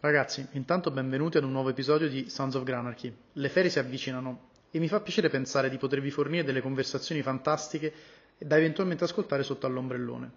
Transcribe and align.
Ragazzi, 0.00 0.46
intanto 0.52 0.92
benvenuti 0.92 1.38
ad 1.38 1.42
un 1.42 1.50
nuovo 1.50 1.70
episodio 1.70 2.08
di 2.08 2.30
Sons 2.30 2.54
of 2.54 2.62
Granarchy. 2.62 3.12
Le 3.32 3.48
ferie 3.48 3.68
si 3.68 3.80
avvicinano 3.80 4.50
e 4.70 4.78
mi 4.78 4.86
fa 4.86 5.00
piacere 5.00 5.28
pensare 5.28 5.68
di 5.68 5.76
potervi 5.76 6.12
fornire 6.12 6.44
delle 6.44 6.60
conversazioni 6.60 7.20
fantastiche 7.20 7.92
da 8.38 8.56
eventualmente 8.56 9.02
ascoltare 9.02 9.42
sotto 9.42 9.66
all'ombrellone. 9.66 10.30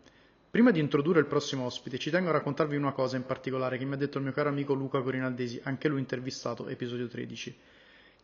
Prima 0.49 0.71
di 0.71 0.79
introdurre 0.79 1.19
il 1.19 1.27
prossimo 1.27 1.65
ospite, 1.65 1.99
ci 1.99 2.09
tengo 2.09 2.29
a 2.29 2.31
raccontarvi 2.31 2.75
una 2.75 2.91
cosa 2.91 3.17
in 3.17 3.25
particolare 3.27 3.77
che 3.77 3.85
mi 3.85 3.93
ha 3.93 3.97
detto 3.97 4.17
il 4.17 4.23
mio 4.23 4.33
caro 4.33 4.49
amico 4.49 4.73
Luca 4.73 4.99
Corinaldesi, 4.99 5.61
anche 5.65 5.87
lui 5.89 5.99
intervistato, 5.99 6.67
episodio 6.67 7.07
13. 7.07 7.55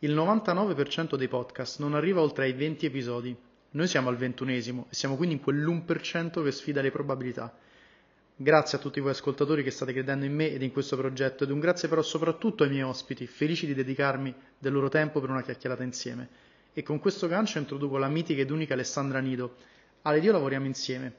Il 0.00 0.16
99% 0.16 1.14
dei 1.14 1.28
podcast 1.28 1.78
non 1.78 1.94
arriva 1.94 2.20
oltre 2.20 2.46
ai 2.46 2.52
20 2.52 2.84
episodi. 2.86 3.36
Noi 3.70 3.86
siamo 3.86 4.08
al 4.08 4.16
ventunesimo 4.16 4.86
e 4.90 4.94
siamo 4.96 5.14
quindi 5.14 5.36
in 5.36 5.40
quell'1% 5.40 6.42
che 6.42 6.50
sfida 6.50 6.82
le 6.82 6.90
probabilità. 6.90 7.56
Grazie 8.40 8.78
a 8.78 8.80
tutti 8.80 9.00
voi 9.00 9.10
ascoltatori 9.10 9.64
che 9.64 9.72
state 9.72 9.92
credendo 9.92 10.24
in 10.24 10.32
me 10.32 10.52
ed 10.52 10.62
in 10.62 10.70
questo 10.70 10.96
progetto 10.96 11.42
ed 11.42 11.50
un 11.50 11.58
grazie 11.58 11.88
però 11.88 12.02
soprattutto 12.02 12.62
ai 12.62 12.68
miei 12.68 12.84
ospiti, 12.84 13.26
felici 13.26 13.66
di 13.66 13.74
dedicarmi 13.74 14.32
del 14.56 14.72
loro 14.72 14.88
tempo 14.88 15.18
per 15.18 15.28
una 15.28 15.42
chiacchierata 15.42 15.82
insieme. 15.82 16.28
E 16.72 16.84
con 16.84 17.00
questo 17.00 17.26
gancio 17.26 17.58
introduco 17.58 17.98
la 17.98 18.06
mitica 18.06 18.40
ed 18.40 18.52
unica 18.52 18.74
Alessandra 18.74 19.18
Nido. 19.18 19.56
Ale 20.02 20.18
ed 20.18 20.22
io 20.22 20.30
lavoriamo 20.30 20.66
insieme. 20.66 21.14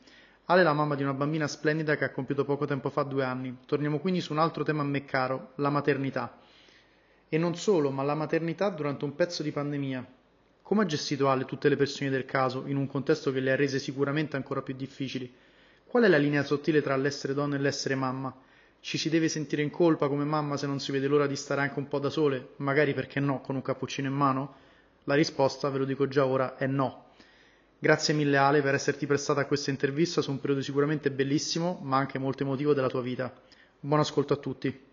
Ale 0.45 0.61
è 0.61 0.63
la 0.63 0.71
mamma 0.71 0.95
di 0.95 1.03
una 1.03 1.13
bambina 1.13 1.45
splendida 1.45 1.97
che 1.97 2.05
ha 2.05 2.11
compiuto 2.11 2.45
poco 2.45 2.65
tempo 2.65 2.89
fa 2.89 3.03
due 3.03 3.25
anni. 3.25 3.53
Torniamo 3.65 3.99
quindi 3.99 4.21
su 4.21 4.31
un 4.31 4.39
altro 4.39 4.63
tema 4.63 4.83
a 4.83 4.85
me 4.85 5.03
caro, 5.03 5.51
la 5.55 5.69
maternità. 5.69 6.39
E 7.27 7.37
non 7.37 7.53
solo, 7.57 7.91
ma 7.91 8.01
la 8.01 8.15
maternità 8.15 8.69
durante 8.69 9.03
un 9.03 9.13
pezzo 9.15 9.43
di 9.43 9.51
pandemia. 9.51 10.07
Come 10.61 10.83
ha 10.83 10.85
gestito 10.85 11.27
Ale 11.29 11.43
tutte 11.43 11.67
le 11.67 11.75
persone 11.75 12.11
del 12.11 12.23
caso 12.23 12.63
in 12.65 12.77
un 12.77 12.87
contesto 12.87 13.33
che 13.33 13.41
le 13.41 13.51
ha 13.51 13.57
rese 13.57 13.77
sicuramente 13.77 14.37
ancora 14.37 14.61
più 14.61 14.73
difficili? 14.73 15.29
Qual 15.89 16.03
è 16.03 16.07
la 16.07 16.17
linea 16.19 16.43
sottile 16.43 16.83
tra 16.83 16.95
l'essere 16.95 17.33
donna 17.33 17.55
e 17.55 17.59
l'essere 17.59 17.95
mamma? 17.95 18.31
Ci 18.79 18.99
si 18.99 19.09
deve 19.09 19.27
sentire 19.27 19.63
in 19.63 19.71
colpa 19.71 20.07
come 20.07 20.23
mamma 20.23 20.55
se 20.55 20.67
non 20.67 20.79
si 20.79 20.91
vede 20.91 21.07
l'ora 21.07 21.25
di 21.25 21.35
stare 21.35 21.61
anche 21.61 21.79
un 21.79 21.87
po' 21.87 21.97
da 21.97 22.11
sole, 22.11 22.49
magari 22.57 22.93
perché 22.93 23.19
no, 23.19 23.41
con 23.41 23.55
un 23.55 23.63
cappuccino 23.63 24.07
in 24.07 24.13
mano? 24.13 24.53
La 25.05 25.15
risposta, 25.15 25.67
ve 25.71 25.79
lo 25.79 25.85
dico 25.85 26.07
già 26.07 26.27
ora, 26.27 26.57
è 26.57 26.67
no. 26.67 27.05
Grazie 27.79 28.13
mille 28.13 28.37
Ale 28.37 28.61
per 28.61 28.75
esserti 28.75 29.07
prestata 29.07 29.41
a 29.41 29.45
questa 29.45 29.71
intervista 29.71 30.21
su 30.21 30.29
un 30.29 30.39
periodo 30.39 30.61
sicuramente 30.61 31.09
bellissimo, 31.09 31.79
ma 31.81 31.97
anche 31.97 32.19
molto 32.19 32.43
emotivo 32.43 32.75
della 32.75 32.87
tua 32.87 33.01
vita. 33.01 33.33
Buon 33.79 34.01
ascolto 34.01 34.33
a 34.33 34.37
tutti. 34.37 34.88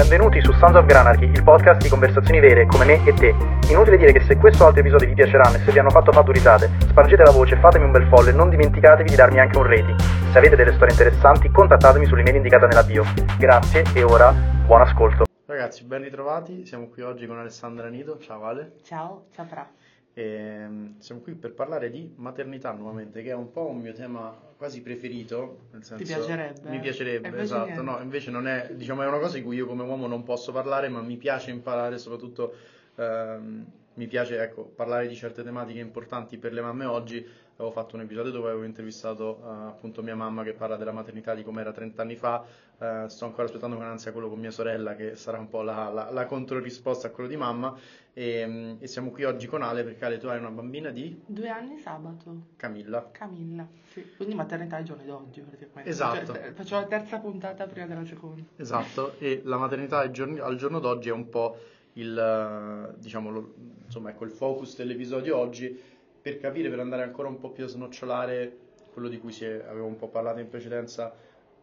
Benvenuti 0.00 0.40
su 0.40 0.50
Sons 0.52 0.76
of 0.76 0.86
Granarchy, 0.86 1.26
il 1.26 1.42
podcast 1.42 1.82
di 1.82 1.90
conversazioni 1.90 2.40
vere 2.40 2.64
come 2.64 2.86
me 2.86 3.04
e 3.04 3.12
te. 3.12 3.34
Inutile 3.68 3.98
dire 3.98 4.12
che 4.12 4.20
se 4.20 4.38
questo 4.38 4.64
o 4.64 4.68
altri 4.68 4.80
episodi 4.80 5.04
vi 5.04 5.12
piaceranno 5.12 5.58
e 5.58 5.60
se 5.60 5.70
vi 5.72 5.78
hanno 5.78 5.90
fatto 5.90 6.10
risate, 6.32 6.70
spargete 6.88 7.22
la 7.22 7.30
voce, 7.30 7.56
fatemi 7.56 7.84
un 7.84 7.90
bel 7.90 8.06
follow 8.06 8.28
e 8.28 8.32
non 8.32 8.48
dimenticatevi 8.48 9.10
di 9.10 9.14
darmi 9.14 9.40
anche 9.40 9.58
un 9.58 9.64
rating. 9.64 9.98
Se 10.32 10.38
avete 10.38 10.56
delle 10.56 10.72
storie 10.72 10.92
interessanti, 10.92 11.50
contattatemi 11.50 12.06
sull'email 12.06 12.36
indicata 12.36 12.66
nella 12.66 12.82
bio. 12.82 13.04
Grazie 13.38 13.84
e 13.94 14.02
ora 14.02 14.32
buon 14.32 14.80
ascolto. 14.80 15.24
Ragazzi, 15.44 15.84
ben 15.84 16.02
ritrovati, 16.02 16.64
siamo 16.64 16.88
qui 16.88 17.02
oggi 17.02 17.26
con 17.26 17.38
Alessandra 17.38 17.88
Nido. 17.88 18.16
Ciao 18.20 18.44
Ale. 18.44 18.76
Ciao, 18.82 19.26
ciao 19.34 19.44
Pra. 19.44 19.68
E 20.14 20.22
ehm, 20.22 20.98
siamo 20.98 21.20
qui 21.20 21.34
per 21.34 21.52
parlare 21.52 21.90
di 21.90 22.14
maternità 22.16 22.72
nuovamente, 22.72 23.20
che 23.20 23.28
è 23.28 23.34
un 23.34 23.50
po' 23.50 23.68
un 23.68 23.80
mio 23.80 23.92
tema 23.92 24.34
quasi 24.60 24.82
preferito. 24.82 25.68
Nel 25.70 25.82
senso, 25.82 26.04
Ti 26.04 26.12
piacerebbe? 26.12 26.68
Mi 26.68 26.80
piacerebbe, 26.80 27.40
esatto. 27.40 27.64
Niente. 27.64 27.82
No, 27.82 27.98
invece 28.02 28.30
non 28.30 28.46
è, 28.46 28.68
diciamo, 28.74 29.02
è 29.02 29.06
una 29.06 29.18
cosa 29.18 29.38
di 29.38 29.42
cui 29.42 29.56
io 29.56 29.64
come 29.64 29.84
uomo 29.84 30.06
non 30.06 30.22
posso 30.22 30.52
parlare, 30.52 30.90
ma 30.90 31.00
mi 31.00 31.16
piace 31.16 31.50
imparare, 31.50 31.96
soprattutto 31.96 32.52
ehm, 32.96 33.64
mi 33.94 34.06
piace 34.06 34.38
ecco, 34.38 34.64
parlare 34.64 35.08
di 35.08 35.14
certe 35.16 35.42
tematiche 35.42 35.78
importanti 35.78 36.36
per 36.36 36.52
le 36.52 36.60
mamme 36.60 36.84
oggi 36.84 37.26
avevo 37.60 37.70
fatto 37.70 37.94
un 37.96 38.02
episodio 38.02 38.32
dove 38.32 38.48
avevo 38.48 38.64
intervistato 38.64 39.40
uh, 39.42 39.68
appunto 39.68 40.02
mia 40.02 40.16
mamma 40.16 40.42
che 40.42 40.54
parla 40.54 40.76
della 40.76 40.92
maternità 40.92 41.34
di 41.34 41.42
come 41.42 41.60
era 41.60 41.72
30 41.72 42.02
anni 42.02 42.16
fa, 42.16 42.42
uh, 42.78 43.06
sto 43.06 43.26
ancora 43.26 43.44
aspettando 43.44 43.76
con 43.76 43.84
ansia 43.84 44.12
quello 44.12 44.28
con 44.28 44.38
mia 44.38 44.50
sorella 44.50 44.96
che 44.96 45.14
sarà 45.14 45.38
un 45.38 45.48
po' 45.48 45.62
la, 45.62 45.90
la, 45.90 46.10
la 46.10 46.24
controrisposta 46.24 47.08
a 47.08 47.10
quello 47.10 47.28
di 47.28 47.36
mamma 47.36 47.76
e, 48.14 48.44
um, 48.44 48.76
e, 48.80 48.86
siamo 48.86 49.10
qui 49.10 49.24
oggi 49.24 49.46
con 49.46 49.62
Ale 49.62 49.84
perché 49.84 50.04
Ale 50.06 50.18
tu 50.18 50.26
hai 50.26 50.38
una 50.38 50.50
bambina 50.50 50.90
di? 50.90 51.22
Due 51.26 51.48
anni 51.48 51.78
sabato. 51.78 52.46
Camilla. 52.56 53.08
Camilla, 53.12 53.66
sì. 53.92 54.14
Quindi 54.16 54.34
maternità 54.34 54.76
ai 54.76 54.84
giorni 54.84 55.04
d'oggi 55.04 55.40
praticamente. 55.42 55.90
Esatto. 55.90 56.32
Cioè, 56.32 56.52
faccio 56.52 56.74
la 56.76 56.84
terza 56.84 57.18
puntata 57.18 57.66
prima 57.66 57.86
della 57.86 58.04
seconda. 58.06 58.42
Esatto, 58.56 59.14
e 59.18 59.42
la 59.44 59.58
maternità 59.58 59.98
al 59.98 60.10
giorno, 60.10 60.42
al 60.42 60.56
giorno 60.56 60.80
d'oggi 60.80 61.10
è 61.10 61.12
un 61.12 61.28
po' 61.28 61.58
il, 61.94 62.94
diciamo, 62.98 63.30
lo, 63.30 63.54
insomma, 63.84 64.10
ecco, 64.10 64.24
il 64.24 64.30
focus 64.30 64.76
dell'episodio 64.76 65.36
oggi 65.36 65.78
per 66.20 66.38
capire, 66.38 66.68
per 66.68 66.80
andare 66.80 67.02
ancora 67.02 67.28
un 67.28 67.38
po' 67.38 67.50
più 67.50 67.64
a 67.64 67.68
snocciolare 67.68 68.56
quello 68.92 69.08
di 69.08 69.18
cui 69.18 69.34
è, 69.40 69.64
avevo 69.68 69.86
un 69.86 69.96
po' 69.96 70.08
parlato 70.08 70.40
in 70.40 70.48
precedenza, 70.48 71.14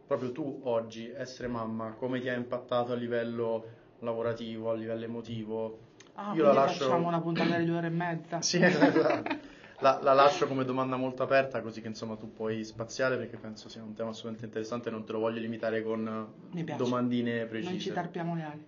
proprio 0.06 0.32
tu 0.32 0.60
oggi, 0.64 1.10
essere 1.14 1.48
mamma, 1.48 1.92
come 1.92 2.20
ti 2.20 2.28
ha 2.28 2.34
impattato 2.34 2.92
a 2.92 2.96
livello 2.96 3.64
lavorativo, 4.00 4.70
a 4.70 4.74
livello 4.74 5.04
emotivo? 5.04 5.78
Ah, 6.14 6.32
Io 6.34 6.44
la 6.44 6.52
lascio... 6.52 6.84
facciamo 6.86 7.08
una 7.08 7.20
puntata 7.20 7.58
di 7.58 7.64
due 7.64 7.76
ore 7.76 7.86
e 7.86 7.90
mezza. 7.90 8.40
sì, 8.42 8.62
esatto 8.62 9.46
la, 9.80 10.00
la, 10.02 10.12
lascio 10.12 10.48
come 10.48 10.64
domanda 10.64 10.96
molto 10.96 11.22
aperta 11.22 11.60
così 11.60 11.80
che 11.80 11.88
insomma 11.88 12.16
tu 12.16 12.32
puoi 12.32 12.64
spaziare 12.64 13.16
perché 13.16 13.36
penso 13.36 13.68
sia 13.68 13.82
un 13.82 13.94
tema 13.94 14.10
assolutamente 14.10 14.46
interessante 14.46 14.90
non 14.90 15.04
te 15.04 15.12
lo 15.12 15.20
voglio 15.20 15.40
limitare 15.40 15.82
con 15.82 16.26
domandine 16.76 17.44
precise. 17.44 17.70
Non 17.70 17.80
ci 17.80 17.92
tarpiamo 17.92 18.34
le 18.34 18.42
ali. 18.42 18.66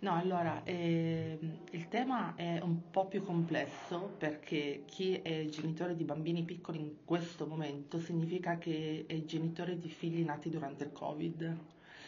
No, 0.00 0.16
allora, 0.16 0.62
eh, 0.64 1.38
il 1.70 1.88
tema 1.88 2.34
è 2.36 2.58
un 2.62 2.90
po' 2.90 3.06
più 3.06 3.22
complesso 3.22 4.14
perché 4.18 4.82
chi 4.86 5.14
è 5.16 5.46
genitore 5.46 5.94
di 5.94 6.04
bambini 6.04 6.42
piccoli 6.42 6.78
in 6.78 7.04
questo 7.04 7.46
momento 7.46 7.98
significa 7.98 8.56
che 8.58 9.04
è 9.06 9.24
genitore 9.24 9.78
di 9.78 9.88
figli 9.88 10.24
nati 10.24 10.50
durante 10.50 10.84
il 10.84 10.92
Covid. 10.92 11.56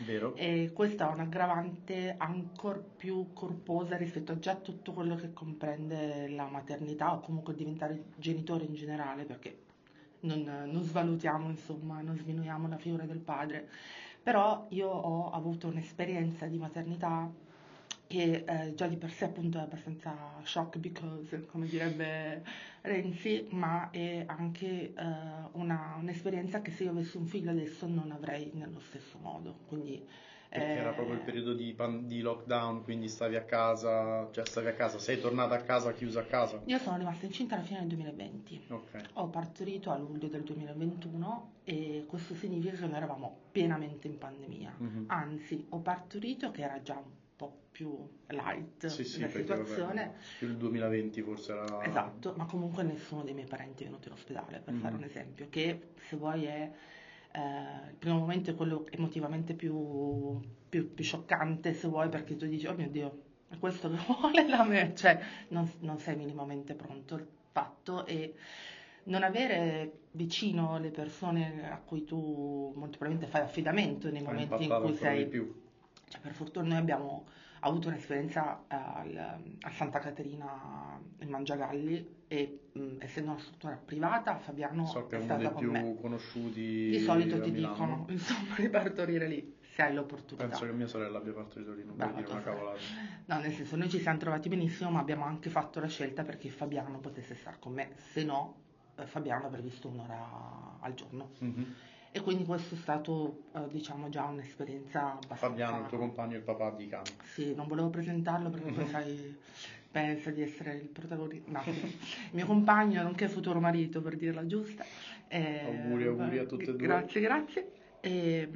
Vero. 0.05 0.35
E 0.35 0.71
questa 0.73 1.09
è 1.09 1.13
un'aggravante 1.13 2.15
ancora 2.19 2.79
più 2.79 3.33
corposa 3.33 3.97
rispetto 3.97 4.33
a 4.33 4.39
già 4.39 4.55
tutto 4.57 4.93
quello 4.93 5.15
che 5.15 5.33
comprende 5.33 6.29
la 6.29 6.47
maternità 6.47 7.15
o 7.15 7.21
comunque 7.21 7.55
diventare 7.55 8.05
genitore 8.17 8.65
in 8.65 8.75
generale, 8.75 9.25
perché 9.25 9.57
non, 10.21 10.43
non 10.43 10.83
svalutiamo, 10.83 11.49
insomma, 11.49 12.01
non 12.01 12.17
sminuiamo 12.17 12.69
la 12.69 12.79
figura 12.79 13.05
del 13.05 13.19
padre. 13.19 13.69
Però 14.23 14.67
io 14.71 14.89
ho 14.89 15.31
avuto 15.31 15.67
un'esperienza 15.67 16.47
di 16.47 16.57
maternità 16.57 17.31
che 18.12 18.45
eh, 18.47 18.75
già 18.75 18.89
di 18.89 18.99
per 18.99 19.11
sé 19.11 19.25
appunto 19.25 19.56
è 19.56 19.62
abbastanza 19.62 20.15
shock 20.43 20.77
because, 20.77 21.47
come 21.47 21.67
direbbe 21.67 22.45
Renzi, 22.83 23.47
ma 23.53 23.89
è 23.89 24.25
anche 24.27 24.93
eh, 24.93 24.93
una, 25.53 25.97
un'esperienza 25.99 26.61
che 26.61 26.73
se 26.73 26.84
io 26.84 26.91
avessi 26.91 27.17
un 27.17 27.25
figlio 27.25 27.53
adesso 27.53 27.87
non 27.87 28.11
avrei 28.11 28.50
nello 28.53 28.81
stesso 28.81 29.17
modo. 29.19 29.61
Quindi, 29.67 30.06
Perché 30.47 30.67
eh, 30.67 30.77
era 30.77 30.91
proprio 30.91 31.15
il 31.15 31.23
periodo 31.23 31.55
di, 31.55 31.73
pan- 31.73 32.06
di, 32.06 32.21
lockdown, 32.21 32.84
quindi 32.84 33.09
stavi 33.09 33.37
a 33.37 33.45
casa, 33.45 34.29
cioè 34.31 34.44
stavi 34.44 34.67
a 34.67 34.75
casa, 34.75 34.99
sei 34.99 35.19
tornata 35.19 35.55
a 35.55 35.62
casa, 35.62 35.94
chiusa 35.94 36.21
a 36.21 36.25
casa? 36.25 36.61
Io 36.67 36.77
sono 36.77 36.99
rimasta 36.99 37.25
incinta 37.25 37.55
alla 37.55 37.65
fine 37.65 37.79
del 37.79 37.89
2020. 37.89 38.65
Okay. 38.69 39.03
Ho 39.15 39.29
partorito 39.29 39.91
a 39.91 39.97
luglio 39.97 40.29
del 40.29 40.43
2021 40.43 41.53
e 41.65 42.05
questo 42.06 42.34
significa 42.34 42.77
che 42.77 42.87
noi 42.87 42.97
eravamo 42.97 43.39
pienamente 43.53 44.06
in 44.06 44.19
pandemia. 44.19 44.77
Mm-hmm. 44.83 45.05
Anzi, 45.06 45.65
ho 45.71 45.79
partorito 45.79 46.50
che 46.50 46.61
era 46.61 46.83
già 46.83 46.99
un 46.99 47.21
po' 47.43 47.63
più 47.73 48.09
light 48.29 48.87
sì, 48.87 49.03
sì, 49.03 49.21
la 49.21 49.29
situazione. 49.29 50.07
Vabbè, 50.07 50.19
più 50.39 50.49
il 50.49 50.57
2020 50.57 51.23
forse 51.23 51.53
era... 51.53 51.85
Esatto, 51.85 52.35
ma 52.37 52.45
comunque 52.45 52.83
nessuno 52.85 53.23
dei 53.23 53.35
miei 53.35 53.49
parenti 53.49 53.83
è 53.83 53.87
venuto 53.87 54.09
in 54.09 54.15
ospedale, 54.15 54.61
per 54.61 54.75
mm 54.75 54.81
fare 54.81 54.95
un 54.95 55.05
esempio, 55.05 55.47
che 55.49 55.89
se 55.97 56.17
vuoi 56.17 56.45
è... 56.45 56.71
Eh, 57.35 57.89
il 57.89 57.97
primo 57.99 58.19
momento 58.19 58.51
è 58.51 58.55
quello 58.55 58.87
emotivamente 58.91 59.55
più, 59.55 60.39
più, 60.69 60.93
più, 60.93 61.05
scioccante, 61.05 61.73
se 61.73 61.89
vuoi, 61.89 62.09
perché 62.09 62.37
tu 62.37 62.47
dici, 62.47 62.67
oh 62.67 62.75
mio 62.75 62.89
Dio, 62.89 63.23
è 63.49 63.59
questo 63.59 63.91
che 63.91 63.97
vuole 64.07 64.45
da 64.45 64.65
me, 64.65 64.93
cioè 64.95 65.19
non, 65.49 65.71
non 65.81 65.99
sei 65.99 66.17
minimamente 66.17 66.75
pronto 66.75 67.15
al 67.15 67.27
fatto 67.51 68.05
e 68.07 68.35
non 69.05 69.23
avere 69.23 70.01
vicino 70.12 70.79
le 70.79 70.91
persone 70.91 71.71
a 71.71 71.79
cui 71.79 72.05
tu 72.05 72.73
molto 72.77 72.99
probabilmente 72.99 73.27
fai 73.27 73.41
affidamento 73.41 74.11
nei 74.11 74.23
momenti 74.23 74.65
in 74.65 74.81
cui 74.83 74.95
sei... 74.95 75.27
Più 75.27 75.62
cioè, 76.12 76.20
per 76.20 76.35
fortuna 76.35 76.69
noi 76.69 76.76
abbiamo 76.76 77.25
avuto 77.61 77.88
un'esperienza 77.88 78.64
eh, 78.69 78.75
al, 78.75 79.17
a 79.61 79.70
Santa 79.70 79.99
Caterina 79.99 81.00
in 81.20 81.29
Mangiagalli 81.31 82.25
e 82.29 82.69
mh, 82.73 82.97
essendo 82.99 83.31
una 83.31 83.41
struttura 83.41 83.81
privata 83.82 84.37
Fabiano 84.37 84.85
so 84.85 85.06
che 85.06 85.17
è, 85.17 85.20
è 85.20 85.23
uno 85.23 85.37
dei 85.38 85.53
più 85.55 85.70
me. 85.70 85.97
conosciuti 85.99 86.91
di 86.91 86.99
solito 87.00 87.41
ti 87.41 87.50
Milano. 87.50 87.73
dicono 87.73 88.06
insomma 88.12 88.55
di 88.59 88.69
partorire 88.69 89.26
lì 89.26 89.56
se 89.61 89.81
hai 89.81 89.94
l'opportunità. 89.94 90.49
Penso 90.49 90.67
che 90.67 90.73
mia 90.73 90.87
sorella 90.87 91.17
abbia 91.17 91.32
partorito 91.32 91.73
lì 91.73 91.82
non 91.82 91.97
Brava, 91.97 92.12
dire 92.20 92.31
una 92.31 92.43
cavolata. 92.43 92.79
No 93.25 93.38
nel 93.38 93.53
senso 93.53 93.76
noi 93.76 93.88
ci 93.88 94.00
siamo 94.00 94.19
trovati 94.19 94.50
benissimo 94.50 94.91
ma 94.91 95.00
abbiamo 95.00 95.25
anche 95.25 95.49
fatto 95.49 95.81
la 95.81 95.88
scelta 95.88 96.25
perché 96.25 96.50
Fabiano 96.50 96.99
potesse 96.99 97.35
stare 97.37 97.56
con 97.59 97.73
me 97.73 97.93
se 97.97 98.23
no 98.23 98.56
eh, 98.97 99.06
Fabiano 99.06 99.47
avrebbe 99.47 99.69
visto 99.69 99.88
un'ora 99.88 100.76
al 100.81 100.93
giorno. 100.93 101.31
Mm-hmm 101.43 101.62
e 102.14 102.20
quindi 102.20 102.44
questo 102.44 102.75
è 102.75 102.79
stato 102.79 103.44
eh, 103.55 103.69
diciamo 103.70 104.11
già 104.11 104.25
un'esperienza 104.25 105.12
abbastanza... 105.12 105.47
Fabiano, 105.47 105.81
il 105.81 105.87
tuo 105.87 105.99
compagno, 105.99 106.37
il 106.37 106.43
papà 106.43 106.70
di 106.70 106.87
Cami. 106.87 107.09
Sì, 107.25 107.55
non 107.55 107.67
volevo 107.67 107.88
presentarlo 107.88 108.50
perché 108.50 108.70
poi 108.73 108.87
sai, 108.87 109.37
pensa 109.91 110.31
di 110.31 110.43
essere 110.43 110.75
il 110.75 110.88
protagonista, 110.88 111.50
no, 111.50 111.62
il 111.64 111.94
mio 112.32 112.44
compagno, 112.44 113.03
nonché 113.03 113.29
futuro 113.29 113.61
marito 113.61 114.03
per 114.03 114.17
dirla 114.17 114.47
giusta. 114.47 114.85
Eh, 115.26 115.64
auguri, 115.64 116.06
auguri 116.06 116.38
a 116.38 116.44
tutte 116.44 116.64
e 116.64 116.75
due. 116.75 116.76
Grazie, 116.76 117.20
grazie. 117.23 117.73
E, 118.00 118.50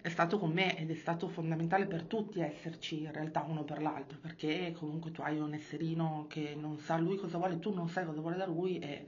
è 0.00 0.08
stato 0.08 0.38
con 0.38 0.52
me 0.52 0.78
ed 0.78 0.90
è 0.90 0.94
stato 0.94 1.28
fondamentale 1.28 1.84
per 1.84 2.04
tutti 2.04 2.40
esserci 2.40 3.02
in 3.02 3.12
realtà 3.12 3.44
uno 3.46 3.64
per 3.64 3.82
l'altro, 3.82 4.16
perché 4.18 4.74
comunque 4.78 5.10
tu 5.10 5.20
hai 5.20 5.38
un 5.38 5.52
esserino 5.52 6.24
che 6.26 6.56
non 6.58 6.78
sa 6.78 6.96
lui 6.96 7.16
cosa 7.16 7.36
vuole, 7.36 7.58
tu 7.58 7.74
non 7.74 7.90
sai 7.90 8.06
cosa 8.06 8.20
vuole 8.20 8.38
da 8.38 8.46
lui 8.46 8.78
e 8.78 9.06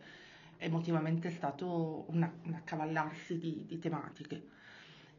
emotivamente 0.60 1.28
è 1.28 1.30
stato 1.30 2.04
un, 2.08 2.22
accavallarsi 2.52 3.38
di, 3.38 3.64
di 3.66 3.78
tematiche. 3.78 4.42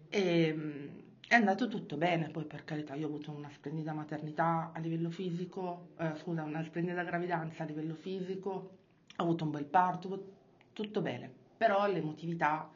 E, 0.09 0.89
è 1.27 1.35
andato 1.35 1.69
tutto 1.69 1.95
bene, 1.95 2.29
poi 2.29 2.43
per 2.43 2.65
carità 2.65 2.93
io 2.95 3.05
ho 3.05 3.09
avuto 3.09 3.31
una 3.31 3.49
splendida 3.49 3.93
maternità 3.93 4.71
a 4.73 4.79
livello 4.79 5.09
fisico, 5.09 5.91
eh, 5.97 6.13
scusa, 6.15 6.43
una 6.43 6.61
splendida 6.61 7.03
gravidanza 7.03 7.63
a 7.63 7.65
livello 7.65 7.95
fisico, 7.95 8.49
ho 8.49 9.23
avuto 9.23 9.45
un 9.45 9.51
bel 9.51 9.63
parto, 9.63 10.33
tutto 10.73 11.01
bene, 11.01 11.31
però 11.55 11.87
l'emotività 11.87 12.69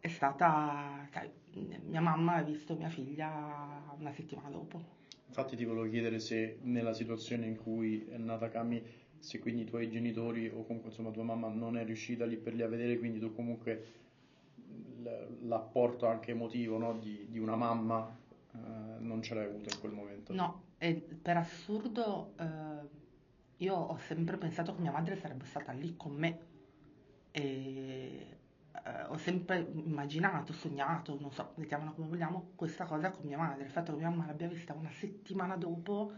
è 0.00 0.08
stata, 0.08 1.06
sai, 1.12 1.30
mia 1.84 2.00
mamma 2.00 2.36
ha 2.36 2.42
visto 2.42 2.74
mia 2.76 2.88
figlia 2.88 3.94
una 3.98 4.12
settimana 4.12 4.48
dopo. 4.48 4.94
Infatti 5.26 5.56
ti 5.56 5.64
volevo 5.66 5.88
chiedere 5.90 6.18
se 6.18 6.58
nella 6.62 6.94
situazione 6.94 7.44
in 7.44 7.56
cui 7.56 8.06
è 8.06 8.16
nata 8.16 8.48
Cami, 8.48 8.82
se 9.18 9.38
quindi 9.38 9.62
i 9.62 9.64
tuoi 9.64 9.90
genitori 9.90 10.48
o 10.48 10.64
comunque 10.64 10.90
insomma 10.90 11.10
tua 11.10 11.24
mamma 11.24 11.48
non 11.48 11.76
è 11.76 11.84
riuscita 11.84 12.24
lì 12.24 12.36
per 12.36 12.54
lì 12.54 12.62
a 12.62 12.68
vedere, 12.68 12.98
quindi 12.98 13.18
tu 13.18 13.34
comunque 13.34 14.04
l'apporto 15.42 16.06
anche 16.06 16.32
emotivo 16.32 16.78
no? 16.78 16.98
di, 16.98 17.26
di, 17.30 17.38
una 17.38 17.54
mamma 17.54 18.16
eh, 18.52 18.58
non 18.98 19.22
ce 19.22 19.34
l'hai 19.34 19.44
avuto 19.44 19.72
in 19.72 19.80
quel 19.80 19.92
momento. 19.92 20.32
No, 20.32 20.62
per 20.78 21.36
assurdo 21.36 22.32
eh, 22.38 23.04
io 23.58 23.74
ho 23.74 23.96
sempre 23.98 24.36
pensato 24.36 24.74
che 24.74 24.80
mia 24.80 24.90
madre 24.92 25.16
sarebbe 25.16 25.44
stata 25.44 25.72
lì 25.72 25.94
con 25.96 26.12
me 26.12 26.38
e 27.30 28.36
eh, 28.84 29.02
ho 29.08 29.16
sempre 29.16 29.66
immaginato, 29.72 30.52
sognato, 30.52 31.16
non 31.20 31.32
so, 31.32 31.52
mettiamola 31.56 31.90
come 31.90 32.08
vogliamo, 32.08 32.50
questa 32.54 32.84
cosa 32.84 33.10
con 33.10 33.26
mia 33.26 33.38
madre. 33.38 33.64
Il 33.64 33.70
fatto 33.70 33.92
che 33.92 33.98
mia 33.98 34.10
mamma 34.10 34.26
l'abbia 34.26 34.48
vista 34.48 34.74
una 34.74 34.90
settimana 34.90 35.56
dopo, 35.56 36.12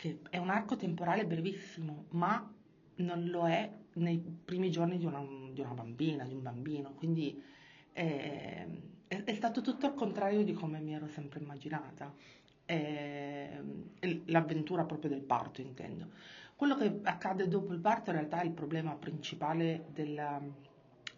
che 0.00 0.20
è 0.30 0.38
un 0.38 0.48
arco 0.48 0.76
temporale 0.76 1.26
brevissimo, 1.26 2.06
ma 2.12 2.50
non 2.96 3.26
lo 3.26 3.46
è 3.46 3.70
nei 3.96 4.18
primi 4.18 4.70
giorni 4.70 4.96
di 4.96 5.04
una, 5.04 5.22
di 5.52 5.60
una 5.60 5.74
bambina, 5.74 6.24
di 6.24 6.32
un 6.32 6.40
bambino. 6.40 6.94
Quindi 6.94 7.38
è, 7.92 8.66
è, 9.06 9.24
è, 9.24 9.34
stato 9.34 9.60
tutto 9.60 9.84
al 9.84 9.94
contrario 9.94 10.42
di 10.42 10.54
come 10.54 10.80
mi 10.80 10.94
ero 10.94 11.06
sempre 11.06 11.40
immaginata. 11.40 12.14
È, 12.64 13.60
l'avventura 14.24 14.84
proprio 14.84 15.10
del 15.10 15.20
parto, 15.20 15.60
intendo. 15.60 16.12
Quello 16.56 16.76
che 16.76 17.00
accade 17.02 17.46
dopo 17.46 17.74
il 17.74 17.80
parto 17.80 18.08
in 18.08 18.16
realtà 18.16 18.40
è 18.40 18.46
il 18.46 18.52
problema 18.52 18.94
principale 18.94 19.84
della, 19.92 20.40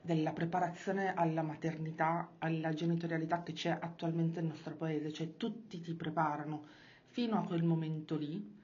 della 0.00 0.32
preparazione 0.32 1.14
alla 1.14 1.42
maternità, 1.42 2.32
alla 2.38 2.72
genitorialità 2.72 3.44
che 3.44 3.52
c'è 3.52 3.78
attualmente 3.80 4.40
nel 4.40 4.50
nostro 4.50 4.74
paese, 4.74 5.12
cioè 5.12 5.36
tutti 5.36 5.80
ti 5.80 5.94
preparano 5.94 6.64
fino 7.06 7.38
a 7.38 7.44
quel 7.44 7.62
momento 7.62 8.16
lì, 8.16 8.60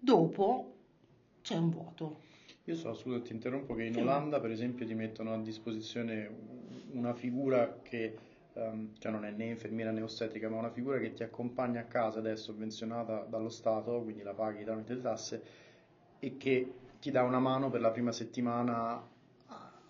dopo 0.00 0.74
c'è 1.42 1.56
un 1.56 1.70
vuoto. 1.70 2.20
Io 2.64 2.74
so, 2.74 2.94
scusa, 2.94 3.20
ti 3.20 3.32
interrompo, 3.32 3.74
che 3.74 3.84
in 3.84 3.94
sì. 3.94 4.00
Olanda 4.00 4.40
per 4.40 4.50
esempio 4.50 4.86
ti 4.86 4.94
mettono 4.94 5.32
a 5.32 5.38
disposizione 5.38 6.30
una 6.92 7.14
figura 7.14 7.80
che, 7.82 8.16
um, 8.54 8.90
cioè 8.98 9.12
non 9.12 9.24
è 9.24 9.30
né 9.30 9.46
infermiera 9.46 9.90
né 9.90 10.02
ostetrica, 10.02 10.48
ma 10.48 10.58
una 10.58 10.70
figura 10.70 10.98
che 10.98 11.12
ti 11.12 11.22
accompagna 11.22 11.80
a 11.80 11.84
casa, 11.84 12.18
adesso 12.18 12.52
sovvenzionata 12.52 13.26
dallo 13.28 13.48
Stato, 13.48 14.02
quindi 14.02 14.22
la 14.22 14.34
paghi 14.34 14.64
tramite 14.64 14.94
le 14.94 15.00
tasse, 15.00 15.42
e 16.18 16.36
che 16.36 16.72
ti 17.00 17.10
dà 17.10 17.22
una 17.22 17.38
mano 17.38 17.70
per 17.70 17.80
la 17.80 17.90
prima 17.90 18.12
settimana 18.12 19.02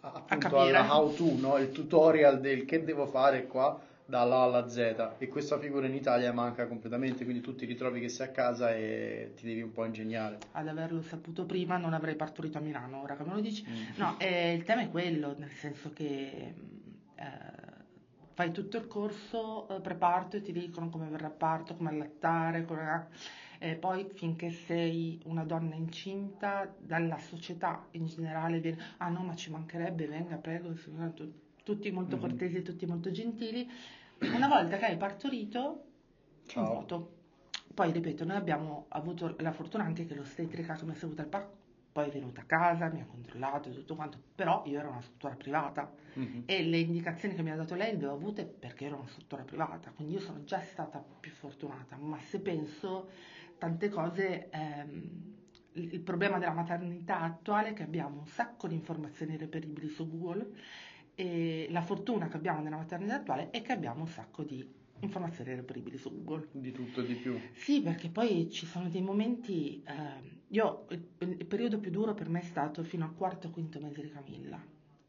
appunto 0.00 0.58
alla 0.58 0.96
how 0.96 1.12
to, 1.14 1.34
no? 1.38 1.58
il 1.58 1.72
tutorial 1.72 2.40
del 2.40 2.64
che 2.64 2.82
devo 2.84 3.06
fare 3.06 3.46
qua 3.46 3.78
dalla 4.10 4.38
A 4.38 4.42
alla 4.42 4.68
Z 4.68 5.14
e 5.18 5.28
questa 5.28 5.58
figura 5.58 5.86
in 5.86 5.94
Italia 5.94 6.32
manca 6.32 6.66
completamente, 6.66 7.24
quindi 7.24 7.40
tu 7.40 7.54
ti 7.54 7.64
ritrovi 7.64 8.00
che 8.00 8.08
sei 8.08 8.26
a 8.26 8.30
casa 8.30 8.74
e 8.74 9.32
ti 9.36 9.46
devi 9.46 9.62
un 9.62 9.70
po' 9.70 9.84
ingegnare. 9.84 10.38
Ad 10.52 10.68
averlo 10.68 11.00
saputo 11.00 11.46
prima 11.46 11.78
non 11.78 11.94
avrei 11.94 12.16
partorito 12.16 12.58
a 12.58 12.60
Milano, 12.60 13.00
ora 13.00 13.16
che 13.16 13.22
me 13.22 13.34
lo 13.34 13.40
dici. 13.40 13.64
Mm. 13.66 13.96
No, 13.96 14.18
eh, 14.18 14.52
il 14.52 14.64
tema 14.64 14.82
è 14.82 14.90
quello, 14.90 15.34
nel 15.38 15.52
senso 15.52 15.92
che 15.92 16.54
eh, 17.14 17.24
fai 18.34 18.50
tutto 18.50 18.76
il 18.76 18.88
corso 18.88 19.68
eh, 19.68 19.80
preparto 19.80 20.36
e 20.36 20.42
ti 20.42 20.52
dicono 20.52 20.90
come 20.90 21.08
verrà 21.08 21.30
parto, 21.30 21.76
come 21.76 21.90
allattare, 21.90 22.64
come 22.64 23.06
eh, 23.60 23.76
poi 23.76 24.08
finché 24.12 24.50
sei 24.50 25.20
una 25.26 25.44
donna 25.44 25.76
incinta, 25.76 26.74
dalla 26.78 27.18
società 27.18 27.86
in 27.92 28.06
generale 28.06 28.58
viene, 28.58 28.78
ah 28.96 29.08
no 29.08 29.22
ma 29.22 29.36
ci 29.36 29.50
mancherebbe, 29.50 30.06
venga 30.06 30.36
prego, 30.36 30.74
tutti 31.62 31.90
molto 31.92 32.16
mm-hmm. 32.16 32.26
cortesi, 32.26 32.62
tutti 32.62 32.86
molto 32.86 33.10
gentili. 33.10 33.68
Una 34.20 34.48
volta 34.48 34.76
che 34.76 34.86
hai 34.86 34.96
partorito, 34.96 35.84
Ciao. 36.46 36.62
un 36.62 36.68
vuoto. 36.70 37.14
Poi 37.72 37.92
ripeto, 37.92 38.24
noi 38.24 38.36
abbiamo 38.36 38.86
avuto 38.88 39.34
la 39.38 39.52
fortuna 39.52 39.84
anche 39.84 40.06
che 40.06 40.14
l'ostetrica 40.14 40.74
che 40.74 40.84
mi 40.84 40.90
ha 40.90 40.94
seguito 40.94 41.22
al 41.22 41.28
parco 41.28 41.58
poi 41.92 42.08
è 42.08 42.10
venuta 42.12 42.42
a 42.42 42.44
casa, 42.44 42.88
mi 42.88 43.00
ha 43.00 43.04
controllato 43.04 43.70
tutto 43.70 43.96
quanto, 43.96 44.18
però 44.34 44.62
io 44.66 44.78
ero 44.78 44.90
una 44.90 45.00
struttura 45.00 45.34
privata 45.34 45.92
mm-hmm. 46.18 46.42
e 46.46 46.62
le 46.62 46.78
indicazioni 46.78 47.34
che 47.34 47.42
mi 47.42 47.50
ha 47.50 47.56
dato 47.56 47.74
lei 47.74 47.98
le 47.98 48.06
ho 48.06 48.12
avute 48.12 48.44
perché 48.44 48.86
ero 48.86 48.96
una 48.96 49.08
struttura 49.08 49.42
privata, 49.42 49.90
quindi 49.90 50.14
io 50.14 50.20
sono 50.20 50.44
già 50.44 50.60
stata 50.60 51.04
più 51.20 51.32
fortunata, 51.32 51.96
ma 51.96 52.18
se 52.20 52.40
penso 52.40 53.08
tante 53.58 53.88
cose, 53.88 54.48
ehm, 54.50 55.38
il 55.72 56.00
problema 56.00 56.38
della 56.38 56.52
maternità 56.52 57.20
attuale 57.20 57.70
è 57.70 57.72
che 57.72 57.82
abbiamo 57.82 58.20
un 58.20 58.26
sacco 58.26 58.68
di 58.68 58.74
informazioni 58.74 59.36
reperibili 59.36 59.88
su 59.88 60.08
Google 60.08 60.52
e 61.20 61.66
la 61.68 61.82
fortuna 61.82 62.28
che 62.28 62.36
abbiamo 62.38 62.62
nella 62.62 62.78
maternità 62.78 63.16
attuale 63.16 63.50
è 63.50 63.60
che 63.60 63.72
abbiamo 63.72 64.00
un 64.00 64.08
sacco 64.08 64.42
di 64.42 64.66
informazioni 65.00 65.54
reperibili 65.54 65.98
su 65.98 66.24
Google. 66.24 66.48
Di 66.52 66.72
tutto 66.72 67.02
e 67.02 67.06
di 67.06 67.14
più. 67.14 67.38
Sì, 67.52 67.82
perché 67.82 68.08
poi 68.08 68.48
ci 68.50 68.64
sono 68.64 68.88
dei 68.88 69.02
momenti, 69.02 69.82
eh, 69.86 69.92
io 70.48 70.86
il, 70.88 71.06
il, 71.18 71.44
periodo 71.44 71.78
più 71.78 71.90
duro 71.90 72.14
per 72.14 72.30
me 72.30 72.40
è 72.40 72.44
stato 72.44 72.82
fino 72.84 73.04
al 73.04 73.14
quarto 73.14 73.48
o 73.48 73.50
quinto 73.50 73.78
mese 73.80 74.00
di 74.00 74.10
Camilla 74.10 74.58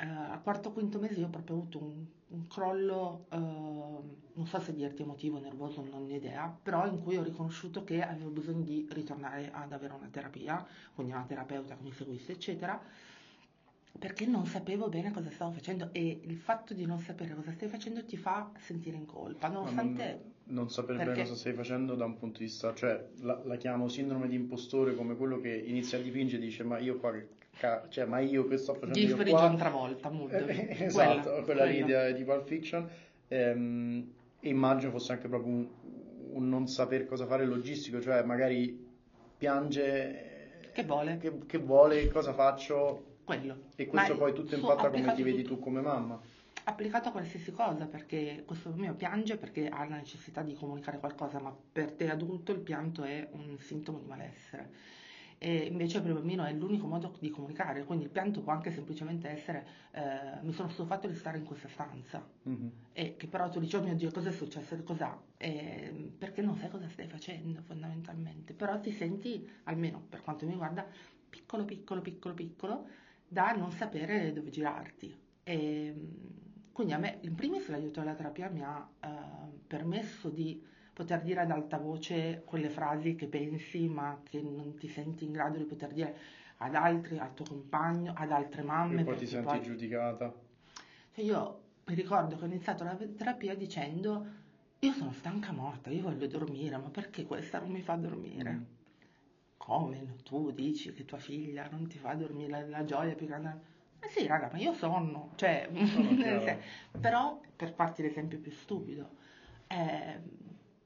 eh, 0.02 0.06
a 0.08 0.40
quarto 0.44 0.70
o 0.70 0.72
quinto 0.72 0.98
mese 0.98 1.20
io 1.20 1.28
ho 1.28 1.30
proprio 1.30 1.58
avuto 1.58 1.78
un, 1.78 2.06
un 2.30 2.48
crollo, 2.48 3.28
eh, 3.30 3.38
non 3.38 4.48
so 4.48 4.60
se 4.60 4.74
dirti 4.74 5.04
emotivo, 5.04 5.40
nervoso, 5.40 5.84
non 5.84 6.04
ho 6.04 6.10
idea, 6.10 6.48
però 6.62 6.88
in 6.88 7.04
cui 7.04 7.18
ho 7.18 7.24
riconosciuto 7.24 7.84
che 7.84 8.02
avevo 8.02 8.32
bisogno 8.32 8.64
di 8.64 8.88
ritornare 8.92 9.52
ad 9.54 9.72
avere 9.72 9.94
una 9.94 10.08
terapia, 10.10 10.66
quindi 10.96 11.14
una 11.14 11.26
terapeuta 11.26 11.76
che 11.76 11.84
mi 11.84 11.92
seguisse, 11.92 12.32
eccetera, 12.32 12.82
perché 13.98 14.26
non 14.26 14.46
sapevo 14.46 14.90
bene 14.90 15.12
cosa 15.12 15.30
stavo 15.30 15.52
facendo 15.52 15.90
e 15.92 16.22
il 16.24 16.38
fatto 16.38 16.74
di 16.74 16.86
non 16.86 17.00
sapere 17.00 17.36
cosa 17.36 17.52
stai 17.52 17.68
facendo 17.68 18.04
ti 18.04 18.18
fa 18.18 18.52
sentire 18.58 18.98
in 18.98 19.06
colpa, 19.06 19.48
nonostante... 19.48 20.04
Non, 20.46 20.56
non 20.56 20.70
sapere 20.70 20.98
perché... 20.98 21.12
bene 21.14 21.24
cosa 21.24 21.40
stai 21.40 21.54
facendo 21.54 21.96
da 21.96 22.06
un 22.06 22.18
punto 22.18 22.40
di 22.40 22.46
vista, 22.46 22.74
cioè 22.74 23.10
la, 23.20 23.40
la 23.44 23.56
chiamo 23.58 23.88
sindrome 23.88 24.28
di 24.28 24.36
impostore 24.36 24.96
come 24.96 25.16
quello 25.16 25.40
che 25.40 25.56
inizia 25.56 25.98
a 25.98 26.02
dipingere 26.02 26.42
e 26.42 26.46
dice 26.46 26.64
ma 26.64 26.80
io 26.80 26.98
qua 26.98 27.12
che 27.12 27.28
cioè, 27.90 28.06
ma 28.06 28.20
io 28.20 28.48
che 28.48 28.58
sto 28.58 28.74
facendo 28.74 28.94
Gilfrey 28.94 29.28
io 29.28 29.36
qua... 29.36 29.48
John 29.48 29.58
Travolta, 29.58 30.10
mood. 30.10 30.34
esatto, 30.34 31.44
quella, 31.44 31.44
quella 31.44 31.66
lì 31.66 31.84
di, 31.84 32.14
di 32.16 32.24
Pulp 32.24 32.48
Fiction. 32.48 32.90
Ehm, 33.28 34.12
immagino 34.42 34.92
fosse 34.92 35.12
anche 35.12 35.28
proprio 35.28 35.54
un, 35.54 35.68
un, 36.32 36.50
non 36.50 36.68
saper 36.68 37.06
cosa 37.06 37.28
fare 37.28 37.46
logistico, 37.46 38.02
cioè 38.02 38.24
magari 38.24 38.88
piange... 39.38 40.70
Che 40.74 40.84
vuole. 40.84 41.18
Che, 41.18 41.46
che 41.46 41.58
vuole, 41.58 42.08
cosa 42.08 42.34
faccio? 42.34 43.11
Quello. 43.24 43.58
E 43.76 43.88
questo 43.88 44.14
ma 44.14 44.20
poi 44.20 44.34
tutto 44.34 44.56
impatta 44.56 44.90
come 44.90 45.14
ti 45.14 45.24
vedi 45.24 45.44
tu 45.44 45.60
come 45.60 45.82
mamma 45.82 46.20
applicato 46.64 47.10
a 47.10 47.12
qualsiasi 47.12 47.52
cosa 47.52 47.86
perché 47.86 48.44
questo 48.46 48.70
bambino 48.70 48.94
piange 48.94 49.38
perché 49.38 49.68
ha 49.68 49.88
la 49.88 49.96
necessità 49.96 50.42
di 50.42 50.54
comunicare 50.54 51.00
qualcosa 51.00 51.40
ma 51.40 51.56
per 51.72 51.92
te 51.92 52.10
adulto 52.10 52.52
il 52.52 52.60
pianto 52.60 53.04
è 53.04 53.28
un 53.32 53.58
sintomo 53.58 53.98
di 54.00 54.06
malessere 54.06 54.70
e 55.44 55.66
invece 55.66 56.02
per 56.02 56.12
il 56.12 56.18
bambino 56.18 56.44
è 56.44 56.54
l'unico 56.54 56.86
modo 56.86 57.16
di 57.18 57.32
comunicare, 57.32 57.84
quindi 57.84 58.04
il 58.04 58.12
pianto 58.12 58.42
può 58.42 58.52
anche 58.52 58.70
semplicemente 58.70 59.28
essere 59.28 59.66
eh, 59.90 60.40
mi 60.44 60.54
sono 60.54 60.70
stufato 60.70 61.08
di 61.08 61.16
stare 61.16 61.40
in 61.40 61.46
questa 61.46 61.68
stanza 61.68 62.24
mm-hmm. 62.48 62.68
e 62.94 63.16
che 63.18 63.26
però 63.26 63.50
tu 63.50 63.60
dici 63.60 63.76
oh 63.76 63.82
mio 63.82 63.96
Dio 63.96 64.12
cosa 64.12 64.30
è 64.30 64.32
successo, 64.32 64.80
cos'ha? 64.84 65.20
E, 65.38 66.12
perché 66.16 66.44
non 66.44 66.58
sai 66.58 66.70
cosa 66.70 66.88
stai 66.90 67.08
facendo 67.08 67.60
fondamentalmente, 67.64 68.54
però 68.54 68.80
ti 68.80 68.92
senti, 68.92 69.50
almeno 69.64 70.04
per 70.08 70.22
quanto 70.22 70.46
mi 70.46 70.52
riguarda, 70.52 70.86
piccolo 71.28 71.66
piccolo 71.66 72.02
piccolo 72.02 72.36
piccolo 72.36 72.88
da 73.32 73.54
non 73.54 73.72
sapere 73.72 74.34
dove 74.34 74.50
girarti. 74.50 75.18
E, 75.42 75.96
quindi 76.74 76.92
a 76.92 76.98
me 76.98 77.20
in 77.22 77.34
primis 77.34 77.70
l'aiuto 77.70 78.02
della 78.02 78.14
terapia 78.14 78.50
mi 78.50 78.62
ha 78.62 78.86
eh, 79.00 79.08
permesso 79.66 80.30
di 80.30 80.62
poter 80.92 81.22
dire 81.22 81.40
ad 81.40 81.50
alta 81.50 81.78
voce 81.78 82.42
quelle 82.44 82.70
frasi 82.70 83.16
che 83.16 83.28
pensi 83.28 83.88
ma 83.88 84.20
che 84.22 84.42
non 84.42 84.76
ti 84.76 84.90
senti 84.90 85.24
in 85.24 85.32
grado 85.32 85.58
di 85.58 85.64
poter 85.64 85.94
dire 85.94 86.18
ad 86.58 86.76
altri, 86.76 87.20
al 87.20 87.34
tuo 87.34 87.46
compagno, 87.46 88.14
ad 88.18 88.32
altre 88.32 88.64
mamme. 88.64 89.02
E 89.02 89.04
poi 89.06 89.16
ti 89.16 89.26
senti 89.26 89.48
poi... 89.48 89.62
giudicata. 89.62 90.34
Cioè 91.14 91.24
io 91.24 91.62
mi 91.86 91.96
ricordo 91.96 92.36
che 92.36 92.44
ho 92.44 92.48
iniziato 92.48 92.84
la 92.84 92.98
terapia 93.16 93.56
dicendo 93.56 94.26
io 94.80 94.92
sono 94.92 95.14
stanca 95.14 95.54
morta, 95.54 95.90
io 95.90 96.02
voglio 96.02 96.28
dormire, 96.28 96.76
ma 96.76 96.90
perché 96.90 97.26
questa 97.26 97.60
non 97.60 97.70
mi 97.72 97.82
fa 97.82 97.96
dormire? 97.96 98.52
Mm. 98.52 98.64
Come 99.64 100.16
tu 100.24 100.52
dici 100.52 100.92
che 100.92 101.06
tua 101.06 101.20
figlia 101.20 101.68
non 101.70 101.88
ti 101.88 102.00
fa 102.00 102.16
dormire 102.16 102.68
la, 102.68 102.84
gioia 102.84 103.14
più 103.14 103.28
grande? 103.28 103.70
Eh 104.00 104.10
sì, 104.10 104.26
raga, 104.26 104.50
ma 104.52 104.58
io 104.58 104.74
sonno, 104.74 105.34
cioè, 105.36 105.70
però 107.00 107.40
per 107.56 107.72
farti 107.72 108.02
l'esempio 108.02 108.40
più 108.40 108.52
stupido, 108.52 109.10
eh, 109.68 110.20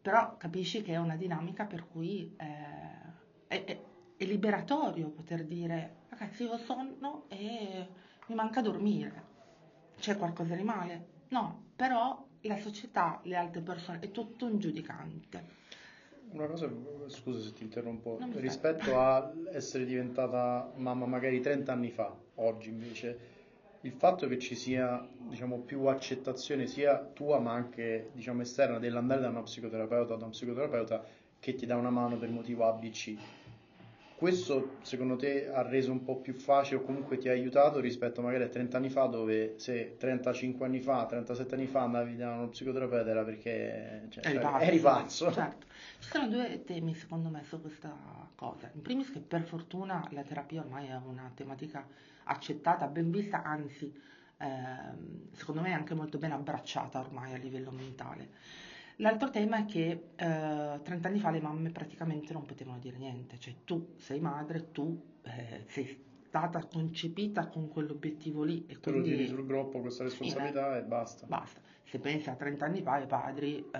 però 0.02 0.36
capisci 0.36 0.82
che 0.82 0.92
è 0.94 0.98
una 0.98 1.16
dinamica 1.16 1.64
per 1.64 1.88
cui 1.88 2.36
eh, 2.38 3.48
è, 3.48 3.64
è, 3.64 3.82
è, 4.18 4.26
liberatorio 4.26 5.08
poter 5.08 5.46
dire, 5.46 6.02
ragazzi, 6.10 6.44
io 6.44 6.58
sonno 6.58 7.24
e 7.30 7.88
mi 8.28 8.36
manca 8.36 8.62
dormire, 8.62 9.24
c'è 9.98 10.18
qualcosa 10.18 10.54
di 10.54 10.64
male? 10.64 11.08
No, 11.30 11.68
però 11.78 12.28
la 12.42 12.58
società, 12.58 13.22
le 13.24 13.38
altre 13.38 13.62
persone, 13.62 14.00
è 14.00 14.12
tutto 14.12 14.46
un 14.46 14.60
giudicante. 14.60 15.64
Una 16.36 16.48
cosa, 16.48 16.70
scusa 17.08 17.40
se 17.40 17.54
ti 17.54 17.64
interrompo, 17.64 18.20
rispetto 18.34 19.00
a 19.00 19.32
essere 19.54 19.86
diventata 19.86 20.70
mamma 20.76 21.06
magari 21.06 21.40
30 21.40 21.72
anni 21.72 21.92
fa, 21.92 22.14
oggi 22.36 22.68
invece, 22.68 23.18
il 23.82 23.94
fatto 23.94 24.28
che 24.28 24.38
ci 24.38 24.54
sia 24.54 25.08
diciamo, 25.30 25.60
più 25.60 25.86
accettazione 25.86 26.68
sia 26.68 26.98
tua 26.98 27.40
ma 27.40 27.54
anche 27.54 28.10
diciamo, 28.12 28.42
esterna 28.42 28.80
dell'andare 28.80 29.22
da 29.22 29.30
uno 29.30 29.44
psicoterapeuta 29.44 30.16
o 30.16 30.18
da 30.18 30.26
un 30.26 30.32
psicoterapeuta 30.32 31.06
che 31.40 31.56
ti 31.56 31.66
dà 31.66 31.78
una 31.78 31.90
mano 31.90 32.18
per 32.18 32.28
motivo 32.30 32.66
ABC, 32.66 33.14
questo 34.16 34.78
secondo 34.82 35.18
te 35.18 35.50
ha 35.50 35.62
reso 35.62 35.92
un 35.92 36.04
po' 36.04 36.22
più 36.22 36.34
facile 36.34 36.80
o 36.80 36.84
comunque 36.84 37.18
ti 37.18 37.28
ha 37.28 37.34
aiutato 37.34 37.80
rispetto 37.82 38.22
magari 38.22 38.44
a 38.44 38.48
30 38.48 38.78
anni 38.78 38.90
fa 38.90 39.06
dove 39.06 39.56
se 39.58 39.98
35 39.98 40.66
anni 40.66 40.80
fa, 40.80 41.06
37 41.06 41.56
anni 41.56 41.68
fa 41.68 41.82
andavi 41.82 42.16
da 42.16 42.32
uno 42.32 42.48
psicoterapeuta 42.48 43.10
era 43.10 43.24
perché 43.24 44.08
cioè, 44.10 44.26
eri, 44.26 44.40
pazzo, 44.40 44.64
eri 44.64 44.80
pazzo. 44.80 45.32
Certo. 45.32 45.66
Ci 46.00 46.10
sono 46.10 46.28
due 46.30 46.64
temi 46.66 46.96
secondo 46.96 47.30
me 47.30 47.44
su 47.44 47.60
questa 47.60 47.94
cosa. 48.36 48.70
In 48.74 48.82
primis 48.82 49.12
che 49.12 49.20
per 49.20 49.44
fortuna 49.44 50.08
la 50.12 50.24
terapia 50.24 50.62
ormai 50.62 50.88
è 50.88 50.96
una 50.96 51.30
tematica 51.36 51.86
accettata, 52.24 52.88
ben 52.88 53.12
vista, 53.12 53.44
anzi 53.44 53.94
ehm, 54.38 55.34
secondo 55.34 55.62
me 55.62 55.74
anche 55.74 55.94
molto 55.94 56.18
ben 56.18 56.32
abbracciata 56.32 57.00
ormai 57.00 57.34
a 57.34 57.38
livello 57.38 57.72
mentale. 57.72 58.30
L'altro 58.98 59.30
tema 59.30 59.58
è 59.58 59.66
che 59.66 60.12
eh, 60.16 60.80
30 60.82 61.08
anni 61.08 61.20
fa 61.20 61.30
le 61.30 61.42
mamme 61.42 61.70
praticamente 61.70 62.32
non 62.32 62.46
potevano 62.46 62.80
dire 62.80 62.98
niente, 62.98 63.38
cioè 63.38 63.54
tu 63.66 63.94
sei 63.98 64.20
madre, 64.20 64.72
tu 64.72 65.18
eh, 65.24 65.66
sei 65.68 66.04
stata 66.28 66.66
concepita 66.66 67.48
con 67.48 67.68
quell'obiettivo 67.68 68.44
lì. 68.44 68.66
E 68.68 68.80
Te 68.80 68.92
quindi, 68.92 69.10
lo 69.10 69.16
tiri 69.16 69.28
sul 69.28 69.46
gruppo 69.46 69.82
questa 69.82 70.04
responsabilità 70.04 70.76
eh, 70.76 70.80
e 70.80 70.84
basta. 70.84 71.26
Basta. 71.26 71.60
Se 71.84 72.00
pensi 72.00 72.30
a 72.30 72.36
30 72.36 72.66
anni 72.66 72.82
fa 72.82 73.00
i 73.00 73.06
padri, 73.06 73.70
eh, 73.72 73.80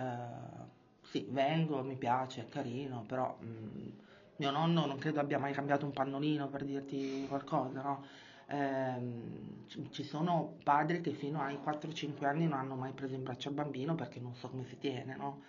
sì, 1.02 1.26
vengo, 1.30 1.82
mi 1.84 1.96
piace, 1.96 2.42
è 2.42 2.50
carino, 2.50 3.04
però 3.08 3.38
mh, 3.40 3.46
mm, 3.46 3.90
mio 4.38 4.52
nonno 4.52 4.86
non 4.86 4.98
credo 4.98 5.22
abbia 5.22 5.40
mai 5.40 5.54
cambiato 5.54 5.86
un 5.86 5.94
pannolino 5.94 6.50
per 6.50 6.66
dirti 6.66 7.26
qualcosa, 7.28 7.82
no? 7.82 8.06
Ehm, 8.48 9.66
ci 9.90 10.04
sono 10.04 10.58
padri 10.64 11.02
che 11.02 11.14
fino 11.14 11.42
ai 11.42 11.58
4-5 11.64 12.26
anni 12.26 12.48
non 12.48 12.60
hanno 12.60 12.76
mai 12.76 12.92
preso 12.94 13.16
in 13.16 13.24
braccio 13.24 13.50
il 13.50 13.56
bambino 13.56 13.96
perché 13.96 14.20
non 14.20 14.36
so 14.36 14.50
come 14.50 14.66
si 14.66 14.78
tiene, 14.78 15.16
no? 15.16 15.42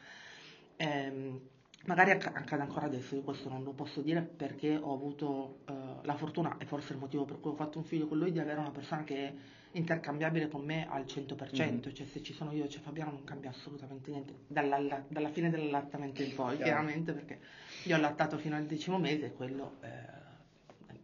Ehm, 0.76 1.40
magari 1.84 2.10
accade 2.12 2.62
ancora 2.62 2.86
adesso, 2.86 3.14
io 3.14 3.22
questo 3.22 3.48
non 3.48 3.62
lo 3.62 3.72
posso 3.72 4.00
dire 4.00 4.22
perché 4.22 4.76
ho 4.76 4.94
avuto 4.94 5.58
eh, 5.66 5.72
la 6.02 6.16
fortuna, 6.16 6.56
e 6.58 6.64
forse 6.64 6.94
il 6.94 6.98
motivo 6.98 7.24
per 7.24 7.38
cui 7.40 7.50
ho 7.50 7.54
fatto 7.54 7.78
un 7.78 7.84
figlio 7.84 8.06
con 8.06 8.18
lui, 8.18 8.32
di 8.32 8.38
avere 8.38 8.58
una 8.58 8.70
persona 8.70 9.04
che 9.04 9.16
è 9.16 9.34
intercambiabile 9.72 10.48
con 10.48 10.64
me 10.64 10.86
al 10.88 11.04
100%, 11.04 11.62
mm-hmm. 11.62 11.80
cioè 11.92 12.06
se 12.06 12.22
ci 12.22 12.32
sono 12.32 12.52
io 12.52 12.64
e 12.64 12.68
c'è 12.68 12.80
Fabiano 12.80 13.10
non 13.10 13.24
cambia 13.24 13.50
assolutamente 13.50 14.10
niente, 14.10 14.34
dalla, 14.46 15.04
dalla 15.06 15.28
fine 15.28 15.50
dell'allattamento 15.50 16.22
in 16.22 16.34
poi, 16.34 16.56
chiaramente, 16.56 17.12
perché 17.12 17.40
io 17.84 17.94
ho 17.94 17.98
allattato 17.98 18.38
fino 18.38 18.56
al 18.56 18.64
decimo 18.64 18.98
mese 18.98 19.26
e 19.26 19.32
quello... 19.34 19.74
Eh, 19.82 20.24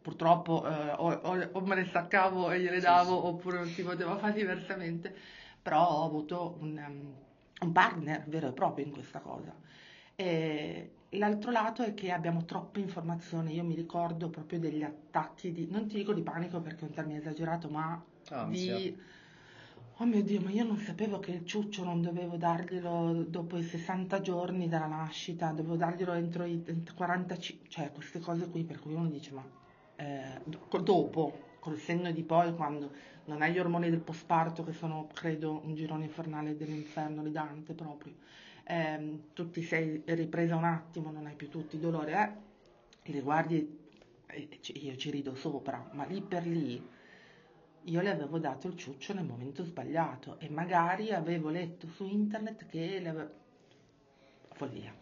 purtroppo 0.02 0.66
eh, 0.66 0.90
o, 0.90 1.12
o, 1.12 1.48
o, 1.52 1.60
me 1.60 1.76
ne 1.76 1.84
staccavo 1.86 2.50
e 2.50 2.60
gliele 2.60 2.80
davo 2.80 3.14
sì, 3.14 3.20
sì. 3.20 3.26
oppure 3.26 3.58
non 3.58 3.68
si 3.68 3.82
poteva 3.82 4.16
fare 4.16 4.34
diversamente, 4.34 5.14
però 5.62 5.88
ho 5.88 6.04
avuto 6.04 6.56
un, 6.60 6.84
um, 6.86 7.14
un 7.60 7.72
partner 7.72 8.24
vero 8.26 8.48
e 8.48 8.52
proprio 8.52 8.84
in 8.84 8.90
questa 8.90 9.20
cosa. 9.20 9.54
E 10.14 10.90
l'altro 11.10 11.50
lato 11.50 11.82
è 11.82 11.94
che 11.94 12.10
abbiamo 12.10 12.44
troppe 12.44 12.80
informazioni, 12.80 13.54
io 13.54 13.64
mi 13.64 13.74
ricordo 13.74 14.28
proprio 14.28 14.58
degli 14.58 14.82
attacchi 14.82 15.52
di, 15.52 15.68
non 15.70 15.86
ti 15.86 15.96
dico 15.96 16.12
di 16.12 16.22
panico 16.22 16.60
perché 16.60 16.80
è 16.80 16.88
un 16.88 16.94
termine 16.94 17.20
esagerato, 17.20 17.68
ma 17.68 18.02
Ansia. 18.28 18.76
di... 18.76 19.10
Oh 19.98 20.04
mio 20.06 20.22
Dio, 20.22 20.40
ma 20.40 20.50
io 20.50 20.64
non 20.64 20.78
sapevo 20.78 21.20
che 21.20 21.30
il 21.30 21.46
ciuccio 21.46 21.84
non 21.84 22.00
dovevo 22.00 22.36
darglielo 22.36 23.24
dopo 23.28 23.56
i 23.56 23.62
60 23.62 24.20
giorni 24.20 24.66
dalla 24.66 24.86
nascita, 24.86 25.50
dovevo 25.50 25.76
darglielo 25.76 26.12
entro 26.14 26.44
i 26.44 26.60
45, 26.92 27.68
cioè 27.68 27.92
queste 27.92 28.18
cose 28.18 28.48
qui 28.48 28.64
per 28.64 28.80
cui 28.80 28.94
uno 28.94 29.08
dice 29.08 29.32
ma 29.32 29.44
eh, 30.02 30.80
dopo, 30.82 31.50
col 31.60 31.78
senno 31.78 32.10
di 32.10 32.22
poi, 32.24 32.52
quando 32.54 32.90
non 33.26 33.40
hai 33.40 33.52
gli 33.52 33.58
ormoni 33.58 33.88
del 33.88 34.00
posparto, 34.00 34.64
che 34.64 34.72
sono, 34.72 35.08
credo, 35.12 35.60
un 35.64 35.74
girone 35.74 36.04
infernale 36.04 36.56
dell'inferno 36.56 37.22
di 37.22 37.30
Dante 37.30 37.72
proprio, 37.74 38.14
eh, 38.64 39.20
tu 39.32 39.50
ti 39.50 39.62
sei 39.62 40.02
ripresa 40.04 40.56
un 40.56 40.64
attimo, 40.64 41.12
non 41.12 41.26
hai 41.26 41.34
più 41.34 41.48
tutti 41.48 41.76
i 41.76 41.80
dolori, 41.80 42.12
eh, 42.12 42.30
li 43.04 43.20
guardi, 43.20 43.78
eh, 44.26 44.48
io 44.74 44.96
ci 44.96 45.10
rido 45.10 45.34
sopra, 45.36 45.88
ma 45.92 46.04
lì 46.04 46.20
per 46.20 46.46
lì 46.46 47.00
io 47.84 48.00
le 48.00 48.10
avevo 48.10 48.38
dato 48.38 48.68
il 48.68 48.76
ciuccio 48.76 49.12
nel 49.12 49.24
momento 49.24 49.64
sbagliato 49.64 50.38
e 50.38 50.48
magari 50.48 51.10
avevo 51.12 51.48
letto 51.48 51.88
su 51.88 52.06
internet 52.06 52.66
che 52.66 52.98
le 53.00 53.08
avevo... 53.08 53.30
Follia. 54.52 54.94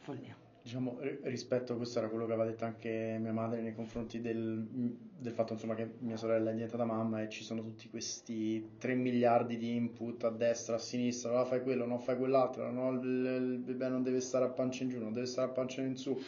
Follia 0.00 0.45
diciamo, 0.66 0.98
rispetto 1.22 1.74
a 1.74 1.76
questo 1.76 2.00
era 2.00 2.08
quello 2.08 2.26
che 2.26 2.32
aveva 2.32 2.48
detto 2.48 2.64
anche 2.64 3.18
mia 3.20 3.32
madre 3.32 3.60
nei 3.60 3.72
confronti 3.72 4.20
del, 4.20 4.66
del 4.68 5.32
fatto 5.32 5.52
insomma, 5.52 5.76
che 5.76 5.88
mia 6.00 6.16
sorella 6.16 6.50
è 6.50 6.54
diventata 6.54 6.84
mamma 6.84 7.22
e 7.22 7.28
ci 7.28 7.44
sono 7.44 7.62
tutti 7.62 7.88
questi 7.88 8.70
3 8.76 8.94
miliardi 8.96 9.58
di 9.58 9.76
input 9.76 10.24
a 10.24 10.30
destra, 10.30 10.74
a 10.74 10.78
sinistra, 10.78 11.30
no, 11.30 11.44
fai 11.44 11.62
quello, 11.62 11.86
non 11.86 12.00
fai 12.00 12.16
quell'altro, 12.16 12.68
no, 12.72 12.90
il, 12.90 12.98
il 13.00 13.58
bebè 13.58 13.88
non 13.88 14.02
deve 14.02 14.20
stare 14.20 14.44
a 14.44 14.48
pancia 14.48 14.82
in 14.82 14.88
giù, 14.88 14.98
non 14.98 15.12
deve 15.12 15.26
stare 15.26 15.50
a 15.50 15.52
pancia 15.52 15.82
in 15.82 15.96
su. 15.96 16.20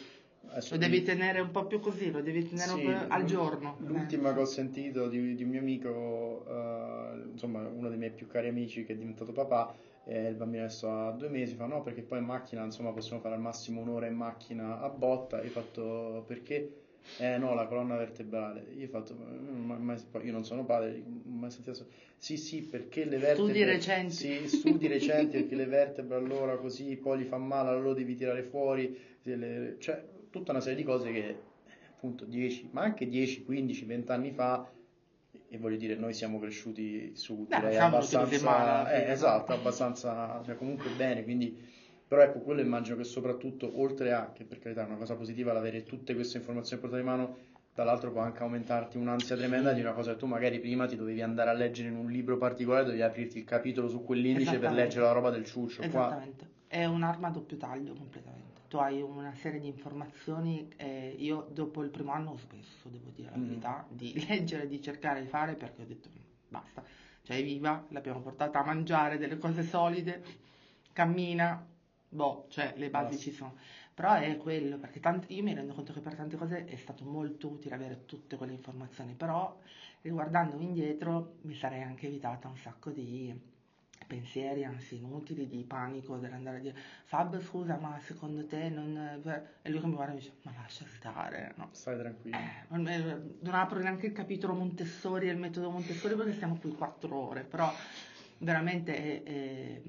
Adesso 0.51 0.73
lo 0.75 0.79
devi 0.79 1.03
tenere 1.03 1.41
un 1.41 1.51
po' 1.51 1.65
più 1.65 1.81
così, 1.81 2.09
lo 2.09 2.21
devi 2.21 2.47
tenere 2.47 2.69
sì, 2.69 2.87
al 3.09 3.25
giorno. 3.25 3.75
L'ultima 3.81 4.31
eh. 4.31 4.33
che 4.35 4.39
ho 4.39 4.45
sentito 4.45 5.09
di, 5.09 5.35
di 5.35 5.43
un 5.43 5.49
mio 5.49 5.59
amico, 5.59 6.45
uh, 6.47 7.29
insomma 7.29 7.67
uno 7.67 7.89
dei 7.89 7.97
miei 7.97 8.11
più 8.11 8.25
cari 8.27 8.47
amici 8.47 8.85
che 8.85 8.93
è 8.93 8.95
diventato 8.95 9.33
papà, 9.33 9.75
e 10.09 10.27
il 10.27 10.35
bambino 10.35 10.63
adesso 10.63 10.89
ha 10.89 11.11
due 11.11 11.29
mesi, 11.29 11.53
fa 11.53 11.67
no 11.67 11.83
perché 11.83 12.01
poi 12.01 12.17
in 12.17 12.25
macchina 12.25 12.63
insomma 12.63 12.91
possiamo 12.91 13.21
fare 13.21 13.35
al 13.35 13.41
massimo 13.41 13.81
un'ora 13.81 14.07
in 14.07 14.15
macchina 14.15 14.81
a 14.81 14.89
botta, 14.89 15.41
io 15.41 15.49
ho 15.49 15.51
fatto 15.51 16.23
perché? 16.25 16.73
Eh 17.17 17.37
no, 17.37 17.53
la 17.55 17.65
colonna 17.65 17.95
vertebrale. 17.95 18.65
Io 18.75 18.85
ho 18.85 18.89
fatto, 18.89 19.15
ma, 19.15 19.95
io 20.21 20.31
non 20.31 20.43
sono 20.43 20.63
padre, 20.65 21.01
mai 21.23 21.49
sentito. 21.49 21.87
Sì, 22.17 22.37
sì, 22.37 22.61
perché 22.61 23.05
le 23.05 23.17
vertebre. 23.17 23.51
Studi 23.51 23.63
recenti. 23.63 24.13
Sì, 24.13 24.47
studi 24.47 24.87
recenti 24.87 25.37
perché 25.37 25.55
le 25.55 25.65
vertebre 25.65 26.17
allora 26.17 26.57
così 26.57 26.95
poi 26.97 27.19
gli 27.19 27.23
fa 27.23 27.37
male, 27.37 27.69
allora 27.69 27.83
lo 27.85 27.93
devi 27.93 28.15
tirare 28.15 28.43
fuori. 28.43 28.95
Cioè, 29.23 30.03
tutta 30.29 30.51
una 30.51 30.61
serie 30.61 30.77
di 30.77 30.83
cose 30.83 31.11
che 31.11 31.35
appunto 31.89 32.25
10, 32.25 32.69
ma 32.71 32.81
anche 32.81 33.07
10, 33.07 33.43
15, 33.43 33.85
20 33.85 34.11
anni 34.11 34.31
fa 34.31 34.69
e 35.49 35.57
voglio 35.57 35.77
dire 35.77 35.95
noi 35.95 36.13
siamo 36.13 36.39
cresciuti 36.39 37.15
su 37.15 37.45
direi 37.49 37.77
no, 37.77 37.85
abbastanza 37.85 38.91
eh, 38.91 39.11
esatto 39.11 39.53
abbastanza 39.53 40.41
cioè 40.45 40.55
comunque 40.55 40.91
bene 40.91 41.23
quindi 41.23 41.57
però 42.07 42.21
ecco 42.21 42.39
quello 42.39 42.61
immagino 42.61 42.95
che 42.95 43.03
soprattutto 43.03 43.79
oltre 43.81 44.13
a 44.13 44.31
che 44.31 44.43
per 44.43 44.59
carità 44.59 44.83
è 44.83 44.85
una 44.85 44.97
cosa 44.97 45.15
positiva 45.15 45.51
l'avere 45.51 45.83
tutte 45.83 46.13
queste 46.13 46.37
informazioni 46.37 46.81
portate 46.81 47.01
in 47.01 47.07
mano 47.07 47.37
dall'altro 47.73 48.11
può 48.11 48.21
anche 48.21 48.43
aumentarti 48.43 48.97
un'ansia 48.97 49.35
tremenda 49.35 49.73
di 49.73 49.81
una 49.81 49.93
cosa 49.93 50.11
che 50.11 50.17
tu 50.17 50.25
magari 50.27 50.59
prima 50.59 50.85
ti 50.85 50.95
dovevi 50.95 51.21
andare 51.21 51.49
a 51.49 51.53
leggere 51.53 51.89
in 51.89 51.95
un 51.95 52.11
libro 52.11 52.37
particolare 52.37 52.83
dovevi 52.83 53.01
aprirti 53.01 53.37
il 53.39 53.45
capitolo 53.45 53.87
su 53.87 54.03
quell'indice 54.03 54.59
per 54.59 54.71
leggere 54.71 55.05
la 55.05 55.11
roba 55.11 55.29
del 55.29 55.45
ciuccio 55.45 55.81
esattamente. 55.81 56.45
Qua... 56.45 56.57
è 56.69 56.85
un'arma 56.85 57.27
a 57.27 57.31
doppio 57.31 57.57
taglio 57.57 57.93
completamente 57.93 58.59
tu 58.69 58.77
hai 58.77 59.01
una 59.01 59.33
serie 59.33 59.59
di 59.59 59.67
informazioni, 59.67 60.71
eh, 60.77 61.15
io 61.17 61.47
dopo 61.51 61.81
il 61.81 61.89
primo 61.89 62.11
anno 62.11 62.31
ho 62.31 62.37
smesso, 62.37 62.87
devo 62.87 63.09
dire 63.15 63.31
la 63.31 63.37
mm. 63.37 63.47
verità, 63.47 63.85
di 63.89 64.13
leggere, 64.29 64.67
di 64.67 64.79
cercare 64.79 65.21
di 65.23 65.27
fare 65.27 65.55
perché 65.55 65.81
ho 65.81 65.85
detto 65.85 66.07
basta, 66.47 66.83
cioè 67.23 67.37
è 67.37 67.43
viva, 67.43 67.83
l'abbiamo 67.89 68.21
portata 68.21 68.59
a 68.59 68.63
mangiare 68.63 69.17
delle 69.17 69.39
cose 69.39 69.63
solide, 69.63 70.23
cammina, 70.93 71.65
boh, 72.09 72.45
cioè 72.49 72.73
le 72.77 72.89
basi 72.91 73.15
basta. 73.15 73.29
ci 73.29 73.31
sono. 73.31 73.55
Però 73.95 74.13
è 74.13 74.37
quello, 74.37 74.77
perché 74.77 74.99
tanti, 74.99 75.33
io 75.33 75.43
mi 75.43 75.53
rendo 75.53 75.73
conto 75.73 75.91
che 75.91 75.99
per 75.99 76.15
tante 76.15 76.37
cose 76.37 76.65
è 76.65 76.75
stato 76.75 77.03
molto 77.03 77.49
utile 77.49 77.73
avere 77.73 78.05
tutte 78.05 78.37
quelle 78.37 78.53
informazioni, 78.53 79.13
però 79.13 79.59
riguardandomi 80.01 80.63
indietro 80.63 81.37
mi 81.41 81.55
sarei 81.55 81.81
anche 81.81 82.05
evitata 82.05 82.47
un 82.47 82.55
sacco 82.55 82.91
di 82.91 83.57
pensieri 84.09 84.63
anzi 84.65 84.95
inutili 84.95 85.47
di 85.47 85.63
panico 85.63 86.17
dell'andare 86.17 86.57
a 86.57 86.59
dire 86.61 86.75
Fab 87.05 87.39
scusa 87.39 87.77
ma 87.77 87.99
secondo 87.99 88.43
te 88.47 88.69
non 88.69 89.21
e 89.61 89.69
lui 89.69 89.79
che 89.79 89.85
mi 89.85 89.93
guarda 89.93 90.13
e 90.13 90.15
mi 90.15 90.21
dice 90.21 90.33
ma 90.41 90.53
lascia 90.55 90.85
stare 90.87 91.53
no? 91.57 91.69
stai 91.71 91.97
tranquillo 91.97 92.35
eh, 92.35 93.21
non 93.41 93.53
apro 93.53 93.79
neanche 93.79 94.07
il 94.07 94.13
capitolo 94.13 94.55
Montessori 94.55 95.29
e 95.29 95.31
il 95.31 95.37
metodo 95.37 95.69
Montessori 95.69 96.15
perché 96.15 96.33
stiamo 96.33 96.57
qui 96.57 96.71
quattro 96.71 97.15
ore 97.15 97.43
però 97.43 97.71
veramente 98.39 98.95
è, 98.95 99.23
è, 99.23 99.81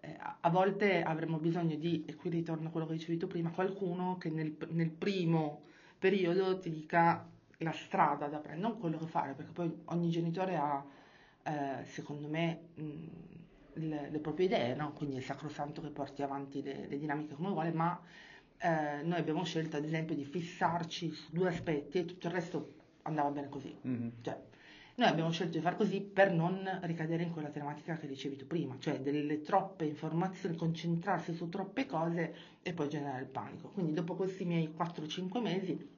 eh, 0.00 0.16
a 0.40 0.50
volte 0.50 1.02
avremo 1.02 1.38
bisogno 1.38 1.76
di, 1.76 2.04
e 2.06 2.14
qui 2.14 2.30
ritorno 2.30 2.68
a 2.68 2.70
quello 2.70 2.86
che 2.86 2.94
dicevi 2.94 3.18
tu 3.18 3.26
prima, 3.26 3.50
qualcuno 3.50 4.16
che 4.18 4.30
nel, 4.30 4.56
nel 4.68 4.90
primo 4.90 5.62
periodo 5.98 6.58
ti 6.58 6.70
dica 6.70 7.28
la 7.58 7.72
strada 7.72 8.26
da 8.28 8.38
prendere, 8.38 8.68
non 8.68 8.78
quello 8.78 8.98
che 8.98 9.06
fare, 9.06 9.32
perché 9.32 9.52
poi 9.52 9.74
ogni 9.86 10.10
genitore 10.10 10.56
ha, 10.56 10.84
eh, 11.46 11.84
secondo 11.84 12.26
me, 12.28 12.68
mh, 12.74 12.92
le, 13.74 14.10
le, 14.10 14.18
proprie 14.18 14.46
idee, 14.46 14.74
no? 14.74 14.92
quindi 14.92 15.16
è 15.16 15.20
sacrosanto 15.20 15.80
che 15.80 15.90
porti 15.90 16.22
avanti 16.22 16.62
le, 16.62 16.86
le 16.88 16.98
dinamiche 16.98 17.34
come 17.34 17.50
vuole, 17.50 17.72
ma 17.72 18.00
eh, 18.58 19.02
noi 19.02 19.18
abbiamo 19.18 19.44
scelto 19.44 19.76
ad 19.76 19.84
esempio 19.84 20.14
di 20.14 20.24
fissarci 20.24 21.10
su 21.10 21.30
due 21.30 21.48
aspetti 21.48 21.98
e 21.98 22.04
tutto 22.04 22.26
il 22.26 22.32
resto 22.32 22.74
andava 23.02 23.30
bene 23.30 23.48
così. 23.48 23.74
Mm-hmm. 23.86 24.08
Cioè, 24.22 24.42
noi 24.96 25.08
abbiamo 25.08 25.30
scelto 25.30 25.58
di 25.58 25.62
far 25.62 25.76
così 25.76 26.00
per 26.00 26.32
non 26.32 26.80
ricadere 26.82 27.22
in 27.22 27.30
quella 27.30 27.50
tematica 27.50 27.96
che 27.96 28.08
dicevi 28.08 28.36
tu 28.36 28.46
prima, 28.46 28.76
cioè 28.78 28.98
delle 29.00 29.42
troppe 29.42 29.84
informazioni, 29.84 30.56
concentrarsi 30.56 31.34
su 31.34 31.48
troppe 31.48 31.86
cose 31.86 32.34
e 32.62 32.72
poi 32.72 32.88
generare 32.88 33.20
il 33.20 33.28
panico. 33.28 33.68
Quindi 33.68 33.92
dopo 33.92 34.16
questi 34.16 34.44
miei 34.44 34.74
4-5 34.76 35.40
mesi 35.40 35.94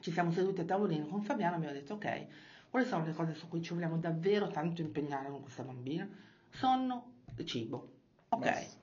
ci 0.00 0.10
siamo 0.10 0.32
seduti 0.32 0.62
a 0.62 0.64
tavolino 0.64 1.06
con 1.06 1.22
Fabiano 1.22 1.54
e 1.54 1.56
abbiamo 1.58 1.74
detto 1.74 1.94
ok, 1.94 2.26
quali 2.70 2.86
sono 2.86 3.04
le 3.04 3.12
cose 3.12 3.34
su 3.34 3.48
cui 3.48 3.60
ci 3.62 3.74
vogliamo 3.74 3.98
davvero 3.98 4.48
tanto 4.48 4.80
impegnare 4.80 5.28
con 5.28 5.42
questa 5.42 5.62
bambina? 5.62 6.08
Sonno 6.50 7.12
e 7.36 7.44
cibo. 7.44 7.92
Ok. 8.28 8.44
Basta. 8.44 8.78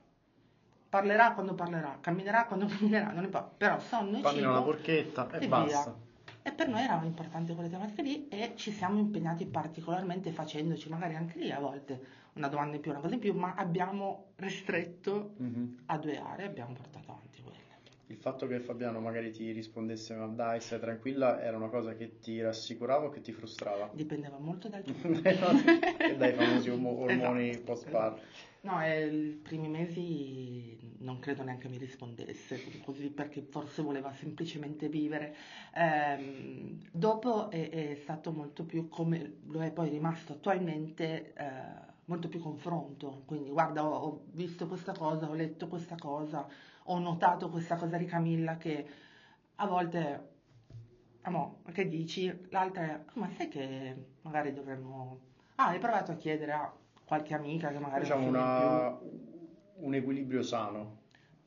Parlerà 0.90 1.32
quando 1.32 1.54
parlerà, 1.54 1.98
camminerà 2.00 2.44
quando 2.46 2.66
camminerà, 2.68 3.10
non 3.12 3.24
importa, 3.24 3.52
però 3.56 3.78
sonno 3.80 4.18
e 4.18 4.20
Fammi 4.20 4.38
cibo. 4.38 4.50
una 4.50 4.62
porchetta 4.62 5.30
e, 5.30 5.44
e 5.44 5.48
basta. 5.48 5.90
Via. 5.90 6.06
E 6.42 6.52
per 6.52 6.68
noi 6.68 6.82
erano 6.82 7.04
importanti 7.04 7.54
quelle 7.54 7.68
tematiche 7.68 8.02
lì 8.02 8.28
e 8.28 8.52
ci 8.56 8.72
siamo 8.72 8.98
impegnati 8.98 9.44
particolarmente 9.46 10.32
facendoci 10.32 10.88
magari 10.88 11.14
anche 11.14 11.38
lì 11.38 11.50
a 11.50 11.58
volte 11.58 12.16
una 12.34 12.48
domanda 12.48 12.76
in 12.76 12.80
più, 12.80 12.90
una 12.90 13.00
cosa 13.00 13.14
in 13.14 13.20
più, 13.20 13.34
ma 13.34 13.54
abbiamo 13.54 14.32
ristretto 14.36 15.34
mm-hmm. 15.42 15.74
a 15.86 15.98
due 15.98 16.18
aree 16.18 16.46
abbiamo 16.46 16.72
portato. 16.72 16.97
Il 18.10 18.16
fatto 18.16 18.46
che 18.46 18.58
Fabiano 18.60 19.00
magari 19.00 19.30
ti 19.30 19.52
rispondesse 19.52 20.14
ma 20.14 20.26
dai 20.26 20.60
stai 20.60 20.80
tranquilla 20.80 21.42
era 21.42 21.56
una 21.58 21.68
cosa 21.68 21.94
che 21.94 22.20
ti 22.20 22.40
rassicurava 22.40 23.06
o 23.06 23.10
che 23.10 23.20
ti 23.20 23.32
frustrava? 23.32 23.90
Dipendeva 23.92 24.38
molto 24.38 24.68
dal 24.68 24.82
giorno. 24.82 25.20
e 25.98 26.16
dai 26.16 26.32
famosi 26.32 26.70
ormoni 26.70 27.50
esatto. 27.50 27.64
post-par. 27.64 28.20
No, 28.60 28.82
eh, 28.82 29.06
i 29.06 29.40
primi 29.40 29.68
mesi 29.68 30.96
non 30.98 31.20
credo 31.20 31.44
neanche 31.44 31.68
mi 31.68 31.78
rispondesse, 31.78 32.60
così 32.82 33.10
perché 33.10 33.42
forse 33.42 33.82
voleva 33.82 34.12
semplicemente 34.12 34.88
vivere. 34.88 35.36
Eh, 35.74 36.76
dopo 36.90 37.50
è, 37.50 37.68
è, 37.68 37.94
stato 38.02 38.32
molto 38.32 38.64
più 38.64 38.88
come 38.88 39.36
lo 39.46 39.62
è 39.62 39.70
poi 39.70 39.90
rimasto 39.90 40.32
attualmente, 40.32 41.32
eh, 41.34 41.44
molto 42.06 42.28
più 42.28 42.40
confronto. 42.40 43.22
Quindi 43.26 43.50
guarda, 43.50 43.84
ho, 43.84 43.94
ho, 43.94 44.24
visto 44.32 44.66
questa 44.66 44.92
cosa, 44.92 45.28
ho 45.28 45.34
letto 45.34 45.68
questa 45.68 45.96
cosa, 45.96 46.48
ho 46.90 46.98
notato 46.98 47.50
questa 47.50 47.76
cosa 47.76 47.96
di 47.96 48.04
Camilla 48.04 48.56
che 48.56 48.86
a 49.56 49.66
volte, 49.66 50.28
amo, 51.22 51.62
che 51.72 51.88
dici? 51.88 52.46
L'altra 52.50 52.82
è, 52.82 53.04
ma 53.14 53.28
sai 53.36 53.48
che 53.48 53.96
magari 54.22 54.52
dovremmo... 54.52 55.20
Ah, 55.56 55.68
hai 55.68 55.78
provato 55.78 56.12
a 56.12 56.16
chiedere 56.16 56.52
a 56.52 56.72
qualche 57.04 57.34
amica 57.34 57.68
che 57.70 57.78
magari... 57.78 58.02
Diciamo 58.02 58.26
una, 58.26 58.98
un 59.76 59.94
equilibrio 59.94 60.42
sano. 60.42 61.00